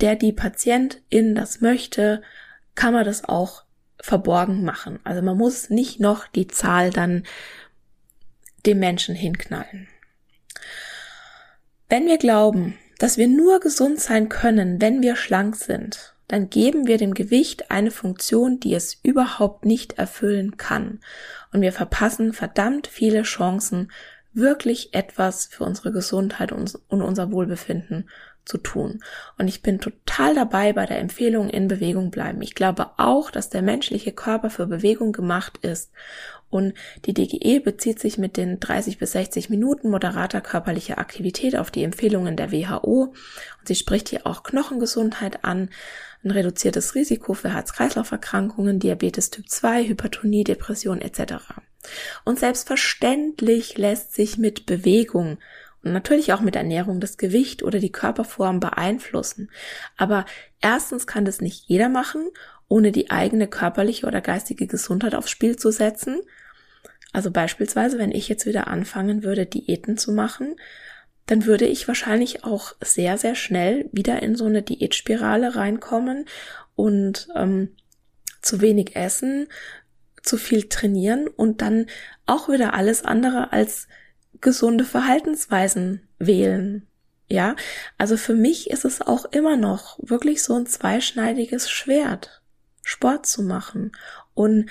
der 0.02 0.16
die 0.16 0.34
Patientin 0.34 1.36
das 1.36 1.62
möchte, 1.62 2.22
kann 2.76 2.94
man 2.94 3.06
das 3.06 3.24
auch 3.24 3.65
verborgen 4.06 4.64
machen. 4.64 5.00
Also 5.04 5.24
man 5.24 5.36
muss 5.36 5.72
nicht 5.72 6.00
noch 6.00 6.28
die 6.28 6.48
Zahl 6.48 6.92
dann 6.92 7.24
dem 8.66 8.78
Menschen 8.78 9.16
hinknallen. 9.16 9.88
Wenn 11.90 12.06
wir 12.06 12.20
glauben, 12.20 12.78
dass 13.00 13.18
wir 13.18 13.28
nur 13.28 13.60
gesund 13.60 14.00
sein 14.00 14.30
können, 14.30 14.80
wenn 14.80 15.02
wir 15.02 15.16
schlank 15.16 15.56
sind, 15.56 16.14
dann 16.28 16.52
geben 16.52 16.86
wir 16.86 16.98
dem 16.98 17.16
Gewicht 17.16 17.72
eine 17.72 17.90
Funktion, 17.90 18.60
die 18.60 18.76
es 18.76 19.00
überhaupt 19.02 19.66
nicht 19.66 19.94
erfüllen 19.94 20.56
kann. 20.58 21.00
Und 21.52 21.62
wir 21.62 21.74
verpassen 21.74 22.34
verdammt 22.34 22.86
viele 22.86 23.24
Chancen, 23.24 23.92
wirklich 24.34 24.94
etwas 24.94 25.48
für 25.48 25.64
unsere 25.64 25.92
Gesundheit 25.92 26.52
und 26.52 26.78
unser 26.90 27.32
Wohlbefinden 27.32 28.08
zu 28.46 28.58
tun. 28.58 29.04
Und 29.38 29.48
ich 29.48 29.62
bin 29.62 29.80
total 29.80 30.36
dabei 30.36 30.74
bei 30.74 30.86
der 30.86 31.00
Empfehlung 31.00 31.50
in 31.50 31.68
Bewegung 31.68 32.12
bleiben. 32.12 32.42
Ich 32.42 32.56
glaube 32.56 32.92
auch, 32.98 33.32
dass 33.32 33.50
der 33.50 33.62
menschliche 33.62 34.12
Körper 34.12 34.50
für 34.50 34.68
Bewegung 34.68 35.12
gemacht 35.12 35.58
ist. 35.62 35.92
Und 36.50 36.74
die 37.06 37.14
DGE 37.14 37.60
bezieht 37.60 38.00
sich 38.00 38.18
mit 38.18 38.38
den 38.38 38.60
30 38.60 38.98
bis 38.98 39.12
60 39.14 39.50
Minuten 39.50 39.90
moderater 39.90 40.42
körperlicher 40.42 41.00
Aktivität 41.00 41.58
auf 41.58 41.72
die 41.72 41.84
Empfehlungen 41.84 42.38
der 42.38 42.52
WHO. 42.52 43.14
Und 43.60 43.68
sie 43.68 43.76
spricht 43.76 44.10
hier 44.10 44.26
auch 44.26 44.44
Knochengesundheit 44.44 45.44
an, 45.44 45.70
ein 46.24 46.32
reduziertes 46.32 46.96
Risiko 46.96 47.34
für 47.34 47.54
Herz-Kreislauf-Erkrankungen, 47.54 48.80
Diabetes 48.80 49.30
Typ 49.32 49.50
2, 49.50 49.88
Hypertonie, 49.88 50.44
Depression 50.44 51.02
etc. 51.02 51.34
Und 52.24 52.40
selbstverständlich 52.40 53.78
lässt 53.78 54.14
sich 54.14 54.38
mit 54.38 54.66
Bewegung 54.66 55.38
natürlich 55.94 56.34
auch 56.34 56.42
mit 56.42 56.56
Ernährung 56.56 57.00
das 57.00 57.18
Gewicht 57.18 57.64
oder 57.64 57.80
die 57.80 57.92
Körperform 57.92 58.60
beeinflussen. 58.60 59.52
Aber 59.98 60.26
erstens 60.62 61.08
kann 61.08 61.26
das 61.26 61.42
nicht 61.42 61.66
jeder 61.68 61.90
machen, 61.90 62.30
ohne 62.68 62.92
die 62.92 63.12
eigene 63.12 63.48
körperliche 63.48 64.08
oder 64.08 64.22
geistige 64.22 64.68
Gesundheit 64.68 65.16
aufs 65.16 65.30
Spiel 65.30 65.56
zu 65.56 65.72
setzen. 65.72 66.22
Also 67.14 67.32
beispielsweise, 67.32 67.98
wenn 68.00 68.12
ich 68.12 68.28
jetzt 68.28 68.46
wieder 68.46 68.68
anfangen 68.68 69.24
würde, 69.24 69.46
Diäten 69.46 69.98
zu 69.98 70.12
machen, 70.12 70.56
dann 71.28 71.46
würde 71.46 71.66
ich 71.66 71.88
wahrscheinlich 71.88 72.44
auch 72.44 72.76
sehr, 72.82 73.18
sehr 73.18 73.36
schnell 73.36 73.90
wieder 73.92 74.22
in 74.22 74.36
so 74.36 74.46
eine 74.46 74.62
Diätspirale 74.62 75.56
reinkommen 75.56 76.26
und 76.76 77.30
ähm, 77.36 77.70
zu 78.42 78.62
wenig 78.62 78.96
essen, 78.96 79.48
zu 80.22 80.38
viel 80.38 80.68
trainieren 80.70 81.28
und 81.28 81.62
dann 81.62 81.88
auch 82.26 82.50
wieder 82.50 82.74
alles 82.74 83.06
andere 83.06 83.54
als 83.54 83.88
gesunde 84.46 84.86
Verhaltensweisen 84.86 86.08
wählen. 86.20 86.86
Ja, 87.28 87.56
also 87.98 88.16
für 88.16 88.36
mich 88.36 88.70
ist 88.70 88.86
es 88.86 89.02
auch 89.02 89.26
immer 89.26 89.58
noch 89.58 89.98
wirklich 90.04 90.44
so 90.44 90.54
ein 90.54 90.68
zweischneidiges 90.68 91.68
Schwert, 91.68 92.44
Sport 92.84 93.26
zu 93.26 93.42
machen 93.42 93.92
und 94.36 94.70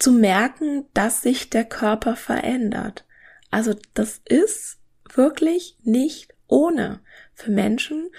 zu 0.00 0.10
merken, 0.10 0.86
dass 0.94 1.22
sich 1.22 1.48
der 1.48 1.64
Körper 1.64 2.16
verändert. 2.16 3.04
Also 3.52 3.76
das 3.94 4.20
ist 4.24 4.78
wirklich 5.14 5.76
nicht 5.84 6.34
ohne 6.48 6.98
für 7.34 7.52
Menschen, 7.52 8.10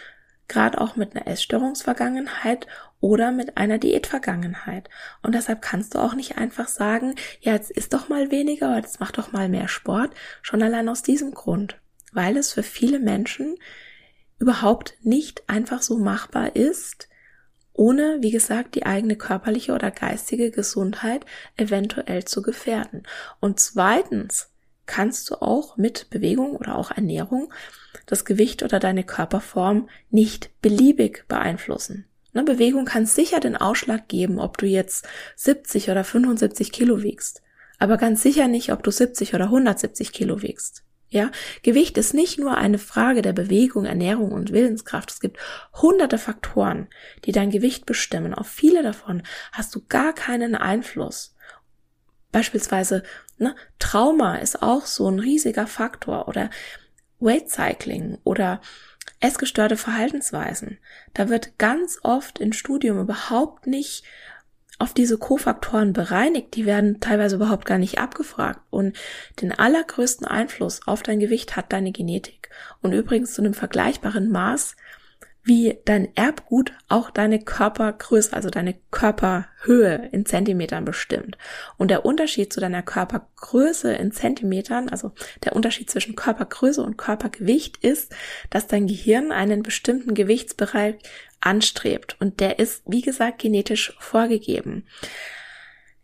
gerade 0.48 0.80
auch 0.80 0.96
mit 0.96 1.14
einer 1.14 1.28
Essstörungsvergangenheit 1.28 2.68
oder 3.06 3.32
mit 3.32 3.56
einer 3.56 3.78
Diätvergangenheit. 3.78 4.90
Und 5.22 5.36
deshalb 5.36 5.62
kannst 5.62 5.94
du 5.94 6.00
auch 6.00 6.16
nicht 6.16 6.40
einfach 6.40 6.68
sagen, 6.68 7.14
ja, 7.40 7.54
jetzt 7.54 7.70
isst 7.70 7.94
doch 7.94 8.10
mal 8.10 8.32
weniger 8.32 8.70
oder 8.70 8.78
jetzt 8.78 9.00
mach 9.00 9.12
doch 9.12 9.32
mal 9.32 9.48
mehr 9.48 9.68
Sport, 9.68 10.10
schon 10.42 10.64
allein 10.64 10.90
aus 10.90 11.04
diesem 11.04 11.32
Grund, 11.36 11.80
weil 12.14 12.36
es 12.36 12.52
für 12.52 12.64
viele 12.64 12.98
Menschen 12.98 13.58
überhaupt 14.40 14.96
nicht 15.04 15.44
einfach 15.48 15.84
so 15.84 16.00
machbar 16.00 16.56
ist, 16.56 17.08
ohne, 17.74 18.18
wie 18.22 18.32
gesagt, 18.32 18.74
die 18.74 18.88
eigene 18.88 19.18
körperliche 19.18 19.76
oder 19.76 19.92
geistige 19.92 20.50
Gesundheit 20.50 21.28
eventuell 21.58 22.26
zu 22.26 22.42
gefährden. 22.42 23.04
Und 23.40 23.60
zweitens 23.60 24.50
kannst 24.88 25.30
du 25.30 25.36
auch 25.44 25.78
mit 25.78 26.10
Bewegung 26.10 26.56
oder 26.56 26.76
auch 26.76 26.90
Ernährung 26.90 27.54
das 28.08 28.26
Gewicht 28.26 28.64
oder 28.64 28.80
deine 28.80 29.04
Körperform 29.04 29.90
nicht 30.10 30.50
beliebig 30.64 31.26
beeinflussen. 31.28 32.08
Eine 32.36 32.44
Bewegung 32.44 32.84
kann 32.84 33.06
sicher 33.06 33.40
den 33.40 33.56
Ausschlag 33.56 34.10
geben, 34.10 34.40
ob 34.40 34.58
du 34.58 34.66
jetzt 34.66 35.08
70 35.38 35.90
oder 35.90 36.04
75 36.04 36.74
Kilo 36.74 37.02
wiegst, 37.02 37.42
aber 37.80 37.96
ganz 37.96 38.22
sicher 38.22 38.50
nicht, 38.50 38.74
ob 38.74 38.84
du 38.84 38.92
70 38.92 39.34
oder 39.34 39.46
170 39.46 40.12
Kilo 40.12 40.42
wiegst. 40.42 40.84
Ja, 41.08 41.32
Gewicht 41.64 41.98
ist 41.98 42.14
nicht 42.14 42.38
nur 42.38 42.58
eine 42.58 42.78
Frage 42.78 43.22
der 43.22 43.32
Bewegung, 43.32 43.86
Ernährung 43.86 44.34
und 44.34 44.52
Willenskraft. 44.52 45.12
Es 45.12 45.22
gibt 45.22 45.38
hunderte 45.74 46.18
Faktoren, 46.18 46.90
die 47.24 47.32
dein 47.32 47.52
Gewicht 47.52 47.86
bestimmen. 47.86 48.34
Auf 48.34 48.48
viele 48.48 48.84
davon 48.84 49.24
hast 49.54 49.74
du 49.74 49.86
gar 49.88 50.12
keinen 50.12 50.56
Einfluss. 50.56 51.36
Beispielsweise, 52.34 53.04
ne, 53.38 53.56
Trauma 53.80 54.40
ist 54.40 54.62
auch 54.62 54.86
so 54.86 55.10
ein 55.10 55.20
riesiger 55.20 55.68
Faktor 55.68 56.28
oder 56.28 56.50
Weight 57.20 57.50
Cycling 57.50 58.18
oder 58.26 58.60
essgestörte 59.20 59.78
Verhaltensweisen. 59.78 60.78
Da 61.14 61.30
wird 61.30 61.58
ganz 61.58 62.00
oft 62.04 62.40
im 62.40 62.54
Studium 62.54 63.00
überhaupt 63.00 63.68
nicht 63.68 64.04
auf 64.78 64.94
diese 64.94 65.18
Kofaktoren 65.18 65.94
bereinigt, 65.94 66.56
die 66.56 66.66
werden 66.66 67.00
teilweise 67.00 67.38
überhaupt 67.38 67.66
gar 67.66 67.78
nicht 67.78 68.00
abgefragt. 68.00 68.60
Und 68.70 68.98
den 69.42 69.54
allergrößten 69.54 70.28
Einfluss 70.28 70.86
auf 70.86 71.02
dein 71.02 71.20
Gewicht 71.20 71.56
hat 71.56 71.72
deine 71.72 71.92
Genetik. 71.92 72.50
Und 72.82 72.92
übrigens 72.94 73.34
zu 73.34 73.42
einem 73.42 73.54
vergleichbaren 73.54 74.30
Maß 74.32 74.76
wie 75.46 75.78
dein 75.86 76.10
Erbgut 76.16 76.74
auch 76.90 77.12
deine 77.12 77.40
Körpergröße, 77.40 78.34
also 78.34 78.50
deine 78.50 78.76
Körperhöhe 78.90 80.10
in 80.12 80.26
Zentimetern 80.26 80.86
bestimmt. 80.86 81.38
Und 81.78 81.92
der 81.92 82.04
Unterschied 82.04 82.52
zu 82.52 82.60
deiner 82.60 82.82
Körpergröße 82.82 83.94
in 83.94 84.12
Zentimetern, 84.12 84.90
also 84.90 85.12
der 85.44 85.56
Unterschied 85.56 85.90
zwischen 85.90 86.16
Körpergröße 86.16 86.82
und 86.82 86.98
Körpergewicht 86.98 87.78
ist, 87.78 88.12
dass 88.50 88.66
dein 88.66 88.88
Gehirn 88.88 89.32
einen 89.32 89.62
bestimmten 89.62 90.16
Gewichtsbereich 90.16 90.96
anstrebt. 91.42 92.18
Und 92.20 92.40
der 92.40 92.58
ist, 92.58 92.82
wie 92.88 93.02
gesagt, 93.02 93.40
genetisch 93.40 93.96
vorgegeben. 94.00 94.88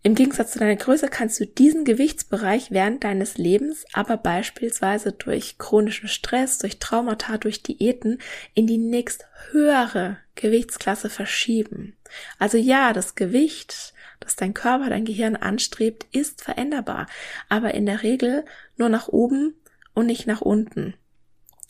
Im 0.04 0.16
Gegensatz 0.16 0.54
zu 0.54 0.60
deiner 0.60 0.78
Größe 0.78 1.10
kannst 1.10 1.40
du 1.40 1.46
diesen 1.46 1.86
Gewichtsbereich 1.86 2.72
während 2.72 3.04
deines 3.04 3.38
Lebens 3.38 3.86
aber 3.94 4.18
beispielsweise 4.18 5.12
durch 5.12 5.60
chronischen 5.60 6.10
Stress, 6.10 6.58
durch 6.58 6.80
Traumata, 6.80 7.38
durch 7.38 7.62
Diäten 7.62 8.18
in 8.56 8.66
die 8.66 8.80
nächst 8.80 9.28
höhere 9.52 10.18
Gewichtsklasse 10.34 11.12
verschieben. 11.12 11.96
Also 12.40 12.58
ja, 12.58 12.94
das 12.94 13.14
Gewicht, 13.14 13.94
das 14.20 14.36
dein 14.36 14.56
Körper, 14.56 14.90
dein 14.90 15.06
Gehirn 15.06 15.36
anstrebt, 15.36 16.08
ist 16.12 16.42
veränderbar, 16.42 17.06
aber 17.48 17.76
in 17.76 17.86
der 17.86 18.02
Regel 18.02 18.44
nur 18.78 18.90
nach 18.90 19.08
oben 19.08 19.54
und 19.94 20.08
nicht 20.08 20.26
nach 20.26 20.42
unten. 20.42 20.96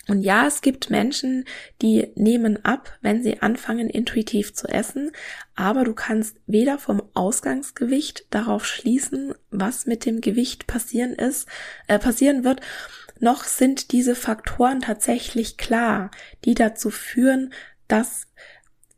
Und 0.07 0.21
ja, 0.21 0.47
es 0.47 0.61
gibt 0.61 0.89
Menschen, 0.89 1.45
die 1.81 2.11
nehmen 2.15 2.65
ab, 2.65 2.97
wenn 3.01 3.21
sie 3.21 3.41
anfangen, 3.41 3.87
intuitiv 3.87 4.53
zu 4.53 4.67
essen, 4.67 5.11
aber 5.55 5.83
du 5.83 5.93
kannst 5.93 6.37
weder 6.47 6.79
vom 6.79 7.03
Ausgangsgewicht 7.13 8.25
darauf 8.31 8.65
schließen, 8.65 9.35
was 9.51 9.85
mit 9.85 10.05
dem 10.05 10.19
Gewicht 10.19 10.65
passieren 10.65 11.13
ist, 11.13 11.47
äh, 11.87 11.99
passieren 11.99 12.43
wird, 12.43 12.61
noch 13.19 13.43
sind 13.43 13.91
diese 13.91 14.15
Faktoren 14.15 14.81
tatsächlich 14.81 15.57
klar, 15.57 16.09
die 16.45 16.55
dazu 16.55 16.89
führen, 16.89 17.53
dass 17.87 18.27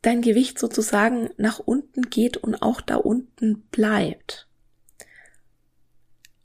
dein 0.00 0.22
Gewicht 0.22 0.58
sozusagen 0.58 1.28
nach 1.36 1.58
unten 1.58 2.08
geht 2.08 2.38
und 2.38 2.56
auch 2.56 2.80
da 2.80 2.96
unten 2.96 3.62
bleibt. 3.70 4.48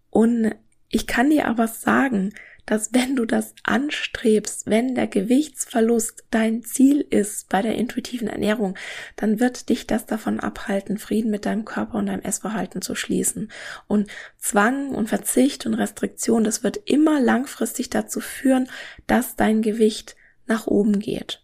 Und 0.09 0.53
ich 0.89 1.07
kann 1.07 1.29
dir 1.29 1.47
aber 1.47 1.67
sagen, 1.67 2.33
dass 2.69 2.93
wenn 2.93 3.15
du 3.15 3.25
das 3.25 3.55
anstrebst, 3.63 4.67
wenn 4.67 4.93
der 4.93 5.07
Gewichtsverlust 5.07 6.25
dein 6.29 6.61
Ziel 6.61 7.01
ist 7.01 7.49
bei 7.49 7.63
der 7.63 7.73
intuitiven 7.73 8.27
Ernährung, 8.27 8.75
dann 9.15 9.39
wird 9.39 9.69
dich 9.69 9.87
das 9.87 10.05
davon 10.05 10.39
abhalten, 10.39 10.99
Frieden 10.99 11.31
mit 11.31 11.47
deinem 11.47 11.65
Körper 11.65 11.97
und 11.97 12.05
deinem 12.05 12.21
Essverhalten 12.21 12.83
zu 12.83 12.93
schließen. 12.93 13.51
Und 13.87 14.11
Zwang 14.37 14.89
und 14.89 15.09
Verzicht 15.09 15.65
und 15.65 15.73
Restriktion, 15.73 16.43
das 16.43 16.61
wird 16.61 16.77
immer 16.85 17.19
langfristig 17.19 17.89
dazu 17.89 18.19
führen, 18.19 18.69
dass 19.07 19.35
dein 19.35 19.63
Gewicht 19.63 20.15
nach 20.45 20.67
oben 20.67 20.99
geht. 20.99 21.41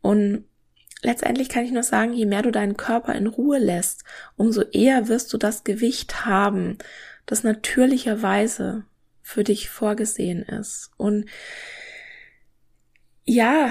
Und 0.00 0.44
letztendlich 1.02 1.50
kann 1.50 1.66
ich 1.66 1.70
nur 1.70 1.84
sagen, 1.84 2.14
je 2.14 2.26
mehr 2.26 2.42
du 2.42 2.50
deinen 2.50 2.76
Körper 2.76 3.14
in 3.14 3.28
Ruhe 3.28 3.58
lässt, 3.58 4.02
umso 4.34 4.62
eher 4.62 5.06
wirst 5.06 5.32
du 5.32 5.38
das 5.38 5.62
Gewicht 5.62 6.26
haben, 6.26 6.78
das 7.26 7.44
natürlicherweise 7.44 8.82
für 9.28 9.44
dich 9.44 9.68
vorgesehen 9.68 10.42
ist. 10.42 10.90
Und 10.96 11.28
ja, 13.24 13.70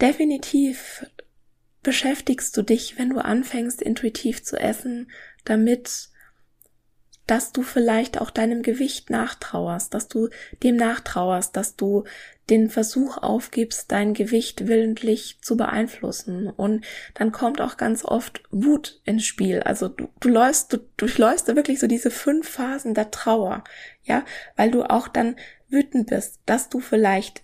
definitiv 0.00 1.04
beschäftigst 1.82 2.56
du 2.56 2.62
dich, 2.62 2.98
wenn 2.98 3.10
du 3.10 3.22
anfängst, 3.22 3.82
intuitiv 3.82 4.42
zu 4.42 4.56
essen, 4.56 5.10
damit 5.44 6.08
dass 7.26 7.52
du 7.52 7.62
vielleicht 7.62 8.20
auch 8.20 8.30
deinem 8.30 8.62
Gewicht 8.62 9.08
nachtrauerst, 9.08 9.94
dass 9.94 10.08
du 10.08 10.28
dem 10.62 10.76
nachtrauerst, 10.76 11.56
dass 11.56 11.76
du 11.76 12.04
den 12.50 12.68
Versuch 12.68 13.16
aufgibst, 13.16 13.90
dein 13.90 14.12
Gewicht 14.12 14.66
willentlich 14.66 15.38
zu 15.40 15.56
beeinflussen. 15.56 16.50
Und 16.50 16.84
dann 17.14 17.32
kommt 17.32 17.60
auch 17.62 17.78
ganz 17.78 18.04
oft 18.04 18.42
Wut 18.50 19.00
ins 19.04 19.24
Spiel. 19.24 19.60
Also 19.60 19.88
du, 19.88 20.08
du 20.20 20.28
läufst, 20.28 20.72
du 20.72 20.78
durchläufst 20.98 21.46
wirklich 21.48 21.80
so 21.80 21.86
diese 21.86 22.10
fünf 22.10 22.48
Phasen 22.48 22.92
der 22.92 23.10
Trauer, 23.10 23.64
ja, 24.02 24.24
weil 24.56 24.70
du 24.70 24.82
auch 24.82 25.08
dann 25.08 25.36
wütend 25.68 26.10
bist, 26.10 26.40
dass 26.44 26.68
du 26.68 26.80
vielleicht 26.80 27.42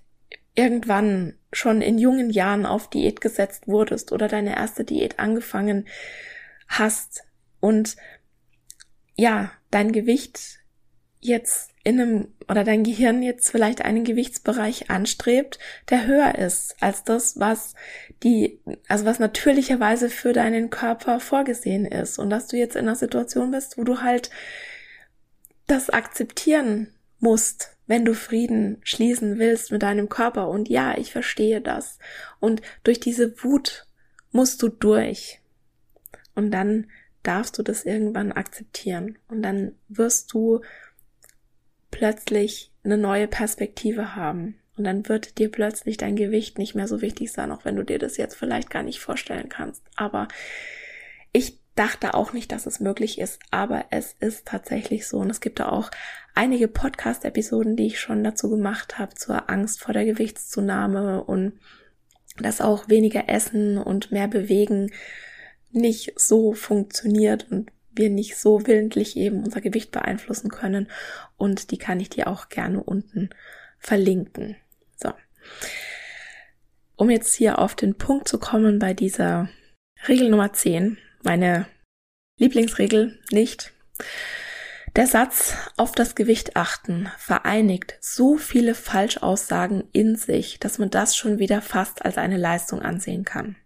irgendwann 0.55 1.35
schon 1.53 1.81
in 1.81 1.99
jungen 1.99 2.28
Jahren 2.28 2.66
auf 2.66 2.91
Diät 2.91 3.22
gesetzt 3.22 3.66
wurdest 3.66 4.12
oder 4.12 4.28
deine 4.28 4.57
erste 4.57 4.85
Diät 4.85 5.18
angefangen 5.18 5.87
hast 6.68 7.24
und 7.61 7.97
ja, 9.21 9.53
dein 9.71 9.93
Gewicht 9.93 10.61
jetzt 11.21 11.71
in 11.85 12.01
einem 12.01 12.29
oder 12.49 12.64
dein 12.64 12.83
Gehirn 12.83 13.23
jetzt 13.23 13.51
vielleicht 13.51 13.83
einen 13.83 14.05
Gewichtsbereich 14.05 14.91
anstrebt, 14.91 15.59
der 15.91 16.07
höher 16.07 16.37
ist 16.37 16.77
als 16.81 17.05
das, 17.05 17.39
was 17.39 17.75
die, 18.23 18.59
also 18.89 19.05
was 19.05 19.18
natürlicherweise 19.18 20.09
für 20.09 20.33
deinen 20.33 20.71
Körper 20.71 21.21
vorgesehen 21.21 21.85
ist 21.85 22.18
und 22.18 22.31
dass 22.31 22.49
du 22.49 22.57
jetzt 22.57 22.77
in 22.77 22.89
einer 22.89 22.97
Situation 22.97 23.51
bist, 23.51 23.77
wo 23.77 23.85
du 23.85 24.01
halt 24.01 24.31
das 25.66 25.91
akzeptieren 25.91 26.89
musst, 27.18 27.77
wenn 27.87 28.05
du 28.07 28.14
Frieden 28.14 28.79
schließen 28.83 29.39
willst 29.39 29.71
mit 29.71 29.83
deinem 29.83 30.09
Körper. 30.09 30.49
Und 30.49 30.68
ja, 30.68 30.97
ich 30.97 31.12
verstehe 31.12 31.61
das. 31.61 31.99
Und 32.41 32.62
durch 32.83 32.99
diese 32.99 33.45
Wut 33.45 33.87
musst 34.33 34.62
du 34.62 34.68
durch. 34.68 35.41
Und 36.35 36.51
dann 36.51 36.87
darfst 37.23 37.59
du 37.59 37.62
das 37.62 37.85
irgendwann 37.85 38.33
akzeptieren. 38.33 39.18
Und 39.29 39.43
dann 39.43 39.73
wirst 39.89 40.33
du 40.33 40.61
plötzlich 41.91 42.73
eine 42.85 42.97
neue 42.97 43.29
Perspektive 43.29 44.14
haben. 44.14 44.57
Und 44.77 44.85
dann 44.85 45.09
wird 45.09 45.39
dir 45.39 45.51
plötzlich 45.51 45.99
dein 45.99 46.16
Gewicht 46.16 46.57
nicht 46.57 46.75
mehr 46.75 46.89
so 46.89 47.03
wichtig 47.03 47.33
sein, 47.33 47.53
auch 47.53 47.64
wenn 47.64 47.77
du 47.77 47.85
dir 47.85 47.99
das 47.99 48.16
jetzt 48.16 48.37
vielleicht 48.37 48.71
gar 48.71 48.83
nicht 48.83 49.01
vorstellen 49.01 49.49
kannst. 49.49 49.83
Aber 49.97 50.29
ich 51.33 51.59
dachte 51.75 52.14
auch 52.14 52.33
nicht, 52.33 52.53
dass 52.53 52.66
es 52.66 52.81
möglich 52.81 53.18
ist, 53.18 53.41
aber 53.51 53.87
es 53.91 54.14
ist 54.21 54.47
tatsächlich 54.47 55.07
so. 55.07 55.18
Und 55.18 55.31
es 55.31 55.41
gibt 55.41 55.61
da 55.61 55.68
auch 55.68 55.91
einige 56.35 56.68
Podcast-Episoden, 56.68 57.77
die 57.77 57.89
ich 57.89 58.01
schon 58.01 58.25
dazu 58.25 58.49
gemacht 58.49 58.99
habe, 58.99 59.14
zur 59.14 59.51
Angst 59.51 59.81
vor 59.81 59.93
der 59.93 60.05
Gewichtszunahme 60.05 61.25
und 61.25 61.59
dass 62.39 62.61
auch 62.61 62.89
weniger 62.89 63.29
Essen 63.29 63.77
und 63.77 64.12
mehr 64.12 64.29
Bewegen 64.29 64.93
nicht 65.73 66.18
so 66.18 66.53
funktioniert 66.53 67.51
und 67.51 67.71
wir 67.93 68.11
nicht 68.11 68.37
so 68.37 68.66
willentlich 68.66 69.16
eben 69.16 69.43
unser 69.43 69.61
Gewicht 69.61 69.91
beeinflussen 69.91 70.51
können. 70.51 70.89
Und 71.37 71.71
die 71.71 71.79
kann 71.79 72.01
ich 72.01 72.09
dir 72.09 72.29
auch 72.29 72.49
gerne 72.49 72.83
unten 72.83 73.31
verlinken. 73.79 74.57
So. 74.97 75.12
Um 76.97 77.11
jetzt 77.11 77.35
hier 77.35 77.59
auf 77.59 77.75
den 77.75 77.97
Punkt 77.97 78.29
zu 78.29 78.39
kommen 78.39 78.79
bei 78.79 78.95
dieser 78.95 79.49
Regel 80.07 80.31
Nummer 80.31 80.53
10, 80.53 80.99
meine 81.23 81.66
Lieblingsregel 82.39 83.18
nicht. 83.31 83.73
Der 84.97 85.07
Satz 85.07 85.55
auf 85.77 85.93
das 85.93 86.14
Gewicht 86.14 86.57
achten 86.57 87.09
vereinigt 87.16 87.97
so 88.01 88.37
viele 88.37 88.75
Falschaussagen 88.75 89.85
in 89.93 90.16
sich, 90.16 90.59
dass 90.59 90.79
man 90.79 90.91
das 90.91 91.16
schon 91.16 91.39
wieder 91.39 91.62
fast 91.62 92.05
als 92.05 92.18
eine 92.18 92.37
Leistung 92.37 92.83
ansehen 92.83 93.25
kann. 93.25 93.57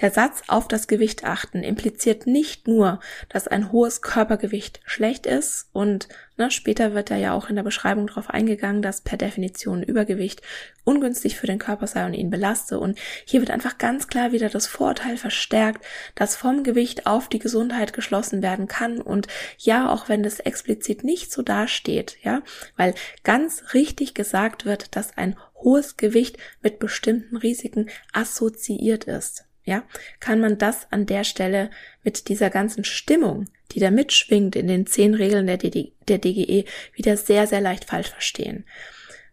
Der 0.00 0.10
Satz 0.10 0.42
auf 0.48 0.68
das 0.68 0.86
Gewicht 0.86 1.24
achten 1.24 1.62
impliziert 1.62 2.26
nicht 2.26 2.66
nur, 2.66 3.00
dass 3.28 3.48
ein 3.48 3.70
hohes 3.72 4.02
Körpergewicht 4.02 4.80
schlecht 4.84 5.26
ist 5.26 5.68
und 5.72 6.08
ne, 6.36 6.50
später 6.50 6.94
wird 6.94 7.10
da 7.10 7.16
ja 7.16 7.32
auch 7.32 7.48
in 7.48 7.56
der 7.56 7.62
Beschreibung 7.62 8.06
darauf 8.06 8.30
eingegangen, 8.30 8.82
dass 8.82 9.02
per 9.02 9.18
Definition 9.18 9.82
Übergewicht 9.82 10.42
ungünstig 10.84 11.36
für 11.36 11.46
den 11.46 11.58
Körper 11.58 11.86
sei 11.86 12.04
und 12.06 12.14
ihn 12.14 12.30
belaste. 12.30 12.78
Und 12.78 12.98
hier 13.24 13.40
wird 13.40 13.50
einfach 13.50 13.78
ganz 13.78 14.08
klar 14.08 14.32
wieder 14.32 14.48
das 14.48 14.66
Vorurteil 14.66 15.16
verstärkt, 15.16 15.84
dass 16.14 16.36
vom 16.36 16.62
Gewicht 16.64 17.06
auf 17.06 17.28
die 17.28 17.38
Gesundheit 17.38 17.92
geschlossen 17.92 18.42
werden 18.42 18.68
kann. 18.68 19.00
Und 19.00 19.28
ja, 19.58 19.90
auch 19.90 20.08
wenn 20.08 20.22
das 20.22 20.40
explizit 20.40 21.04
nicht 21.04 21.32
so 21.32 21.42
dasteht, 21.42 22.16
ja, 22.22 22.42
weil 22.76 22.94
ganz 23.22 23.74
richtig 23.74 24.14
gesagt 24.14 24.64
wird, 24.64 24.96
dass 24.96 25.16
ein 25.16 25.36
hohes 25.56 25.96
Gewicht 25.96 26.36
mit 26.62 26.78
bestimmten 26.78 27.36
Risiken 27.36 27.88
assoziiert 28.12 29.04
ist 29.04 29.44
ja, 29.64 29.82
kann 30.20 30.40
man 30.40 30.58
das 30.58 30.90
an 30.92 31.06
der 31.06 31.24
Stelle 31.24 31.70
mit 32.02 32.28
dieser 32.28 32.50
ganzen 32.50 32.84
Stimmung, 32.84 33.46
die 33.72 33.80
da 33.80 33.90
mitschwingt 33.90 34.56
in 34.56 34.66
den 34.68 34.86
zehn 34.86 35.14
Regeln 35.14 35.46
der, 35.46 35.56
DD, 35.56 35.92
der 36.06 36.18
DGE, 36.18 36.64
wieder 36.92 37.16
sehr, 37.16 37.46
sehr 37.46 37.60
leicht 37.60 37.86
falsch 37.86 38.10
verstehen. 38.10 38.64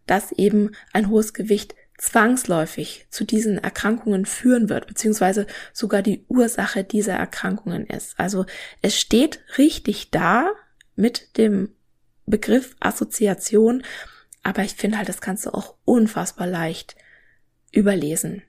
Dass 0.08 0.32
eben 0.32 0.72
ein 0.94 1.10
hohes 1.10 1.34
Gewicht 1.34 1.76
zwangsläufig 1.98 3.06
zu 3.10 3.26
diesen 3.26 3.60
Erkrankungen 3.60 4.26
führen 4.26 4.70
wird, 4.70 4.88
beziehungsweise 4.88 5.46
sogar 5.72 6.02
die 6.02 6.26
Ursache 6.30 6.84
dieser 6.84 7.14
Erkrankungen 7.14 7.86
ist. 7.86 8.20
Also 8.20 8.46
es 8.82 9.00
steht 9.00 9.44
richtig 9.58 10.10
da 10.10 10.50
mit 10.96 11.38
dem 11.38 11.76
Begriff 12.26 12.76
Assoziation, 12.80 13.84
aber 14.42 14.64
ich 14.64 14.74
finde 14.74 14.98
halt, 14.98 15.10
das 15.10 15.22
kannst 15.22 15.46
du 15.46 15.54
auch 15.54 15.76
unfassbar 15.86 16.48
leicht 16.48 16.96
überlesen. 17.72 18.42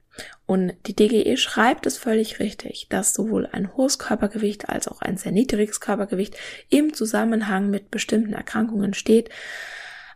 Und 0.52 0.74
die 0.86 0.94
DGE 0.94 1.38
schreibt 1.38 1.86
es 1.86 1.96
völlig 1.96 2.38
richtig, 2.38 2.86
dass 2.90 3.14
sowohl 3.14 3.48
ein 3.52 3.74
hohes 3.74 3.98
Körpergewicht 3.98 4.68
als 4.68 4.86
auch 4.86 5.00
ein 5.00 5.16
sehr 5.16 5.32
niedriges 5.32 5.80
Körpergewicht 5.80 6.36
im 6.68 6.92
Zusammenhang 6.92 7.70
mit 7.70 7.90
bestimmten 7.90 8.34
Erkrankungen 8.34 8.92
steht. 8.92 9.30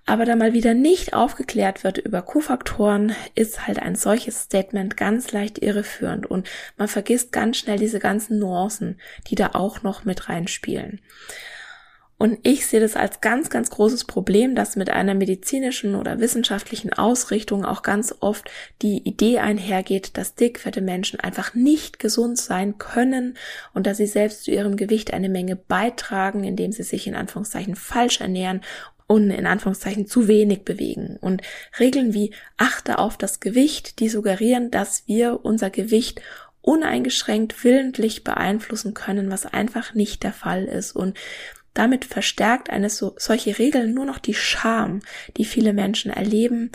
Aber 0.04 0.26
da 0.26 0.36
mal 0.36 0.52
wieder 0.52 0.74
nicht 0.74 1.14
aufgeklärt 1.14 1.84
wird 1.84 1.96
über 1.96 2.20
Kofaktoren, 2.20 3.16
ist 3.34 3.66
halt 3.66 3.78
ein 3.78 3.96
solches 3.96 4.42
Statement 4.42 4.98
ganz 4.98 5.32
leicht 5.32 5.56
irreführend 5.56 6.26
und 6.26 6.46
man 6.76 6.88
vergisst 6.88 7.32
ganz 7.32 7.56
schnell 7.56 7.78
diese 7.78 7.98
ganzen 7.98 8.38
Nuancen, 8.38 9.00
die 9.28 9.36
da 9.36 9.52
auch 9.54 9.82
noch 9.84 10.04
mit 10.04 10.28
reinspielen. 10.28 11.00
Und 12.18 12.38
ich 12.44 12.66
sehe 12.66 12.80
das 12.80 12.96
als 12.96 13.20
ganz, 13.20 13.50
ganz 13.50 13.70
großes 13.70 14.04
Problem, 14.04 14.54
dass 14.54 14.76
mit 14.76 14.88
einer 14.88 15.14
medizinischen 15.14 15.94
oder 15.94 16.18
wissenschaftlichen 16.18 16.92
Ausrichtung 16.92 17.64
auch 17.64 17.82
ganz 17.82 18.14
oft 18.20 18.50
die 18.80 18.98
Idee 19.06 19.38
einhergeht, 19.38 20.16
dass 20.16 20.34
dickfette 20.34 20.80
Menschen 20.80 21.20
einfach 21.20 21.54
nicht 21.54 21.98
gesund 21.98 22.38
sein 22.38 22.78
können 22.78 23.36
und 23.74 23.86
dass 23.86 23.98
sie 23.98 24.06
selbst 24.06 24.44
zu 24.44 24.50
ihrem 24.50 24.76
Gewicht 24.76 25.12
eine 25.12 25.28
Menge 25.28 25.56
beitragen, 25.56 26.44
indem 26.44 26.72
sie 26.72 26.84
sich 26.84 27.06
in 27.06 27.14
Anführungszeichen 27.14 27.76
falsch 27.76 28.20
ernähren 28.22 28.62
und 29.06 29.30
in 29.30 29.46
Anführungszeichen 29.46 30.06
zu 30.06 30.26
wenig 30.26 30.64
bewegen. 30.64 31.18
Und 31.20 31.42
Regeln 31.78 32.14
wie 32.14 32.32
achte 32.56 32.98
auf 32.98 33.18
das 33.18 33.40
Gewicht, 33.40 34.00
die 34.00 34.08
suggerieren, 34.08 34.70
dass 34.70 35.04
wir 35.06 35.44
unser 35.44 35.70
Gewicht 35.70 36.22
uneingeschränkt 36.66 37.62
willentlich 37.62 38.24
beeinflussen 38.24 38.92
können, 38.92 39.30
was 39.30 39.46
einfach 39.46 39.94
nicht 39.94 40.24
der 40.24 40.32
Fall 40.32 40.64
ist. 40.64 40.96
Und 40.96 41.16
damit 41.78 42.04
verstärkt 42.04 42.70
eine 42.70 42.90
so, 42.90 43.14
solche 43.18 43.58
Regel 43.58 43.88
nur 43.88 44.04
noch 44.04 44.18
die 44.18 44.34
Scham, 44.34 45.00
die 45.36 45.44
viele 45.44 45.72
Menschen 45.72 46.10
erleben, 46.10 46.70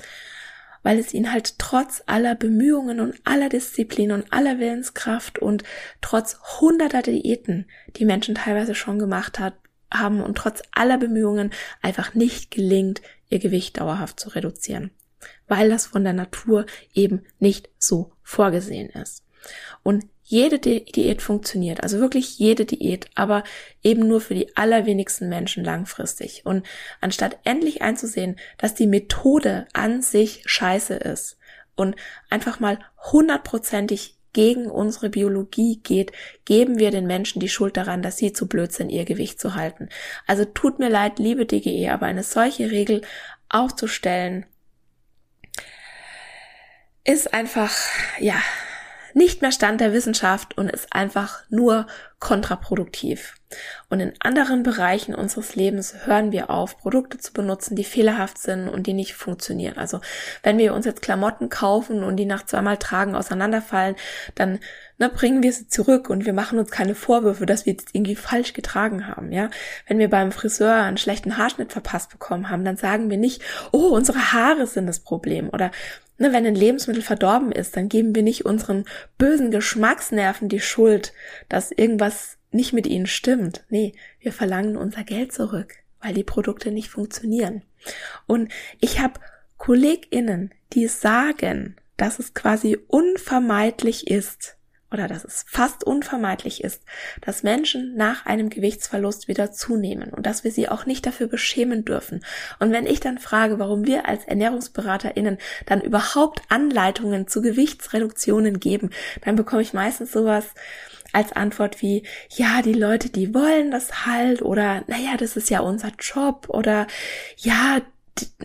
weil 0.84 0.97
es 0.97 1.14
ihnen 1.14 1.32
halt 1.32 1.60
trotz 1.60 2.04
aller 2.06 2.36
Bemühungen 2.36 2.99
und 2.99 3.16
aller 3.24 3.49
Disziplin 3.49 4.12
und 4.12 4.32
aller 4.32 4.60
Willenskraft 4.60 5.39
und 5.39 5.64
trotz 6.02 6.39
hunderter 6.60 7.02
Diäten, 7.02 7.68
die 7.97 8.06
Menschen 8.06 8.36
teilweise 8.36 8.76
schon 8.76 8.99
gemacht 8.99 9.39
hat, 9.39 9.54
haben 9.91 10.22
und 10.22 10.38
trotz 10.38 10.62
aller 10.72 10.97
Bemühungen 10.97 11.52
einfach 11.82 12.14
nicht 12.14 12.52
gelingt, 12.52 13.02
ihr 13.30 13.39
Gewicht 13.39 13.80
dauerhaft 13.80 14.20
zu 14.20 14.30
reduzieren, 14.30 14.91
weil 15.47 15.70
das 15.70 15.86
von 15.86 16.04
der 16.04 16.14
Natur 16.14 16.66
eben 16.93 17.24
nicht 17.39 17.70
so 17.78 18.14
vorgesehen 18.24 18.89
ist. 18.89 19.24
Und 19.84 20.06
jede 20.32 20.59
Diät 20.59 21.21
funktioniert, 21.21 21.84
also 21.84 21.99
wirklich 21.99 22.39
jede 22.39 22.63
Diät, 22.65 23.07
aber 23.15 23.43
eben 23.84 24.07
nur 24.07 24.21
für 24.21 24.34
die 24.34 24.55
allerwenigsten 24.55 25.27
Menschen 25.27 25.65
langfristig. 25.65 26.45
Und 26.45 26.65
anstatt 27.01 27.39
endlich 27.43 27.82
einzusehen, 27.82 28.38
dass 28.57 28.73
die 28.73 28.88
Methode 28.88 29.67
an 29.73 30.01
sich 30.01 30.43
scheiße 30.45 30.93
ist 30.93 31.38
und 31.75 31.97
einfach 32.29 32.61
mal 32.61 32.79
hundertprozentig 33.11 34.15
gegen 34.32 34.67
unsere 34.67 35.09
Biologie 35.09 35.82
geht, 35.84 36.13
geben 36.45 36.79
wir 36.79 36.91
den 36.91 37.07
Menschen 37.07 37.41
die 37.41 37.49
Schuld 37.49 37.75
daran, 37.75 38.01
dass 38.01 38.15
sie 38.15 38.32
zu 38.32 38.47
blöd 38.47 38.71
sind, 38.71 38.89
ihr 38.89 39.03
Gewicht 39.03 39.38
zu 39.38 39.55
halten. 39.55 39.89
Also 40.27 40.45
tut 40.45 40.79
mir 40.79 40.89
leid, 40.89 41.19
liebe 41.19 41.45
DGE, 41.45 41.89
aber 41.89 42.05
eine 42.05 42.23
solche 42.23 42.71
Regel 42.71 43.01
aufzustellen, 43.49 44.45
ist 47.03 47.34
einfach, 47.34 47.73
ja, 48.19 48.41
nicht 49.14 49.41
mehr 49.41 49.51
Stand 49.51 49.82
der 49.82 49.93
Wissenschaft 49.93 50.57
und 50.57 50.70
ist 50.70 50.93
einfach 50.93 51.43
nur 51.49 51.88
kontraproduktiv. 52.22 53.34
Und 53.89 53.99
in 53.99 54.13
anderen 54.19 54.63
Bereichen 54.63 55.13
unseres 55.13 55.55
Lebens 55.55 56.05
hören 56.05 56.32
wir 56.32 56.49
auf, 56.49 56.78
Produkte 56.78 57.17
zu 57.17 57.34
benutzen, 57.34 57.76
die 57.76 57.84
fehlerhaft 57.84 58.38
sind 58.38 58.69
und 58.69 58.88
die 58.88 58.93
nicht 58.93 59.15
funktionieren. 59.15 59.78
Also 59.78 59.99
wenn 60.43 60.57
wir 60.57 60.74
uns 60.74 60.86
jetzt 60.86 61.01
Klamotten 61.01 61.49
kaufen 61.49 62.03
und 62.03 62.15
die 62.15 62.26
nach 62.26 62.45
zweimal 62.45 62.78
Tragen 62.78 63.15
auseinanderfallen, 63.15 63.95
dann 64.36 64.59
ne, 64.99 65.09
bringen 65.09 65.43
wir 65.43 65.51
sie 65.51 65.67
zurück 65.67 66.09
und 66.09 66.26
wir 66.26 66.34
machen 66.34 66.59
uns 66.59 66.69
keine 66.72 66.95
Vorwürfe, 66.95 67.45
dass 67.45 67.65
wir 67.65 67.74
jetzt 67.74 67.89
irgendwie 67.93 68.15
falsch 68.15 68.53
getragen 68.53 69.07
haben. 69.07 69.32
Ja, 69.34 69.49
wenn 69.88 69.97
wir 69.97 70.09
beim 70.09 70.32
Friseur 70.32 70.76
einen 70.76 70.97
schlechten 70.97 71.38
Haarschnitt 71.38 71.74
verpasst 71.74 72.11
bekommen 72.11 72.49
haben, 72.49 72.63
dann 72.63 72.78
sagen 72.78 73.09
wir 73.09 73.17
nicht, 73.17 73.41
oh, 73.72 73.89
unsere 73.89 74.32
Haare 74.32 74.67
sind 74.67 74.86
das 74.86 74.99
Problem 74.99 75.49
oder 75.49 75.72
Ne, 76.22 76.32
wenn 76.34 76.45
ein 76.45 76.53
Lebensmittel 76.53 77.01
verdorben 77.01 77.51
ist, 77.51 77.76
dann 77.76 77.89
geben 77.89 78.13
wir 78.13 78.22
nicht 78.22 78.45
unseren 78.45 78.86
bösen 79.17 79.49
Geschmacksnerven 79.49 80.49
die 80.49 80.59
Schuld, 80.59 81.13
dass 81.49 81.72
irgendwas 81.72 82.11
nicht 82.51 82.74
mit 82.74 82.88
ihnen 82.88 83.07
stimmt. 83.07 83.64
Nee, 83.70 83.93
wir 84.20 84.34
verlangen 84.34 84.78
unser 84.78 85.03
Geld 85.03 85.32
zurück, 85.32 85.76
weil 86.01 86.14
die 86.14 86.24
Produkte 86.24 86.72
nicht 86.72 86.89
funktionieren. 86.89 87.64
Und 88.28 88.51
ich 88.80 88.99
habe 88.99 89.20
KollegInnen, 89.57 90.51
die 90.74 90.88
sagen, 90.88 91.76
dass 91.97 92.20
es 92.20 92.34
quasi 92.34 92.78
unvermeidlich 92.88 94.07
ist, 94.07 94.57
oder 94.91 95.07
dass 95.07 95.24
es 95.24 95.45
fast 95.47 95.86
unvermeidlich 95.86 96.64
ist, 96.64 96.84
dass 97.22 97.43
Menschen 97.43 97.95
nach 97.95 98.26
einem 98.26 98.49
Gewichtsverlust 98.49 99.28
wieder 99.28 99.51
zunehmen 99.51 100.09
und 100.09 100.26
dass 100.26 100.43
wir 100.43 100.51
sie 100.51 100.68
auch 100.68 100.86
nicht 100.86 101.05
dafür 101.05 101.28
beschämen 101.28 101.86
dürfen. 101.86 102.26
Und 102.59 102.72
wenn 102.72 102.86
ich 102.86 102.99
dann 102.99 103.18
frage, 103.18 103.57
warum 103.57 103.86
wir 103.86 104.07
als 104.07 104.26
Ernährungsberaterinnen 104.26 105.38
dann 105.66 105.82
überhaupt 105.82 106.41
Anleitungen 106.49 107.28
zu 107.28 107.41
Gewichtsreduktionen 107.41 108.59
geben, 108.59 108.89
dann 109.24 109.38
bekomme 109.38 109.62
ich 109.62 109.74
meistens 109.74 110.12
sowas 110.12 110.45
als 111.14 111.34
Antwort 111.34 111.82
wie, 111.82 112.03
ja, 112.30 112.62
die 112.62 112.74
Leute, 112.74 113.09
die 113.09 113.34
wollen 113.34 113.72
das 113.72 114.05
halt 114.05 114.41
oder, 114.41 114.84
naja, 114.88 115.18
das 115.18 115.38
ist 115.38 115.49
ja 115.49 115.59
unser 115.59 115.91
Job 115.99 116.47
oder, 116.49 116.88
ja, 117.38 117.82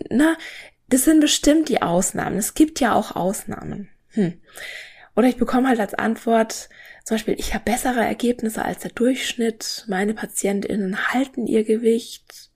na, 0.09 0.37
das 0.89 1.03
sind 1.03 1.19
bestimmt 1.19 1.69
die 1.69 1.81
Ausnahmen. 1.81 2.37
Es 2.37 2.53
gibt 2.53 2.79
ja 2.79 2.93
auch 2.93 3.15
Ausnahmen. 3.15 3.89
Hm. 4.09 4.39
Oder 5.15 5.27
ich 5.27 5.37
bekomme 5.37 5.67
halt 5.67 5.79
als 5.79 5.93
Antwort 5.93 6.69
zum 7.07 7.15
Beispiel, 7.15 7.35
ich 7.37 7.53
habe 7.53 7.63
bessere 7.63 8.01
Ergebnisse 8.01 8.65
als 8.65 8.79
der 8.79 8.91
Durchschnitt, 8.91 9.85
meine 9.87 10.13
PatientInnen 10.13 11.13
halten 11.13 11.47
ihr 11.47 11.63
Gewicht. 11.63 12.51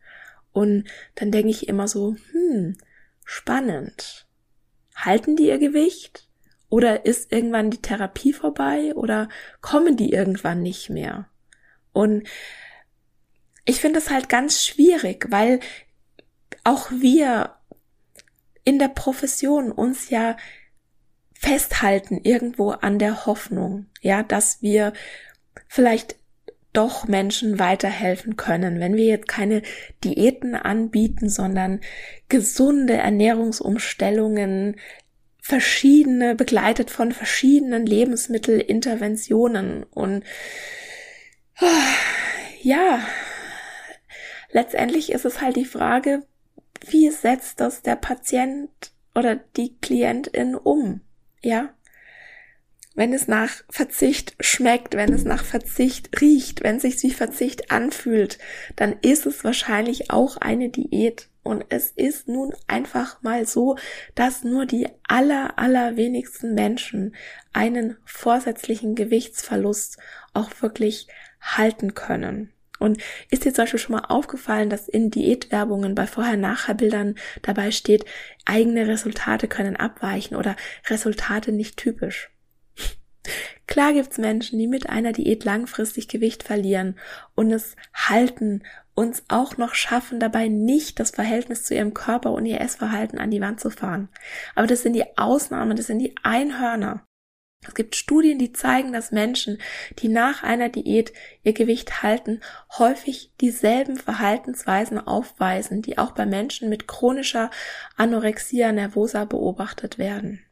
Und 0.52 0.90
dann 1.16 1.32
denke 1.32 1.52
ich 1.52 1.70
immer 1.70 1.88
so, 1.88 2.18
hm, 2.34 2.76
spannend. 3.24 4.28
Halten 4.94 5.38
die 5.38 5.48
ihr 5.48 5.58
Gewicht? 5.58 6.28
Oder 6.72 7.06
ist 7.06 7.34
irgendwann 7.34 7.70
die 7.70 7.82
Therapie 7.82 8.32
vorbei? 8.32 8.96
Oder 8.96 9.28
kommen 9.60 9.98
die 9.98 10.14
irgendwann 10.14 10.62
nicht 10.62 10.90
mehr? 10.90 11.28
Und 11.92 12.26
ich 13.66 13.82
finde 13.82 14.00
es 14.00 14.10
halt 14.10 14.30
ganz 14.30 14.64
schwierig, 14.64 15.28
weil 15.30 15.60
auch 16.64 16.90
wir 16.90 17.58
in 18.64 18.80
der 18.80 18.88
Profession 18.88 19.70
uns 19.74 20.10
ja 20.10 20.38
festhalten 21.34 22.22
irgendwo 22.24 22.70
an 22.70 23.00
der 23.00 23.26
Hoffnung, 23.26 23.88
ja, 24.00 24.24
dass 24.24 24.62
wir 24.62 24.94
vielleicht 25.68 26.16
doch 26.72 27.06
Menschen 27.06 27.60
weiterhelfen 27.60 28.38
können, 28.38 28.80
wenn 28.80 28.96
wir 28.96 29.06
jetzt 29.06 29.28
keine 29.28 29.62
Diäten 30.06 30.56
anbieten, 30.56 31.28
sondern 31.28 31.82
gesunde 32.30 32.94
Ernährungsumstellungen, 32.94 34.78
verschiedene, 35.42 36.36
begleitet 36.36 36.92
von 36.92 37.12
verschiedenen 37.12 37.86
Lebensmittelinterventionen 37.86 39.84
und 39.84 40.24
ja, 42.62 43.06
letztendlich 44.52 45.12
ist 45.12 45.26
es 45.26 45.42
halt 45.42 45.56
die 45.56 45.66
Frage, 45.66 46.24
wie 46.88 47.10
setzt 47.10 47.60
das 47.60 47.82
der 47.82 47.96
Patient 47.96 48.70
oder 49.14 49.36
die 49.36 49.76
Klientin 49.78 50.56
um? 50.56 51.02
Ja? 51.42 51.74
Wenn 52.94 53.14
es 53.14 53.28
nach 53.28 53.64
Verzicht 53.70 54.36
schmeckt, 54.40 54.96
wenn 54.96 55.14
es 55.14 55.24
nach 55.24 55.46
Verzicht 55.46 56.22
riecht, 56.22 56.64
wenn 56.64 56.78
es 56.78 56.82
sich 56.82 57.02
wie 57.04 57.12
Verzicht 57.12 57.72
anfühlt, 57.72 58.38
dann 58.76 58.98
ist 59.02 59.26
es 59.26 59.44
wahrscheinlich 59.44 60.12
auch 60.12 60.38
eine 60.38 60.70
Diät. 60.70 61.30
Und 61.44 61.66
es 61.70 61.92
ist 61.92 62.28
nun 62.28 62.54
einfach 62.68 63.22
mal 63.24 63.48
so, 63.48 63.78
dass 64.14 64.44
nur 64.44 64.66
die 64.66 64.88
aller, 65.08 65.58
allerwenigsten 65.58 66.54
Menschen 66.54 67.16
einen 67.52 67.98
vorsätzlichen 68.06 68.96
Gewichtsverlust 68.96 69.98
auch 70.34 70.52
wirklich 70.62 71.08
halten 71.42 71.96
können. 71.96 72.54
Und 72.82 73.00
ist 73.30 73.46
dir 73.46 73.54
zum 73.54 73.64
Beispiel 73.64 73.80
schon 73.80 73.96
mal 73.96 74.06
aufgefallen, 74.08 74.70
dass 74.72 74.88
in 74.88 75.12
Diätwerbungen 75.12 75.94
bei 75.94 76.08
Vorher-Nachher-Bildern 76.08 77.16
dabei 77.44 77.70
steht, 77.70 78.06
eigene 78.46 78.88
Resultate 78.88 79.48
können 79.48 79.76
abweichen 79.76 80.36
oder 80.36 80.56
Resultate 80.88 81.52
nicht 81.52 81.78
typisch? 81.78 82.32
Klar 83.68 83.94
gibt's 83.94 84.18
Menschen, 84.18 84.58
die 84.58 84.66
mit 84.66 84.90
einer 84.90 85.12
Diät 85.12 85.44
langfristig 85.44 86.08
Gewicht 86.08 86.42
verlieren 86.42 86.98
und 87.36 87.52
es 87.52 87.76
halten, 87.94 88.64
uns 88.94 89.24
auch 89.30 89.58
noch 89.58 89.74
schaffen, 89.74 90.20
dabei 90.20 90.48
nicht 90.48 91.00
das 91.00 91.12
Verhältnis 91.12 91.64
zu 91.64 91.74
ihrem 91.74 91.94
Körper 91.94 92.32
und 92.32 92.46
ihr 92.46 92.62
Essverhalten 92.62 93.20
an 93.20 93.32
die 93.32 93.42
Wand 93.42 93.60
zu 93.60 93.70
fahren. 93.70 94.10
Aber 94.56 94.68
das 94.68 94.84
sind 94.84 94.94
die 94.94 95.18
Ausnahmen, 95.18 95.78
das 95.78 95.88
sind 95.88 96.00
die 96.00 96.16
Einhörner. 96.24 97.06
Es 97.68 97.76
gibt 97.76 97.96
Studien, 97.96 98.40
die 98.40 98.54
zeigen, 98.54 98.92
dass 98.92 99.12
Menschen, 99.12 99.60
die 100.00 100.08
nach 100.08 100.42
einer 100.42 100.70
Diät 100.70 101.14
ihr 101.44 101.54
Gewicht 101.54 102.02
halten, 102.02 102.42
häufig 102.80 103.34
dieselben 103.40 103.98
Verhaltensweisen 103.98 104.98
aufweisen, 104.98 105.84
die 105.84 106.00
auch 106.00 106.12
bei 106.12 106.26
Menschen 106.26 106.70
mit 106.70 106.88
chronischer 106.88 107.52
Anorexia 107.98 108.72
nervosa 108.72 109.26
beobachtet 109.26 110.00
werden. 110.00 110.44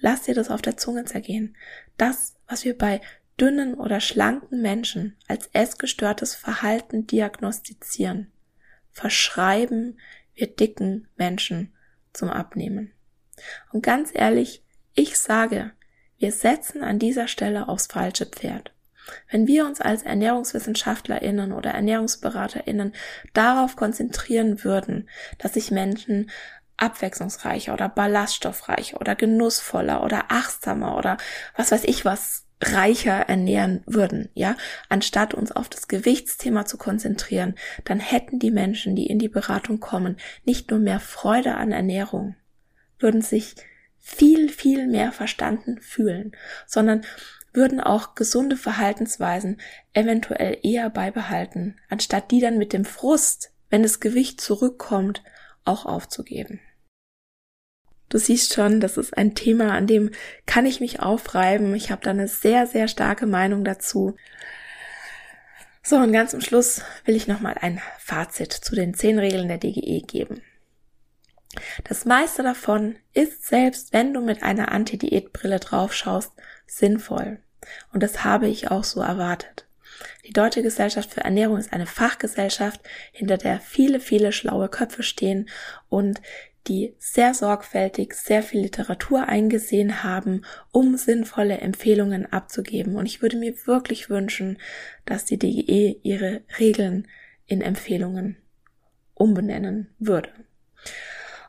Lass 0.00 0.22
dir 0.22 0.34
das 0.34 0.50
auf 0.50 0.62
der 0.62 0.78
Zunge 0.78 1.04
zergehen. 1.04 1.56
Das, 1.98 2.36
was 2.46 2.64
wir 2.64 2.76
bei 2.76 3.00
dünnen 3.40 3.74
oder 3.74 4.00
schlanken 4.00 4.62
Menschen 4.62 5.16
als 5.28 5.48
essgestörtes 5.52 6.34
Verhalten 6.34 7.06
diagnostizieren, 7.06 8.32
verschreiben 8.92 9.98
wir 10.34 10.46
dicken 10.46 11.08
Menschen 11.16 11.72
zum 12.12 12.30
Abnehmen. 12.30 12.92
Und 13.72 13.82
ganz 13.82 14.10
ehrlich, 14.14 14.62
ich 14.94 15.18
sage, 15.18 15.72
wir 16.18 16.32
setzen 16.32 16.82
an 16.82 16.98
dieser 16.98 17.28
Stelle 17.28 17.68
aufs 17.68 17.86
falsche 17.86 18.26
Pferd. 18.26 18.72
Wenn 19.30 19.46
wir 19.46 19.66
uns 19.66 19.80
als 19.80 20.02
Ernährungswissenschaftlerinnen 20.02 21.52
oder 21.52 21.70
Ernährungsberaterinnen 21.70 22.94
darauf 23.34 23.76
konzentrieren 23.76 24.64
würden, 24.64 25.08
dass 25.38 25.54
sich 25.54 25.70
Menschen 25.70 26.30
abwechslungsreicher 26.76 27.72
oder 27.72 27.88
ballaststoffreicher 27.88 29.00
oder 29.00 29.14
genussvoller 29.14 30.02
oder 30.02 30.24
achtsamer 30.28 30.96
oder 30.96 31.16
was 31.56 31.70
weiß 31.70 31.84
ich 31.84 32.04
was 32.04 32.45
reicher 32.60 33.28
ernähren 33.28 33.82
würden, 33.86 34.30
ja, 34.34 34.56
anstatt 34.88 35.34
uns 35.34 35.52
auf 35.52 35.68
das 35.68 35.88
Gewichtsthema 35.88 36.64
zu 36.64 36.78
konzentrieren, 36.78 37.54
dann 37.84 38.00
hätten 38.00 38.38
die 38.38 38.50
Menschen, 38.50 38.96
die 38.96 39.06
in 39.06 39.18
die 39.18 39.28
Beratung 39.28 39.78
kommen, 39.78 40.16
nicht 40.44 40.70
nur 40.70 40.80
mehr 40.80 41.00
Freude 41.00 41.56
an 41.56 41.72
Ernährung, 41.72 42.34
würden 42.98 43.20
sich 43.20 43.56
viel, 43.98 44.48
viel 44.48 44.86
mehr 44.86 45.12
verstanden 45.12 45.80
fühlen, 45.80 46.32
sondern 46.66 47.02
würden 47.52 47.80
auch 47.80 48.14
gesunde 48.14 48.56
Verhaltensweisen 48.56 49.60
eventuell 49.92 50.58
eher 50.62 50.90
beibehalten, 50.90 51.76
anstatt 51.88 52.30
die 52.30 52.40
dann 52.40 52.58
mit 52.58 52.72
dem 52.72 52.84
Frust, 52.84 53.52
wenn 53.68 53.82
das 53.82 54.00
Gewicht 54.00 54.40
zurückkommt, 54.40 55.22
auch 55.64 55.84
aufzugeben. 55.84 56.60
Du 58.08 58.18
siehst 58.18 58.54
schon, 58.54 58.80
das 58.80 58.96
ist 58.96 59.16
ein 59.16 59.34
Thema, 59.34 59.72
an 59.72 59.86
dem 59.86 60.10
kann 60.46 60.66
ich 60.66 60.80
mich 60.80 61.00
aufreiben. 61.00 61.74
Ich 61.74 61.90
habe 61.90 62.02
da 62.02 62.10
eine 62.10 62.28
sehr, 62.28 62.66
sehr 62.66 62.88
starke 62.88 63.26
Meinung 63.26 63.64
dazu. 63.64 64.16
So, 65.82 65.96
und 65.96 66.12
ganz 66.12 66.32
zum 66.32 66.40
Schluss 66.40 66.82
will 67.04 67.16
ich 67.16 67.28
nochmal 67.28 67.56
ein 67.60 67.80
Fazit 67.98 68.52
zu 68.52 68.74
den 68.74 68.94
zehn 68.94 69.18
Regeln 69.18 69.48
der 69.48 69.58
DGE 69.58 70.02
geben. 70.02 70.42
Das 71.84 72.04
meiste 72.04 72.42
davon 72.42 72.96
ist, 73.12 73.46
selbst 73.46 73.92
wenn 73.92 74.12
du 74.12 74.20
mit 74.20 74.42
einer 74.42 74.72
Anti-Diät-Brille 74.72 75.60
draufschaust, 75.60 76.32
sinnvoll. 76.66 77.38
Und 77.92 78.02
das 78.02 78.24
habe 78.24 78.48
ich 78.48 78.70
auch 78.70 78.84
so 78.84 79.00
erwartet. 79.00 79.66
Die 80.26 80.32
Deutsche 80.32 80.62
Gesellschaft 80.62 81.14
für 81.14 81.22
Ernährung 81.22 81.56
ist 81.56 81.72
eine 81.72 81.86
Fachgesellschaft, 81.86 82.80
hinter 83.12 83.38
der 83.38 83.60
viele, 83.60 84.00
viele 84.00 84.32
schlaue 84.32 84.68
Köpfe 84.68 85.02
stehen 85.02 85.48
und 85.88 86.20
die 86.68 86.94
sehr 86.98 87.34
sorgfältig 87.34 88.14
sehr 88.14 88.42
viel 88.42 88.60
Literatur 88.60 89.28
eingesehen 89.28 90.02
haben, 90.02 90.44
um 90.72 90.96
sinnvolle 90.96 91.58
Empfehlungen 91.58 92.30
abzugeben. 92.32 92.96
Und 92.96 93.06
ich 93.06 93.22
würde 93.22 93.36
mir 93.36 93.54
wirklich 93.66 94.10
wünschen, 94.10 94.58
dass 95.04 95.24
die 95.24 95.38
DGE 95.38 96.00
ihre 96.02 96.42
Regeln 96.58 97.08
in 97.46 97.62
Empfehlungen 97.62 98.36
umbenennen 99.14 99.94
würde. 99.98 100.30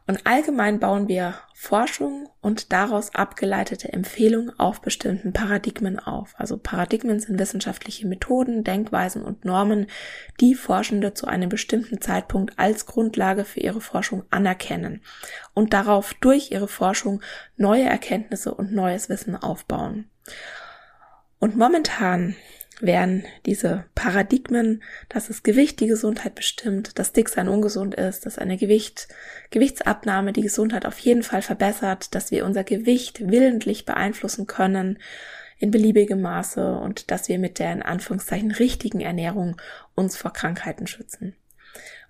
Und 0.08 0.26
allgemein 0.26 0.80
bauen 0.80 1.10
wir 1.10 1.36
Forschung 1.54 2.30
und 2.40 2.72
daraus 2.72 3.14
abgeleitete 3.14 3.92
Empfehlungen 3.92 4.58
auf 4.58 4.82
bestimmten 4.82 5.34
Paradigmen 5.34 6.00
auf. 6.00 6.34
Also 6.38 6.58
Paradigmen 6.58 7.20
sind 7.20 7.38
wissenschaftliche 7.38 8.08
Methoden, 8.08 8.64
Denkweisen 8.64 9.22
und 9.22 9.44
Normen, 9.44 9.88
die 10.40 10.56
Forschende 10.56 11.14
zu 11.14 11.28
einem 11.28 11.50
bestimmten 11.50 12.00
Zeitpunkt 12.00 12.58
als 12.58 12.86
Grundlage 12.86 13.44
für 13.44 13.60
ihre 13.60 13.82
Forschung 13.82 14.24
anerkennen 14.30 15.02
und 15.54 15.74
darauf 15.74 16.14
durch 16.14 16.52
ihre 16.52 16.70
Forschung 16.70 17.22
neue 17.58 17.84
Erkenntnisse 17.84 18.54
und 18.54 18.72
neues 18.72 19.10
Wissen 19.10 19.36
aufbauen. 19.36 20.10
Und 21.40 21.58
momentan 21.58 22.36
wären 22.80 23.26
diese 23.46 23.86
Paradigmen, 23.96 24.84
dass 25.10 25.28
das 25.28 25.44
Gewicht 25.44 25.80
die 25.80 25.88
Gesundheit 25.88 26.36
bestimmt, 26.36 27.00
dass 27.00 27.14
Dicksein 27.14 27.48
ungesund 27.48 27.96
ist, 27.96 28.26
dass 28.26 28.38
eine 28.38 28.58
Gewicht, 28.58 29.08
Gewichtsabnahme 29.50 30.34
die 30.34 30.44
Gesundheit 30.44 30.86
auf 30.86 31.00
jeden 31.00 31.24
Fall 31.24 31.42
verbessert, 31.42 32.14
dass 32.14 32.32
wir 32.32 32.46
unser 32.46 32.64
Gewicht 32.64 33.32
willentlich 33.32 33.86
beeinflussen 33.86 34.46
können 34.46 35.00
in 35.60 35.72
beliebigem 35.72 36.22
Maße 36.22 36.78
und 36.78 37.10
dass 37.10 37.30
wir 37.30 37.40
mit 37.40 37.58
der 37.58 37.74
in 37.74 37.82
Anführungszeichen 37.82 38.52
richtigen 38.52 39.02
Ernährung 39.02 39.60
uns 39.96 40.16
vor 40.16 40.32
Krankheiten 40.32 40.86
schützen. 40.86 41.36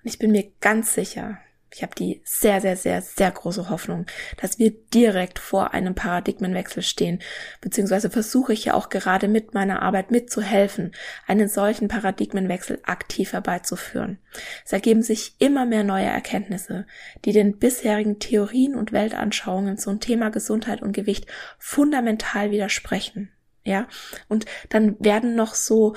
Und 0.04 0.10
ich 0.10 0.20
bin 0.20 0.32
mir 0.32 0.52
ganz 0.60 0.94
sicher, 0.94 1.40
ich 1.74 1.84
habe 1.84 1.96
die 1.96 2.22
sehr, 2.24 2.62
sehr, 2.62 2.78
sehr, 2.78 3.02
sehr 3.02 3.30
große 3.30 3.70
Hoffnung, 3.70 4.06
dass 4.42 4.58
wir 4.58 4.72
direkt 4.72 5.38
vor 5.38 5.74
einem 5.74 5.96
Paradigmenwechsel 5.96 6.82
stehen, 6.82 7.20
beziehungsweise 7.62 8.10
versuche 8.10 8.54
ich 8.54 8.66
ja 8.66 8.74
auch 8.74 8.90
gerade 8.90 9.28
mit 9.28 9.54
meiner 9.54 9.82
Arbeit 9.82 10.10
mitzuhelfen, 10.12 10.94
einen 11.28 11.50
solchen 11.50 11.88
Paradigmenwechsel 11.88 12.80
aktiv 12.84 13.34
herbeizuführen. 13.34 14.20
Es 14.66 14.72
ergeben 14.72 15.02
sich 15.02 15.36
immer 15.40 15.66
mehr 15.66 15.84
neue 15.84 16.06
Erkenntnisse, 16.06 16.88
die 17.26 17.34
den 17.34 17.58
bisherigen 17.58 18.20
Theorien 18.20 18.76
und 18.76 18.92
Weltanschauungen 18.92 19.78
zum 19.78 20.00
Thema 20.00 20.30
Gesundheit 20.30 20.82
und 20.82 20.94
Gewicht 20.94 21.28
fundamental 21.60 22.52
widersprechen. 22.52 23.30
Ja, 23.64 23.88
und 24.30 24.46
dann 24.70 24.96
werden 25.04 25.36
noch 25.36 25.54
so 25.54 25.96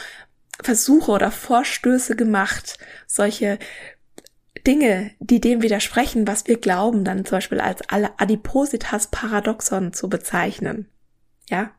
Versuche 0.61 1.13
oder 1.13 1.31
Vorstöße 1.31 2.17
gemacht, 2.17 2.79
solche 3.07 3.59
Dinge, 4.67 5.13
die 5.19 5.41
dem 5.41 5.63
widersprechen, 5.63 6.27
was 6.27 6.47
wir 6.47 6.59
glauben, 6.59 7.05
dann 7.05 7.25
zum 7.25 7.37
Beispiel 7.37 7.61
als 7.61 7.83
Adipositas-Paradoxon 7.89 9.93
zu 9.93 10.09
bezeichnen. 10.09 10.89
Ja? 11.49 11.73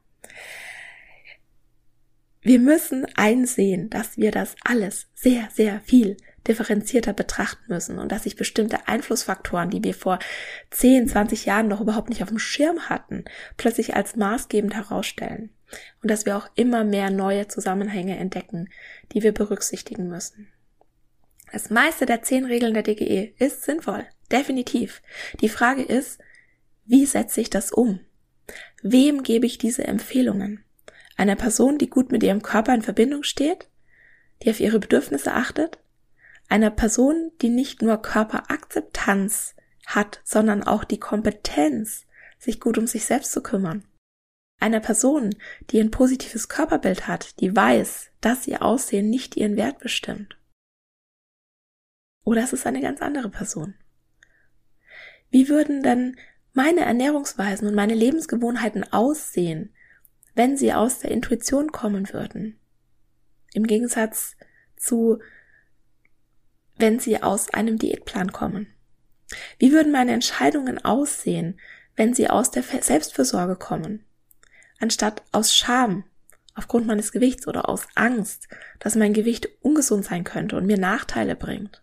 Wir 2.42 2.60
müssen 2.60 3.06
einsehen, 3.16 3.90
dass 3.90 4.18
wir 4.18 4.32
das 4.32 4.56
alles 4.64 5.08
sehr, 5.14 5.48
sehr 5.54 5.80
viel 5.82 6.18
differenzierter 6.48 7.14
betrachten 7.14 7.66
müssen 7.68 8.00
und 8.00 8.12
dass 8.12 8.24
sich 8.24 8.36
bestimmte 8.36 8.88
Einflussfaktoren, 8.88 9.70
die 9.70 9.84
wir 9.84 9.94
vor 9.94 10.18
10, 10.72 11.08
20 11.08 11.46
Jahren 11.46 11.68
noch 11.68 11.82
überhaupt 11.82 12.10
nicht 12.10 12.24
auf 12.24 12.30
dem 12.30 12.40
Schirm 12.40 12.90
hatten, 12.90 13.26
plötzlich 13.58 13.96
als 13.96 14.16
maßgebend 14.16 14.74
herausstellen 14.74 15.52
und 16.02 16.10
dass 16.10 16.26
wir 16.26 16.38
auch 16.38 16.50
immer 16.56 16.84
mehr 16.84 17.12
neue 17.12 17.48
Zusammenhänge 17.48 18.18
entdecken, 18.18 18.70
die 19.14 19.24
wir 19.24 19.34
berücksichtigen 19.34 20.08
müssen. 20.08 20.48
Das 21.52 21.70
meiste 21.70 22.06
der 22.06 22.22
zehn 22.22 22.46
Regeln 22.46 22.74
der 22.74 22.84
DGE 22.84 23.34
ist 23.38 23.64
sinnvoll, 23.64 24.06
definitiv. 24.32 25.02
Die 25.42 25.50
Frage 25.50 25.84
ist, 25.84 26.20
wie 26.86 27.06
setze 27.06 27.42
ich 27.42 27.50
das 27.50 27.72
um? 27.72 28.00
Wem 28.82 29.24
gebe 29.24 29.46
ich 29.46 29.58
diese 29.58 29.84
Empfehlungen? 29.84 30.64
Einer 31.18 31.36
Person, 31.36 31.78
die 31.78 31.90
gut 31.90 32.12
mit 32.12 32.24
ihrem 32.24 32.42
Körper 32.42 32.74
in 32.74 32.82
Verbindung 32.82 33.24
steht, 33.24 33.70
die 34.42 34.50
auf 34.50 34.60
ihre 34.60 34.80
Bedürfnisse 34.80 35.34
achtet, 35.34 35.80
einer 36.50 36.72
Person, 36.72 37.32
die 37.42 37.50
nicht 37.50 37.82
nur 37.82 38.02
Körperakzeptanz 38.02 39.56
hat, 39.86 40.22
sondern 40.24 40.64
auch 40.64 40.84
die 40.84 41.00
Kompetenz, 41.00 42.06
sich 42.40 42.60
gut 42.60 42.78
um 42.78 42.88
sich 42.88 43.06
selbst 43.06 43.32
zu 43.32 43.44
kümmern. 43.44 43.86
Einer 44.60 44.80
Person, 44.80 45.36
die 45.70 45.80
ein 45.80 45.92
positives 45.92 46.50
Körperbild 46.50 47.08
hat, 47.08 47.40
die 47.40 47.56
weiß, 47.56 48.12
dass 48.20 48.48
ihr 48.48 48.62
Aussehen 48.62 49.10
nicht 49.10 49.38
ihren 49.38 49.56
Wert 49.56 49.80
bestimmt. 49.80 50.38
Oder 52.24 52.44
es 52.44 52.54
ist 52.54 52.68
eine 52.68 52.82
ganz 52.82 53.02
andere 53.02 53.30
Person. 53.30 53.74
Wie 55.30 55.50
würden 55.50 55.82
denn 55.82 56.18
meine 56.54 56.82
Ernährungsweisen 56.82 57.68
und 57.68 57.76
meine 57.76 57.96
Lebensgewohnheiten 57.96 58.92
aussehen, 58.92 59.74
wenn 60.36 60.58
sie 60.58 60.74
aus 60.74 61.00
der 61.00 61.12
Intuition 61.12 61.72
kommen 61.72 62.12
würden? 62.12 62.60
Im 63.54 63.66
Gegensatz 63.66 64.36
zu, 64.76 65.20
wenn 66.78 67.00
sie 67.00 67.22
aus 67.22 67.54
einem 67.54 67.78
Diätplan 67.78 68.32
kommen. 68.32 68.68
Wie 69.60 69.72
würden 69.72 69.92
meine 69.92 70.12
Entscheidungen 70.12 70.84
aussehen, 70.84 71.60
wenn 71.96 72.14
sie 72.14 72.30
aus 72.30 72.52
der 72.52 72.64
Selbstfürsorge 72.64 73.56
kommen? 73.56 74.06
Anstatt 74.80 75.24
aus 75.32 75.56
Scham 75.56 76.04
aufgrund 76.56 76.88
meines 76.88 77.12
Gewichts 77.12 77.48
oder 77.48 77.70
aus 77.70 77.88
Angst, 77.96 78.48
dass 78.80 78.96
mein 78.96 79.14
Gewicht 79.14 79.48
ungesund 79.62 80.06
sein 80.06 80.24
könnte 80.24 80.58
und 80.58 80.66
mir 80.66 80.78
Nachteile 80.78 81.36
bringt. 81.36 81.82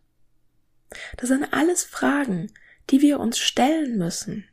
Das 1.17 1.29
sind 1.29 1.53
alles 1.53 1.85
Fragen, 1.85 2.51
die 2.91 3.03
wir 3.03 3.21
uns 3.21 3.39
stellen 3.39 3.99
müssen. 3.99 4.45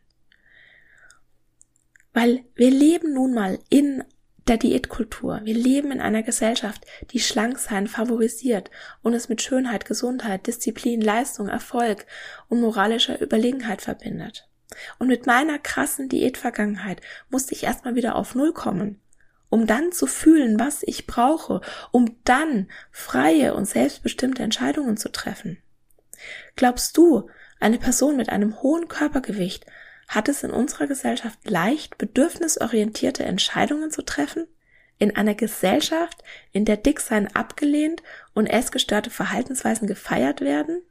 Weil 2.14 2.46
wir 2.56 2.72
leben 2.72 3.14
nun 3.14 3.34
mal 3.34 3.60
in 3.70 4.04
der 4.48 4.58
Diätkultur. 4.58 5.42
Wir 5.44 5.56
leben 5.56 5.92
in 5.92 6.00
einer 6.00 6.24
Gesellschaft, 6.24 6.86
die 7.12 7.20
Schlanksein 7.20 7.88
favorisiert 7.88 8.70
und 9.02 9.14
es 9.14 9.28
mit 9.28 9.42
Schönheit, 9.42 9.86
Gesundheit, 9.86 10.46
Disziplin, 10.48 11.02
Leistung, 11.02 11.48
Erfolg 11.48 12.06
und 12.48 12.62
moralischer 12.62 13.20
Überlegenheit 13.20 13.82
verbindet. 13.82 14.48
Und 15.00 15.08
mit 15.08 15.26
meiner 15.26 15.58
krassen 15.58 16.10
Diätvergangenheit 16.10 17.02
musste 17.30 17.54
ich 17.54 17.64
erstmal 17.64 17.96
wieder 17.96 18.16
auf 18.16 18.36
Null 18.36 18.54
kommen, 18.54 19.00
um 19.50 19.68
dann 19.68 19.92
zu 19.92 20.06
fühlen, 20.06 20.60
was 20.60 20.84
ich 20.84 21.08
brauche, 21.08 21.62
um 21.92 22.18
dann 22.24 22.70
freie 22.92 23.56
und 23.56 23.66
selbstbestimmte 23.66 24.44
Entscheidungen 24.44 24.98
zu 24.98 25.12
treffen. 25.12 25.58
Glaubst 26.56 26.98
du, 26.98 27.30
eine 27.60 27.78
Person 27.78 28.18
mit 28.18 28.30
einem 28.30 28.62
hohen 28.62 28.88
Körpergewicht 28.88 29.66
hat 30.08 30.30
es 30.30 30.44
in 30.44 30.52
unserer 30.52 30.88
Gesellschaft 30.88 31.40
leicht, 31.50 31.98
bedürfnisorientierte 31.98 33.24
Entscheidungen 33.24 33.92
zu 33.92 34.04
treffen? 34.04 34.48
In 34.98 35.16
einer 35.16 35.36
Gesellschaft, 35.36 36.24
in 36.52 36.64
der 36.64 36.78
Dicksein 36.78 37.36
abgelehnt 37.36 38.02
und 38.34 38.48
essgestörte 38.48 39.10
Verhaltensweisen 39.10 39.88
gefeiert 39.88 40.42
werden? 40.42 40.82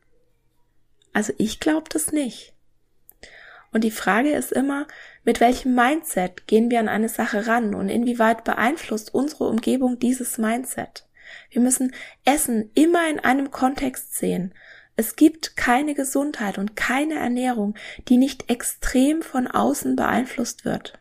Also 1.13 1.33
ich 1.39 1.61
glaube 1.61 1.89
das 1.91 2.13
nicht. 2.13 2.53
Und 3.73 3.83
die 3.83 3.91
Frage 3.91 4.33
ist 4.33 4.53
immer, 4.53 4.87
mit 5.25 5.41
welchem 5.41 5.75
Mindset 5.75 6.47
gehen 6.47 6.71
wir 6.71 6.81
an 6.81 6.89
eine 6.89 7.09
Sache 7.09 7.47
ran 7.47 7.75
und 7.75 7.89
inwieweit 7.89 8.45
beeinflusst 8.45 9.15
unsere 9.15 9.49
Umgebung 9.49 9.99
dieses 9.99 10.39
Mindset? 10.39 11.07
Wir 11.51 11.63
müssen 11.63 11.95
Essen 12.25 12.71
immer 12.75 13.09
in 13.09 13.21
einem 13.21 13.51
Kontext 13.51 14.15
sehen 14.15 14.55
es 14.97 15.17
gibt 15.17 15.57
keine 15.57 15.95
Gesundheit 15.95 16.59
und 16.59 16.77
keine 16.77 17.15
Ernährung, 17.15 17.75
die 18.09 18.17
nicht 18.17 18.51
extrem 18.51 19.23
von 19.23 19.47
außen 19.47 19.97
beeinflusst 19.97 20.65
wird. 20.65 20.99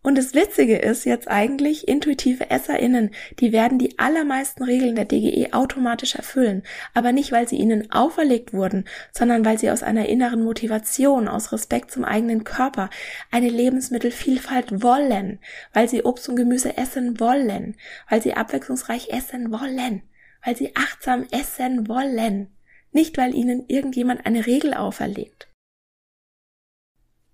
Und 0.00 0.16
das 0.16 0.32
Witzige 0.32 0.78
ist 0.78 1.04
jetzt 1.04 1.28
eigentlich, 1.28 1.86
intuitive 1.86 2.50
EsserInnen, 2.50 3.10
die 3.40 3.52
werden 3.52 3.78
die 3.78 3.98
allermeisten 3.98 4.62
Regeln 4.62 4.94
der 4.94 5.04
DGE 5.04 5.52
automatisch 5.52 6.14
erfüllen. 6.14 6.62
Aber 6.94 7.12
nicht, 7.12 7.32
weil 7.32 7.46
sie 7.46 7.56
ihnen 7.56 7.90
auferlegt 7.90 8.54
wurden, 8.54 8.84
sondern 9.12 9.44
weil 9.44 9.58
sie 9.58 9.70
aus 9.70 9.82
einer 9.82 10.08
inneren 10.08 10.44
Motivation, 10.44 11.28
aus 11.28 11.52
Respekt 11.52 11.90
zum 11.90 12.04
eigenen 12.04 12.44
Körper 12.44 12.88
eine 13.30 13.50
Lebensmittelvielfalt 13.50 14.82
wollen, 14.82 15.40
weil 15.74 15.88
sie 15.88 16.04
Obst 16.04 16.28
und 16.28 16.36
Gemüse 16.36 16.78
essen 16.78 17.20
wollen, 17.20 17.76
weil 18.08 18.22
sie 18.22 18.34
abwechslungsreich 18.34 19.10
essen 19.10 19.52
wollen 19.52 20.02
weil 20.44 20.56
sie 20.56 20.74
achtsam 20.76 21.26
essen 21.30 21.88
wollen, 21.88 22.48
nicht 22.92 23.18
weil 23.18 23.34
ihnen 23.34 23.68
irgendjemand 23.68 24.26
eine 24.26 24.46
Regel 24.46 24.74
auferlegt. 24.74 25.48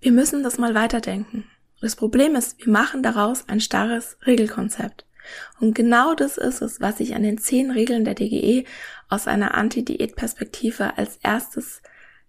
Wir 0.01 0.13
müssen 0.13 0.43
das 0.43 0.59
mal 0.59 0.75
weiterdenken. 0.75 1.51
Das 1.81 1.97
Problem 1.97 2.35
ist, 2.35 2.59
wir 2.65 2.73
machen 2.73 3.03
daraus 3.03 3.49
ein 3.49 3.61
starres 3.61 4.19
Regelkonzept. 4.27 5.07
Und 5.61 5.75
genau 5.75 6.15
das 6.15 6.37
ist 6.37 6.61
es, 6.61 6.81
was 6.81 7.01
ich 7.01 7.15
an 7.15 7.23
den 7.23 7.39
zehn 7.39 7.71
Regeln 7.71 8.05
der 8.05 8.15
DGE 8.15 8.65
aus 9.09 9.27
einer 9.27 9.55
Anti-Diät-Perspektive 9.55 10.99
als 10.99 11.19
erstes 11.23 11.83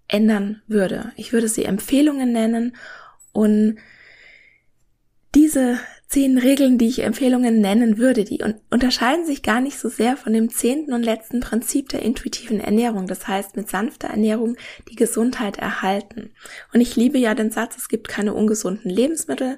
ändern 0.07 0.61
würde. 0.67 1.11
Ich 1.15 1.33
würde 1.33 1.47
sie 1.47 1.65
Empfehlungen 1.65 2.31
nennen 2.31 2.75
und 3.33 3.77
diese 5.33 5.79
zehn 6.15 6.37
Regeln, 6.37 6.77
die 6.77 6.87
ich 6.87 7.03
Empfehlungen 7.03 7.59
nennen 7.59 7.97
würde, 7.97 8.23
die 8.23 8.41
unterscheiden 8.69 9.25
sich 9.25 9.43
gar 9.43 9.59
nicht 9.59 9.77
so 9.77 9.89
sehr 9.89 10.15
von 10.15 10.31
dem 10.31 10.49
zehnten 10.49 10.93
und 10.93 11.03
letzten 11.03 11.41
Prinzip 11.41 11.89
der 11.89 12.03
intuitiven 12.03 12.61
Ernährung. 12.61 13.05
Das 13.05 13.27
heißt, 13.27 13.57
mit 13.57 13.69
sanfter 13.69 14.07
Ernährung 14.07 14.55
die 14.89 14.95
Gesundheit 14.95 15.57
erhalten. 15.57 16.31
Und 16.73 16.79
ich 16.79 16.95
liebe 16.95 17.17
ja 17.17 17.35
den 17.35 17.51
Satz, 17.51 17.75
es 17.75 17.89
gibt 17.89 18.07
keine 18.07 18.33
ungesunden 18.33 18.89
Lebensmittel, 18.89 19.57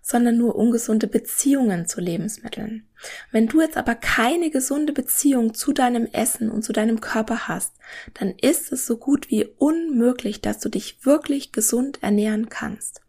sondern 0.00 0.38
nur 0.38 0.56
ungesunde 0.56 1.06
Beziehungen 1.06 1.86
zu 1.86 2.00
Lebensmitteln. 2.00 2.88
Wenn 3.30 3.48
du 3.48 3.60
jetzt 3.60 3.76
aber 3.76 3.94
keine 3.94 4.48
gesunde 4.48 4.94
Beziehung 4.94 5.52
zu 5.52 5.74
deinem 5.74 6.06
Essen 6.06 6.50
und 6.50 6.62
zu 6.62 6.72
deinem 6.72 7.02
Körper 7.02 7.46
hast, 7.46 7.74
dann 8.14 8.30
ist 8.40 8.72
es 8.72 8.86
so 8.86 8.96
gut 8.96 9.28
wie 9.28 9.44
unmöglich, 9.58 10.40
dass 10.40 10.60
du 10.60 10.70
dich 10.70 11.04
wirklich 11.04 11.52
gesund 11.52 12.02
ernähren 12.02 12.48
kannst. 12.48 13.02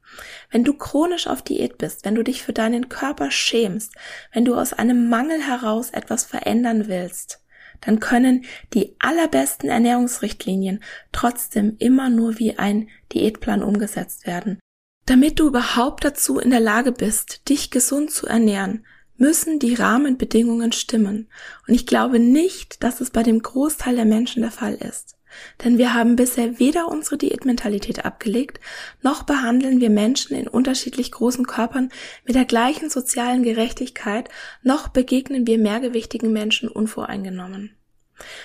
Wenn 0.49 0.63
du 0.63 0.73
chronisch 0.73 1.27
auf 1.27 1.41
Diät 1.41 1.77
bist, 1.77 2.05
wenn 2.05 2.15
du 2.15 2.23
dich 2.23 2.43
für 2.43 2.53
deinen 2.53 2.89
Körper 2.89 3.31
schämst, 3.31 3.93
wenn 4.33 4.45
du 4.45 4.55
aus 4.55 4.73
einem 4.73 5.09
Mangel 5.09 5.41
heraus 5.41 5.91
etwas 5.91 6.23
verändern 6.23 6.87
willst, 6.87 7.41
dann 7.81 7.99
können 7.99 8.45
die 8.73 8.95
allerbesten 8.99 9.69
Ernährungsrichtlinien 9.69 10.83
trotzdem 11.11 11.75
immer 11.79 12.09
nur 12.09 12.39
wie 12.39 12.57
ein 12.57 12.89
Diätplan 13.11 13.63
umgesetzt 13.63 14.27
werden. 14.27 14.59
Damit 15.05 15.39
du 15.39 15.47
überhaupt 15.47 16.05
dazu 16.05 16.39
in 16.39 16.51
der 16.51 16.59
Lage 16.59 16.91
bist, 16.91 17.49
dich 17.49 17.71
gesund 17.71 18.11
zu 18.11 18.27
ernähren, 18.27 18.85
müssen 19.17 19.59
die 19.59 19.73
Rahmenbedingungen 19.73 20.71
stimmen. 20.71 21.27
Und 21.67 21.73
ich 21.73 21.85
glaube 21.85 22.19
nicht, 22.19 22.83
dass 22.83 23.01
es 23.01 23.11
bei 23.11 23.23
dem 23.23 23.41
Großteil 23.41 23.95
der 23.95 24.05
Menschen 24.05 24.41
der 24.41 24.51
Fall 24.51 24.75
ist. 24.75 25.15
Denn 25.63 25.77
wir 25.77 25.93
haben 25.93 26.15
bisher 26.15 26.59
weder 26.59 26.87
unsere 26.87 27.17
Diätmentalität 27.17 28.05
abgelegt, 28.05 28.59
noch 29.01 29.23
behandeln 29.23 29.81
wir 29.81 29.89
Menschen 29.89 30.35
in 30.35 30.47
unterschiedlich 30.47 31.11
großen 31.11 31.45
Körpern 31.45 31.89
mit 32.25 32.35
der 32.35 32.45
gleichen 32.45 32.89
sozialen 32.89 33.43
Gerechtigkeit, 33.43 34.29
noch 34.63 34.87
begegnen 34.87 35.47
wir 35.47 35.57
mehrgewichtigen 35.57 36.31
Menschen 36.31 36.69
unvoreingenommen. 36.69 37.75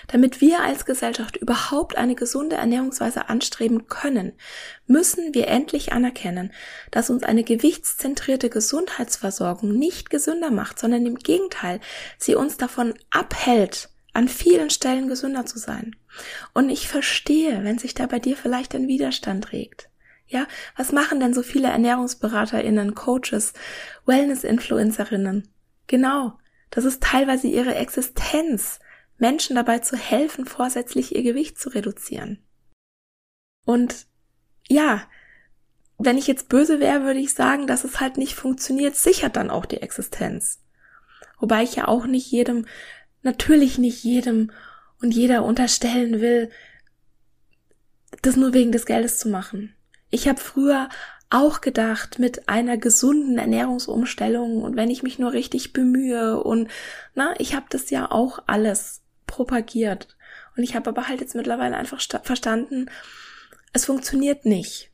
Damit 0.08 0.40
wir 0.40 0.60
als 0.60 0.84
Gesellschaft 0.84 1.36
überhaupt 1.36 1.96
eine 1.96 2.14
gesunde 2.14 2.56
Ernährungsweise 2.56 3.28
anstreben 3.28 3.88
können, 3.88 4.32
müssen 4.86 5.34
wir 5.34 5.48
endlich 5.48 5.92
anerkennen, 5.92 6.52
dass 6.90 7.10
uns 7.10 7.22
eine 7.22 7.44
gewichtszentrierte 7.44 8.50
Gesundheitsversorgung 8.50 9.72
nicht 9.72 10.10
gesünder 10.10 10.50
macht, 10.50 10.78
sondern 10.78 11.06
im 11.06 11.16
Gegenteil, 11.16 11.80
sie 12.18 12.34
uns 12.34 12.56
davon 12.56 12.94
abhält, 13.10 13.90
an 14.16 14.28
vielen 14.28 14.70
Stellen 14.70 15.08
gesünder 15.08 15.46
zu 15.46 15.58
sein. 15.58 15.94
Und 16.54 16.70
ich 16.70 16.88
verstehe, 16.88 17.62
wenn 17.64 17.78
sich 17.78 17.94
da 17.94 18.06
bei 18.06 18.18
dir 18.18 18.36
vielleicht 18.36 18.74
ein 18.74 18.88
Widerstand 18.88 19.52
regt. 19.52 19.90
Ja, 20.26 20.46
was 20.76 20.90
machen 20.90 21.20
denn 21.20 21.34
so 21.34 21.42
viele 21.42 21.68
Ernährungsberaterinnen, 21.68 22.94
Coaches, 22.94 23.52
Wellness-Influencerinnen? 24.06 25.48
Genau, 25.86 26.38
das 26.70 26.84
ist 26.84 27.02
teilweise 27.02 27.46
ihre 27.46 27.74
Existenz, 27.76 28.80
Menschen 29.18 29.54
dabei 29.54 29.78
zu 29.78 29.96
helfen, 29.96 30.46
vorsätzlich 30.46 31.14
ihr 31.14 31.22
Gewicht 31.22 31.58
zu 31.58 31.68
reduzieren. 31.68 32.42
Und 33.64 34.06
ja, 34.68 35.02
wenn 35.98 36.18
ich 36.18 36.26
jetzt 36.26 36.48
böse 36.48 36.80
wäre, 36.80 37.04
würde 37.04 37.20
ich 37.20 37.34
sagen, 37.34 37.66
dass 37.66 37.84
es 37.84 38.00
halt 38.00 38.16
nicht 38.16 38.34
funktioniert, 38.34 38.96
sichert 38.96 39.36
dann 39.36 39.50
auch 39.50 39.66
die 39.66 39.80
Existenz. 39.80 40.60
Wobei 41.38 41.62
ich 41.62 41.76
ja 41.76 41.86
auch 41.88 42.06
nicht 42.06 42.30
jedem 42.30 42.66
natürlich 43.26 43.76
nicht 43.76 44.02
jedem 44.02 44.50
und 45.02 45.10
jeder 45.10 45.44
unterstellen 45.44 46.22
will, 46.22 46.50
das 48.22 48.36
nur 48.36 48.54
wegen 48.54 48.72
des 48.72 48.86
Geldes 48.86 49.18
zu 49.18 49.28
machen. 49.28 49.74
Ich 50.08 50.28
habe 50.28 50.40
früher 50.40 50.88
auch 51.28 51.60
gedacht, 51.60 52.18
mit 52.18 52.48
einer 52.48 52.78
gesunden 52.78 53.36
Ernährungsumstellung 53.36 54.62
und 54.62 54.76
wenn 54.76 54.90
ich 54.90 55.02
mich 55.02 55.18
nur 55.18 55.32
richtig 55.32 55.72
bemühe 55.72 56.40
und 56.42 56.70
na, 57.14 57.34
ich 57.38 57.54
habe 57.54 57.66
das 57.68 57.90
ja 57.90 58.10
auch 58.10 58.38
alles 58.46 59.02
propagiert 59.26 60.16
und 60.56 60.62
ich 60.62 60.76
habe 60.76 60.88
aber 60.88 61.08
halt 61.08 61.20
jetzt 61.20 61.34
mittlerweile 61.34 61.76
einfach 61.76 62.00
verstanden, 62.22 62.86
es 63.72 63.84
funktioniert 63.84 64.46
nicht. 64.46 64.90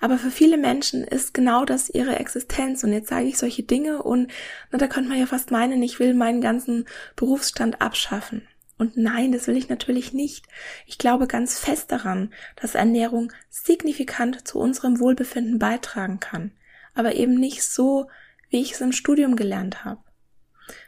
Aber 0.00 0.18
für 0.18 0.30
viele 0.30 0.58
Menschen 0.58 1.04
ist 1.04 1.32
genau 1.34 1.64
das 1.64 1.88
ihre 1.88 2.16
Existenz. 2.16 2.84
Und 2.84 2.92
jetzt 2.92 3.08
sage 3.08 3.26
ich 3.26 3.38
solche 3.38 3.62
Dinge 3.62 4.02
und 4.02 4.30
na, 4.70 4.78
da 4.78 4.86
könnte 4.86 5.08
man 5.08 5.18
ja 5.18 5.26
fast 5.26 5.50
meinen, 5.50 5.82
ich 5.82 5.98
will 5.98 6.14
meinen 6.14 6.40
ganzen 6.40 6.86
Berufsstand 7.16 7.80
abschaffen. 7.80 8.46
Und 8.78 8.96
nein, 8.96 9.32
das 9.32 9.46
will 9.46 9.56
ich 9.56 9.68
natürlich 9.68 10.12
nicht. 10.12 10.46
Ich 10.86 10.98
glaube 10.98 11.26
ganz 11.26 11.58
fest 11.58 11.92
daran, 11.92 12.32
dass 12.56 12.74
Ernährung 12.74 13.32
signifikant 13.48 14.46
zu 14.46 14.58
unserem 14.58 14.98
Wohlbefinden 14.98 15.58
beitragen 15.58 16.20
kann. 16.20 16.52
Aber 16.94 17.14
eben 17.14 17.34
nicht 17.34 17.62
so, 17.62 18.08
wie 18.50 18.60
ich 18.60 18.72
es 18.72 18.80
im 18.80 18.92
Studium 18.92 19.36
gelernt 19.36 19.84
habe. 19.84 20.02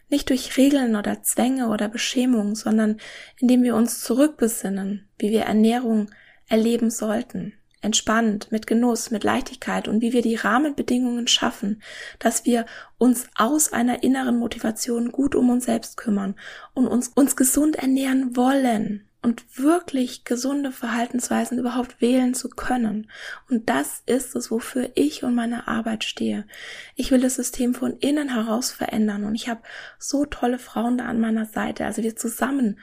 Nicht 0.09 0.29
durch 0.31 0.57
Regeln 0.57 0.97
oder 0.97 1.23
Zwänge 1.23 1.69
oder 1.69 1.89
Beschämung, 1.89 2.57
sondern 2.57 2.99
indem 3.39 3.63
wir 3.63 3.75
uns 3.75 4.01
zurückbesinnen, 4.01 5.09
wie 5.19 5.31
wir 5.31 5.43
Ernährung 5.43 6.11
erleben 6.49 6.91
sollten, 6.91 7.55
entspannt, 7.85 8.51
mit 8.51 8.67
Genuss, 8.67 9.11
mit 9.11 9.25
Leichtigkeit 9.25 9.87
und 9.89 10.01
wie 10.01 10.13
wir 10.13 10.23
die 10.23 10.35
Rahmenbedingungen 10.35 11.29
schaffen, 11.29 11.83
dass 12.19 12.45
wir 12.45 12.67
uns 12.99 13.29
aus 13.37 13.73
einer 13.73 14.03
inneren 14.03 14.39
Motivation 14.39 15.13
gut 15.13 15.35
um 15.35 15.51
uns 15.51 15.67
selbst 15.67 15.97
kümmern 15.97 16.35
und 16.73 16.87
uns, 16.87 17.09
uns 17.09 17.37
gesund 17.37 17.77
ernähren 17.77 18.37
wollen 18.37 19.09
und 19.25 19.59
wirklich 19.59 20.25
gesunde 20.25 20.71
Verhaltensweisen 20.71 21.59
überhaupt 21.59 22.03
wählen 22.03 22.35
zu 22.35 22.51
können. 22.51 23.11
Und 23.49 23.71
das 23.71 24.03
ist 24.05 24.37
es, 24.37 24.51
wofür 24.51 24.91
ich 24.95 25.25
und 25.25 25.35
meine 25.35 25.67
Arbeit 25.67 26.05
stehe. 26.05 26.47
Ich 26.95 27.11
will 27.11 27.21
das 27.21 27.37
System 27.37 27.75
von 27.75 27.97
innen 27.99 28.29
heraus 28.29 28.71
verändern 28.71 29.25
und 29.25 29.35
ich 29.35 29.49
habe 29.49 29.63
so 29.99 30.27
tolle 30.27 30.59
Frauen 30.59 30.99
da 30.99 31.07
an 31.07 31.21
meiner 31.21 31.47
Seite. 31.47 31.87
Also 31.87 32.03
wir 32.03 32.17
zusammen 32.17 32.79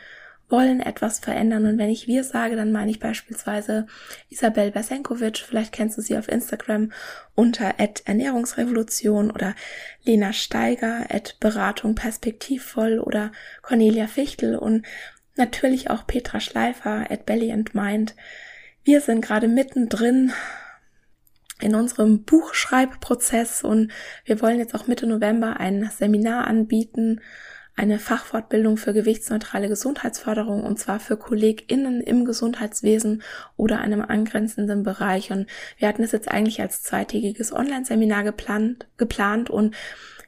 wollen 0.51 0.79
etwas 0.81 1.19
verändern. 1.19 1.65
Und 1.65 1.77
wenn 1.77 1.89
ich 1.89 2.07
wir 2.07 2.23
sage, 2.23 2.55
dann 2.55 2.71
meine 2.71 2.91
ich 2.91 2.99
beispielsweise 2.99 3.87
Isabel 4.29 4.71
Besenkovic, 4.71 5.37
vielleicht 5.37 5.71
kennst 5.71 5.97
du 5.97 6.01
sie 6.01 6.17
auf 6.17 6.27
Instagram 6.27 6.91
unter 7.35 7.75
Ernährungsrevolution 8.05 9.31
oder 9.31 9.55
Lena 10.03 10.33
Steiger, 10.33 11.05
Beratung 11.39 11.95
perspektivvoll 11.95 12.99
oder 12.99 13.31
Cornelia 13.61 14.07
Fichtel 14.07 14.55
und 14.55 14.85
natürlich 15.35 15.89
auch 15.89 16.05
Petra 16.05 16.39
Schleifer, 16.39 17.05
Belly 17.25 17.51
and 17.51 17.73
Mind. 17.73 18.15
Wir 18.83 19.01
sind 19.01 19.21
gerade 19.21 19.47
mittendrin 19.47 20.31
in 21.61 21.75
unserem 21.75 22.23
Buchschreibprozess 22.23 23.63
und 23.63 23.91
wir 24.25 24.41
wollen 24.41 24.59
jetzt 24.59 24.73
auch 24.75 24.87
Mitte 24.87 25.07
November 25.07 25.59
ein 25.59 25.89
Seminar 25.95 26.47
anbieten, 26.47 27.21
eine 27.81 27.97
Fachfortbildung 27.97 28.77
für 28.77 28.93
gewichtsneutrale 28.93 29.67
Gesundheitsförderung 29.67 30.63
und 30.63 30.77
zwar 30.77 30.99
für 30.99 31.17
KollegInnen 31.17 31.99
im 31.99 32.25
Gesundheitswesen 32.25 33.23
oder 33.57 33.79
einem 33.79 34.01
angrenzenden 34.01 34.83
Bereich. 34.83 35.31
Und 35.31 35.47
wir 35.79 35.87
hatten 35.87 36.03
es 36.03 36.11
jetzt 36.11 36.29
eigentlich 36.29 36.61
als 36.61 36.83
zweitägiges 36.83 37.51
Online-Seminar 37.51 38.23
geplant, 38.23 38.85
geplant 38.97 39.49
und 39.49 39.75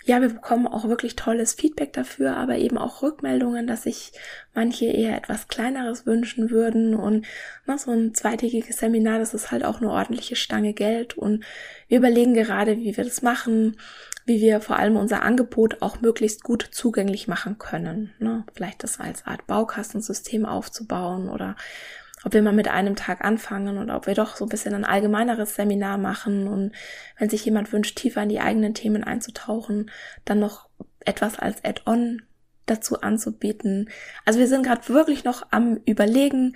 ja, 0.05 0.21
wir 0.21 0.29
bekommen 0.29 0.67
auch 0.67 0.87
wirklich 0.87 1.15
tolles 1.15 1.53
Feedback 1.53 1.93
dafür, 1.93 2.35
aber 2.35 2.57
eben 2.57 2.77
auch 2.77 3.01
Rückmeldungen, 3.01 3.67
dass 3.67 3.83
sich 3.83 4.11
manche 4.53 4.85
eher 4.85 5.15
etwas 5.15 5.47
kleineres 5.47 6.05
wünschen 6.05 6.49
würden 6.49 6.93
und 6.93 7.25
na, 7.65 7.77
so 7.77 7.91
ein 7.91 8.13
zweitägiges 8.13 8.77
Seminar, 8.77 9.19
das 9.19 9.33
ist 9.33 9.51
halt 9.51 9.63
auch 9.63 9.79
eine 9.79 9.91
ordentliche 9.91 10.35
Stange 10.35 10.73
Geld 10.73 11.17
und 11.17 11.45
wir 11.87 11.99
überlegen 11.99 12.33
gerade, 12.33 12.77
wie 12.77 12.97
wir 12.97 13.03
das 13.03 13.21
machen, 13.21 13.77
wie 14.25 14.41
wir 14.41 14.61
vor 14.61 14.77
allem 14.77 14.97
unser 14.97 15.21
Angebot 15.23 15.81
auch 15.81 16.01
möglichst 16.01 16.43
gut 16.43 16.67
zugänglich 16.71 17.27
machen 17.27 17.57
können. 17.57 18.13
Ne? 18.19 18.45
Vielleicht 18.53 18.83
das 18.83 18.99
als 18.99 19.25
Art 19.25 19.47
Baukastensystem 19.47 20.45
aufzubauen 20.45 21.29
oder 21.29 21.55
ob 22.23 22.33
wir 22.33 22.41
mal 22.41 22.53
mit 22.53 22.67
einem 22.67 22.95
Tag 22.95 23.23
anfangen 23.23 23.77
oder 23.77 23.95
ob 23.95 24.07
wir 24.07 24.13
doch 24.13 24.35
so 24.35 24.45
ein 24.45 24.49
bisschen 24.49 24.73
ein 24.73 24.85
allgemeineres 24.85 25.55
Seminar 25.55 25.97
machen 25.97 26.47
und 26.47 26.71
wenn 27.17 27.29
sich 27.29 27.45
jemand 27.45 27.71
wünscht, 27.73 27.97
tiefer 27.97 28.23
in 28.23 28.29
die 28.29 28.39
eigenen 28.39 28.73
Themen 28.73 29.03
einzutauchen, 29.03 29.91
dann 30.25 30.39
noch 30.39 30.69
etwas 31.05 31.39
als 31.39 31.63
Add-on 31.63 32.21
dazu 32.65 33.01
anzubieten. 33.01 33.89
Also 34.25 34.39
wir 34.39 34.47
sind 34.47 34.63
gerade 34.63 34.87
wirklich 34.89 35.23
noch 35.23 35.47
am 35.51 35.79
Überlegen, 35.85 36.55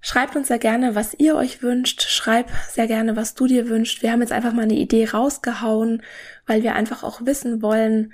Schreibt 0.00 0.36
uns 0.36 0.46
sehr 0.48 0.60
gerne, 0.60 0.94
was 0.94 1.14
ihr 1.14 1.34
euch 1.34 1.62
wünscht. 1.62 2.02
Schreib 2.02 2.50
sehr 2.70 2.86
gerne, 2.86 3.16
was 3.16 3.34
du 3.34 3.46
dir 3.46 3.68
wünscht. 3.68 4.02
Wir 4.02 4.12
haben 4.12 4.20
jetzt 4.20 4.32
einfach 4.32 4.52
mal 4.52 4.62
eine 4.62 4.76
Idee 4.76 5.08
rausgehauen, 5.08 6.02
weil 6.46 6.62
wir 6.62 6.74
einfach 6.74 7.02
auch 7.02 7.26
wissen 7.26 7.62
wollen, 7.62 8.12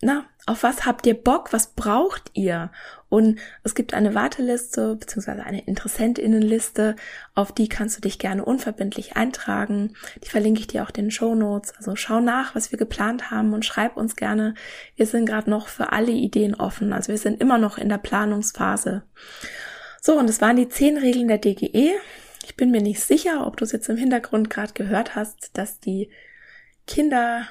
na, 0.00 0.26
auf 0.46 0.62
was 0.62 0.86
habt 0.86 1.06
ihr 1.06 1.14
Bock? 1.14 1.52
Was 1.52 1.74
braucht 1.74 2.30
ihr? 2.34 2.70
Und 3.08 3.38
es 3.62 3.74
gibt 3.74 3.94
eine 3.94 4.14
Warteliste 4.14 4.96
beziehungsweise 4.96 5.42
eine 5.42 5.64
Interessentinnenliste, 5.64 6.96
auf 7.34 7.52
die 7.52 7.68
kannst 7.68 7.96
du 7.96 8.00
dich 8.02 8.18
gerne 8.18 8.44
unverbindlich 8.44 9.16
eintragen. 9.16 9.94
Die 10.22 10.28
verlinke 10.28 10.60
ich 10.60 10.66
dir 10.66 10.82
auch 10.82 10.90
in 10.90 11.04
den 11.04 11.10
Show 11.10 11.34
Notes. 11.34 11.74
Also 11.76 11.96
schau 11.96 12.20
nach, 12.20 12.54
was 12.54 12.70
wir 12.70 12.78
geplant 12.78 13.30
haben 13.30 13.54
und 13.54 13.64
schreib 13.64 13.96
uns 13.96 14.16
gerne. 14.16 14.54
Wir 14.96 15.06
sind 15.06 15.26
gerade 15.26 15.48
noch 15.48 15.68
für 15.68 15.92
alle 15.92 16.12
Ideen 16.12 16.54
offen. 16.54 16.92
Also 16.92 17.10
wir 17.10 17.18
sind 17.18 17.40
immer 17.40 17.58
noch 17.58 17.78
in 17.78 17.88
der 17.88 17.98
Planungsphase. 17.98 19.02
So, 20.02 20.18
und 20.18 20.28
es 20.28 20.40
waren 20.40 20.56
die 20.56 20.68
zehn 20.68 20.98
Regeln 20.98 21.28
der 21.28 21.38
DGE. 21.38 21.92
Ich 22.44 22.56
bin 22.56 22.70
mir 22.70 22.82
nicht 22.82 23.00
sicher, 23.00 23.46
ob 23.46 23.56
du 23.56 23.64
es 23.64 23.72
jetzt 23.72 23.88
im 23.88 23.96
Hintergrund 23.96 24.50
gerade 24.50 24.72
gehört 24.72 25.14
hast, 25.14 25.56
dass 25.56 25.80
die 25.80 26.10
Kinder, 26.86 27.46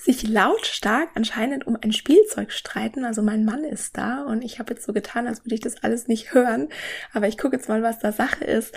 sich 0.00 0.26
lautstark 0.26 1.10
anscheinend 1.14 1.66
um 1.66 1.76
ein 1.80 1.92
Spielzeug 1.92 2.52
streiten. 2.52 3.04
Also 3.04 3.22
mein 3.22 3.44
Mann 3.44 3.64
ist 3.64 3.98
da 3.98 4.22
und 4.22 4.42
ich 4.42 4.58
habe 4.58 4.72
jetzt 4.72 4.86
so 4.86 4.92
getan, 4.94 5.26
als 5.26 5.44
würde 5.44 5.54
ich 5.54 5.60
das 5.60 5.82
alles 5.82 6.08
nicht 6.08 6.32
hören. 6.32 6.68
Aber 7.12 7.28
ich 7.28 7.36
gucke 7.36 7.56
jetzt 7.56 7.68
mal, 7.68 7.82
was 7.82 7.98
da 7.98 8.10
Sache 8.10 8.44
ist. 8.44 8.74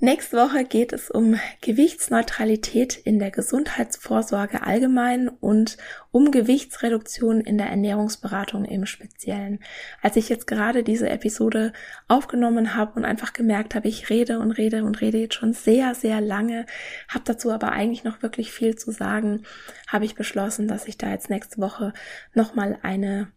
Nächste 0.00 0.36
Woche 0.36 0.64
geht 0.64 0.92
es 0.92 1.10
um 1.10 1.38
Gewichtsneutralität 1.60 2.96
in 2.96 3.18
der 3.18 3.30
Gesundheitsvorsorge 3.30 4.62
allgemein 4.62 5.28
und 5.28 5.76
um 6.10 6.30
Gewichtsreduktion 6.30 7.40
in 7.40 7.58
der 7.58 7.68
Ernährungsberatung 7.68 8.64
im 8.64 8.86
Speziellen. 8.86 9.60
Als 10.00 10.16
ich 10.16 10.28
jetzt 10.28 10.46
gerade 10.46 10.82
diese 10.82 11.08
Episode 11.08 11.72
aufgenommen 12.06 12.74
habe 12.74 12.92
und 12.94 13.04
einfach 13.04 13.32
gemerkt 13.32 13.74
habe, 13.74 13.88
ich 13.88 14.10
rede 14.10 14.38
und 14.38 14.52
rede 14.52 14.84
und 14.84 15.00
rede 15.00 15.18
jetzt 15.18 15.34
schon 15.34 15.54
sehr, 15.54 15.94
sehr 15.94 16.20
lange, 16.20 16.66
habe 17.08 17.24
dazu 17.24 17.50
aber 17.50 17.72
eigentlich 17.72 18.04
noch 18.04 18.22
wirklich 18.22 18.52
viel 18.52 18.76
zu 18.76 18.92
sagen, 18.92 19.42
habe 19.88 20.04
ich 20.04 20.14
beschlossen, 20.14 20.53
beschlossen, 20.54 20.68
dass 20.68 20.86
ich 20.86 20.98
da 20.98 21.10
jetzt 21.10 21.30
nächste 21.30 21.60
Woche 21.60 21.92
nochmal 22.32 22.78
eine, 22.82 23.28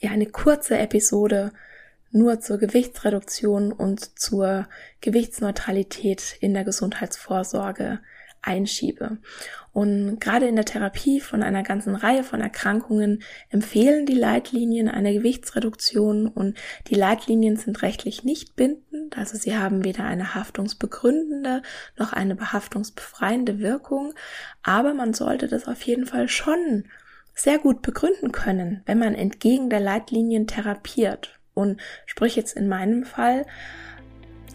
ja, 0.00 0.10
eine 0.10 0.26
kurze 0.26 0.78
Episode 0.78 1.52
nur 2.10 2.40
zur 2.40 2.58
Gewichtsreduktion 2.58 3.72
und 3.72 4.18
zur 4.18 4.68
Gewichtsneutralität 5.00 6.36
in 6.40 6.52
der 6.54 6.64
Gesundheitsvorsorge 6.64 8.00
einschiebe. 8.42 9.18
Und 9.72 10.20
gerade 10.20 10.46
in 10.46 10.56
der 10.56 10.66
Therapie 10.66 11.20
von 11.20 11.42
einer 11.42 11.62
ganzen 11.62 11.94
Reihe 11.94 12.24
von 12.24 12.42
Erkrankungen 12.42 13.22
empfehlen 13.48 14.04
die 14.04 14.14
Leitlinien 14.14 14.88
eine 14.88 15.14
Gewichtsreduktion. 15.14 16.28
Und 16.28 16.58
die 16.88 16.94
Leitlinien 16.94 17.56
sind 17.56 17.80
rechtlich 17.80 18.22
nicht 18.22 18.54
bindend, 18.54 19.16
also 19.16 19.36
sie 19.38 19.56
haben 19.56 19.84
weder 19.84 20.04
eine 20.04 20.34
haftungsbegründende 20.34 21.62
noch 21.96 22.12
eine 22.12 22.34
behaftungsbefreiende 22.34 23.60
Wirkung, 23.60 24.12
aber 24.62 24.92
man 24.92 25.14
sollte 25.14 25.48
das 25.48 25.66
auf 25.66 25.80
jeden 25.82 26.06
Fall 26.06 26.28
schon 26.28 26.84
sehr 27.34 27.58
gut 27.58 27.80
begründen 27.80 28.30
können, 28.30 28.82
wenn 28.84 28.98
man 28.98 29.14
entgegen 29.14 29.70
der 29.70 29.80
Leitlinien 29.80 30.46
therapiert. 30.46 31.38
Und 31.54 31.80
sprich 32.06 32.36
jetzt 32.36 32.56
in 32.56 32.68
meinem 32.68 33.04
Fall 33.04 33.46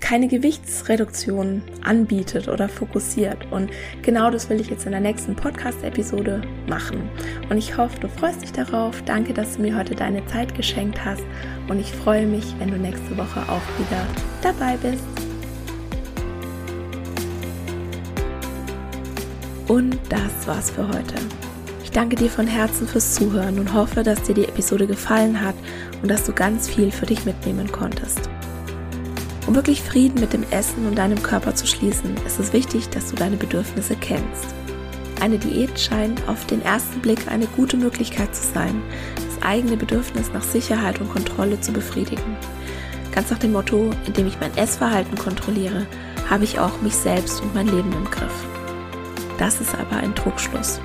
keine 0.07 0.29
Gewichtsreduktion 0.29 1.61
anbietet 1.83 2.47
oder 2.47 2.69
fokussiert. 2.69 3.39
Und 3.51 3.69
genau 4.03 4.31
das 4.31 4.49
will 4.49 4.61
ich 4.61 4.69
jetzt 4.69 4.85
in 4.85 4.93
der 4.93 5.01
nächsten 5.01 5.35
Podcast-Episode 5.35 6.43
machen. 6.65 7.09
Und 7.49 7.57
ich 7.57 7.75
hoffe, 7.75 7.99
du 7.99 8.07
freust 8.07 8.41
dich 8.41 8.53
darauf. 8.53 9.01
Danke, 9.01 9.33
dass 9.33 9.57
du 9.57 9.63
mir 9.63 9.77
heute 9.77 9.95
deine 9.95 10.25
Zeit 10.27 10.55
geschenkt 10.55 11.03
hast. 11.03 11.23
Und 11.67 11.81
ich 11.81 11.91
freue 11.91 12.25
mich, 12.25 12.45
wenn 12.57 12.71
du 12.71 12.77
nächste 12.77 13.17
Woche 13.17 13.41
auch 13.51 13.61
wieder 13.77 14.07
dabei 14.41 14.77
bist. 14.77 15.03
Und 19.67 19.99
das 20.07 20.47
war's 20.47 20.71
für 20.71 20.87
heute. 20.87 21.15
Ich 21.83 21.91
danke 21.91 22.15
dir 22.15 22.29
von 22.29 22.47
Herzen 22.47 22.87
fürs 22.87 23.13
Zuhören 23.15 23.59
und 23.59 23.73
hoffe, 23.73 24.03
dass 24.03 24.23
dir 24.23 24.35
die 24.35 24.45
Episode 24.45 24.87
gefallen 24.87 25.41
hat 25.41 25.55
und 26.01 26.09
dass 26.09 26.23
du 26.23 26.31
ganz 26.31 26.69
viel 26.69 26.91
für 26.91 27.05
dich 27.05 27.25
mitnehmen 27.25 27.69
konntest. 27.69 28.29
Um 29.47 29.55
wirklich 29.55 29.81
Frieden 29.81 30.19
mit 30.19 30.33
dem 30.33 30.43
Essen 30.51 30.85
und 30.85 30.97
deinem 30.97 31.23
Körper 31.23 31.55
zu 31.55 31.65
schließen, 31.65 32.13
ist 32.25 32.37
es 32.37 32.51
wichtig, 32.51 32.89
dass 32.89 33.09
du 33.09 33.15
deine 33.15 33.37
Bedürfnisse 33.37 33.95
kennst. 33.95 34.53
Eine 35.21 35.37
Diät 35.39 35.79
scheint 35.79 36.27
auf 36.27 36.45
den 36.47 36.61
ersten 36.61 36.99
Blick 36.99 37.31
eine 37.31 37.47
gute 37.47 37.77
Möglichkeit 37.77 38.35
zu 38.35 38.43
sein, 38.53 38.81
das 39.15 39.41
eigene 39.41 39.77
Bedürfnis 39.77 40.31
nach 40.33 40.43
Sicherheit 40.43 40.99
und 40.99 41.09
Kontrolle 41.09 41.59
zu 41.61 41.71
befriedigen. 41.71 42.35
Ganz 43.15 43.31
nach 43.31 43.39
dem 43.39 43.53
Motto, 43.53 43.89
indem 44.05 44.27
ich 44.27 44.39
mein 44.39 44.55
Essverhalten 44.57 45.17
kontrolliere, 45.17 45.87
habe 46.29 46.43
ich 46.43 46.59
auch 46.59 46.81
mich 46.81 46.93
selbst 46.93 47.41
und 47.41 47.55
mein 47.55 47.67
Leben 47.67 47.93
im 47.93 48.05
Griff. 48.11 48.45
Das 49.39 49.61
ist 49.61 49.73
aber 49.73 49.95
ein 49.95 50.13
Trugschluss. 50.13 50.81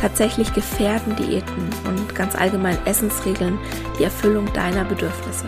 Tatsächlich 0.00 0.52
gefährden 0.52 1.14
Diäten 1.14 1.70
und 1.84 2.14
ganz 2.16 2.34
allgemein 2.34 2.76
Essensregeln 2.84 3.58
die 3.98 4.04
Erfüllung 4.04 4.52
deiner 4.52 4.84
Bedürfnisse. 4.84 5.46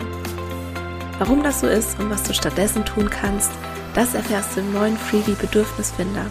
Warum 1.17 1.43
das 1.43 1.61
so 1.61 1.67
ist 1.67 1.97
und 1.99 2.09
was 2.09 2.23
du 2.23 2.33
stattdessen 2.33 2.83
tun 2.83 3.09
kannst, 3.09 3.51
das 3.93 4.15
erfährst 4.15 4.55
du 4.55 4.59
im 4.59 4.73
neuen 4.73 4.97
Freebie 4.97 5.37
Bedürfnisfinder, 5.39 6.25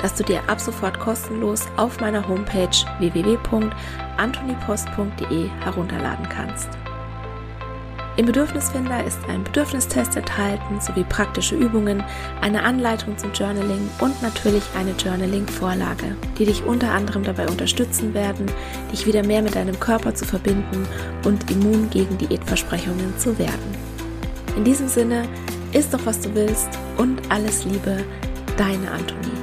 das 0.00 0.14
du 0.14 0.22
dir 0.22 0.48
ab 0.48 0.60
sofort 0.60 1.00
kostenlos 1.00 1.66
auf 1.76 1.98
meiner 2.00 2.28
Homepage 2.28 2.68
www.antonipost.de 3.00 5.48
herunterladen 5.64 6.28
kannst. 6.28 6.68
Im 8.16 8.26
Bedürfnisfinder 8.26 9.02
ist 9.04 9.18
ein 9.28 9.42
Bedürfnistest 9.44 10.16
enthalten 10.16 10.80
sowie 10.80 11.04
praktische 11.04 11.56
Übungen, 11.56 12.02
eine 12.40 12.62
Anleitung 12.64 13.18
zum 13.18 13.32
Journaling 13.32 13.88
und 14.00 14.20
natürlich 14.22 14.64
eine 14.76 14.90
Journaling-Vorlage, 14.92 16.16
die 16.36 16.44
dich 16.44 16.62
unter 16.64 16.92
anderem 16.92 17.24
dabei 17.24 17.48
unterstützen 17.48 18.14
werden, 18.14 18.46
dich 18.92 19.06
wieder 19.06 19.24
mehr 19.24 19.42
mit 19.42 19.54
deinem 19.54 19.78
Körper 19.78 20.16
zu 20.16 20.24
verbinden 20.24 20.84
und 21.24 21.48
immun 21.50 21.90
gegen 21.90 22.18
Diätversprechungen 22.18 23.16
zu 23.18 23.38
werden. 23.38 23.87
In 24.58 24.64
diesem 24.64 24.88
Sinne, 24.88 25.22
isst 25.72 25.94
doch 25.94 26.04
was 26.04 26.20
du 26.20 26.34
willst 26.34 26.68
und 26.96 27.20
alles 27.30 27.64
Liebe, 27.64 28.04
deine 28.56 28.90
Antonie. 28.90 29.37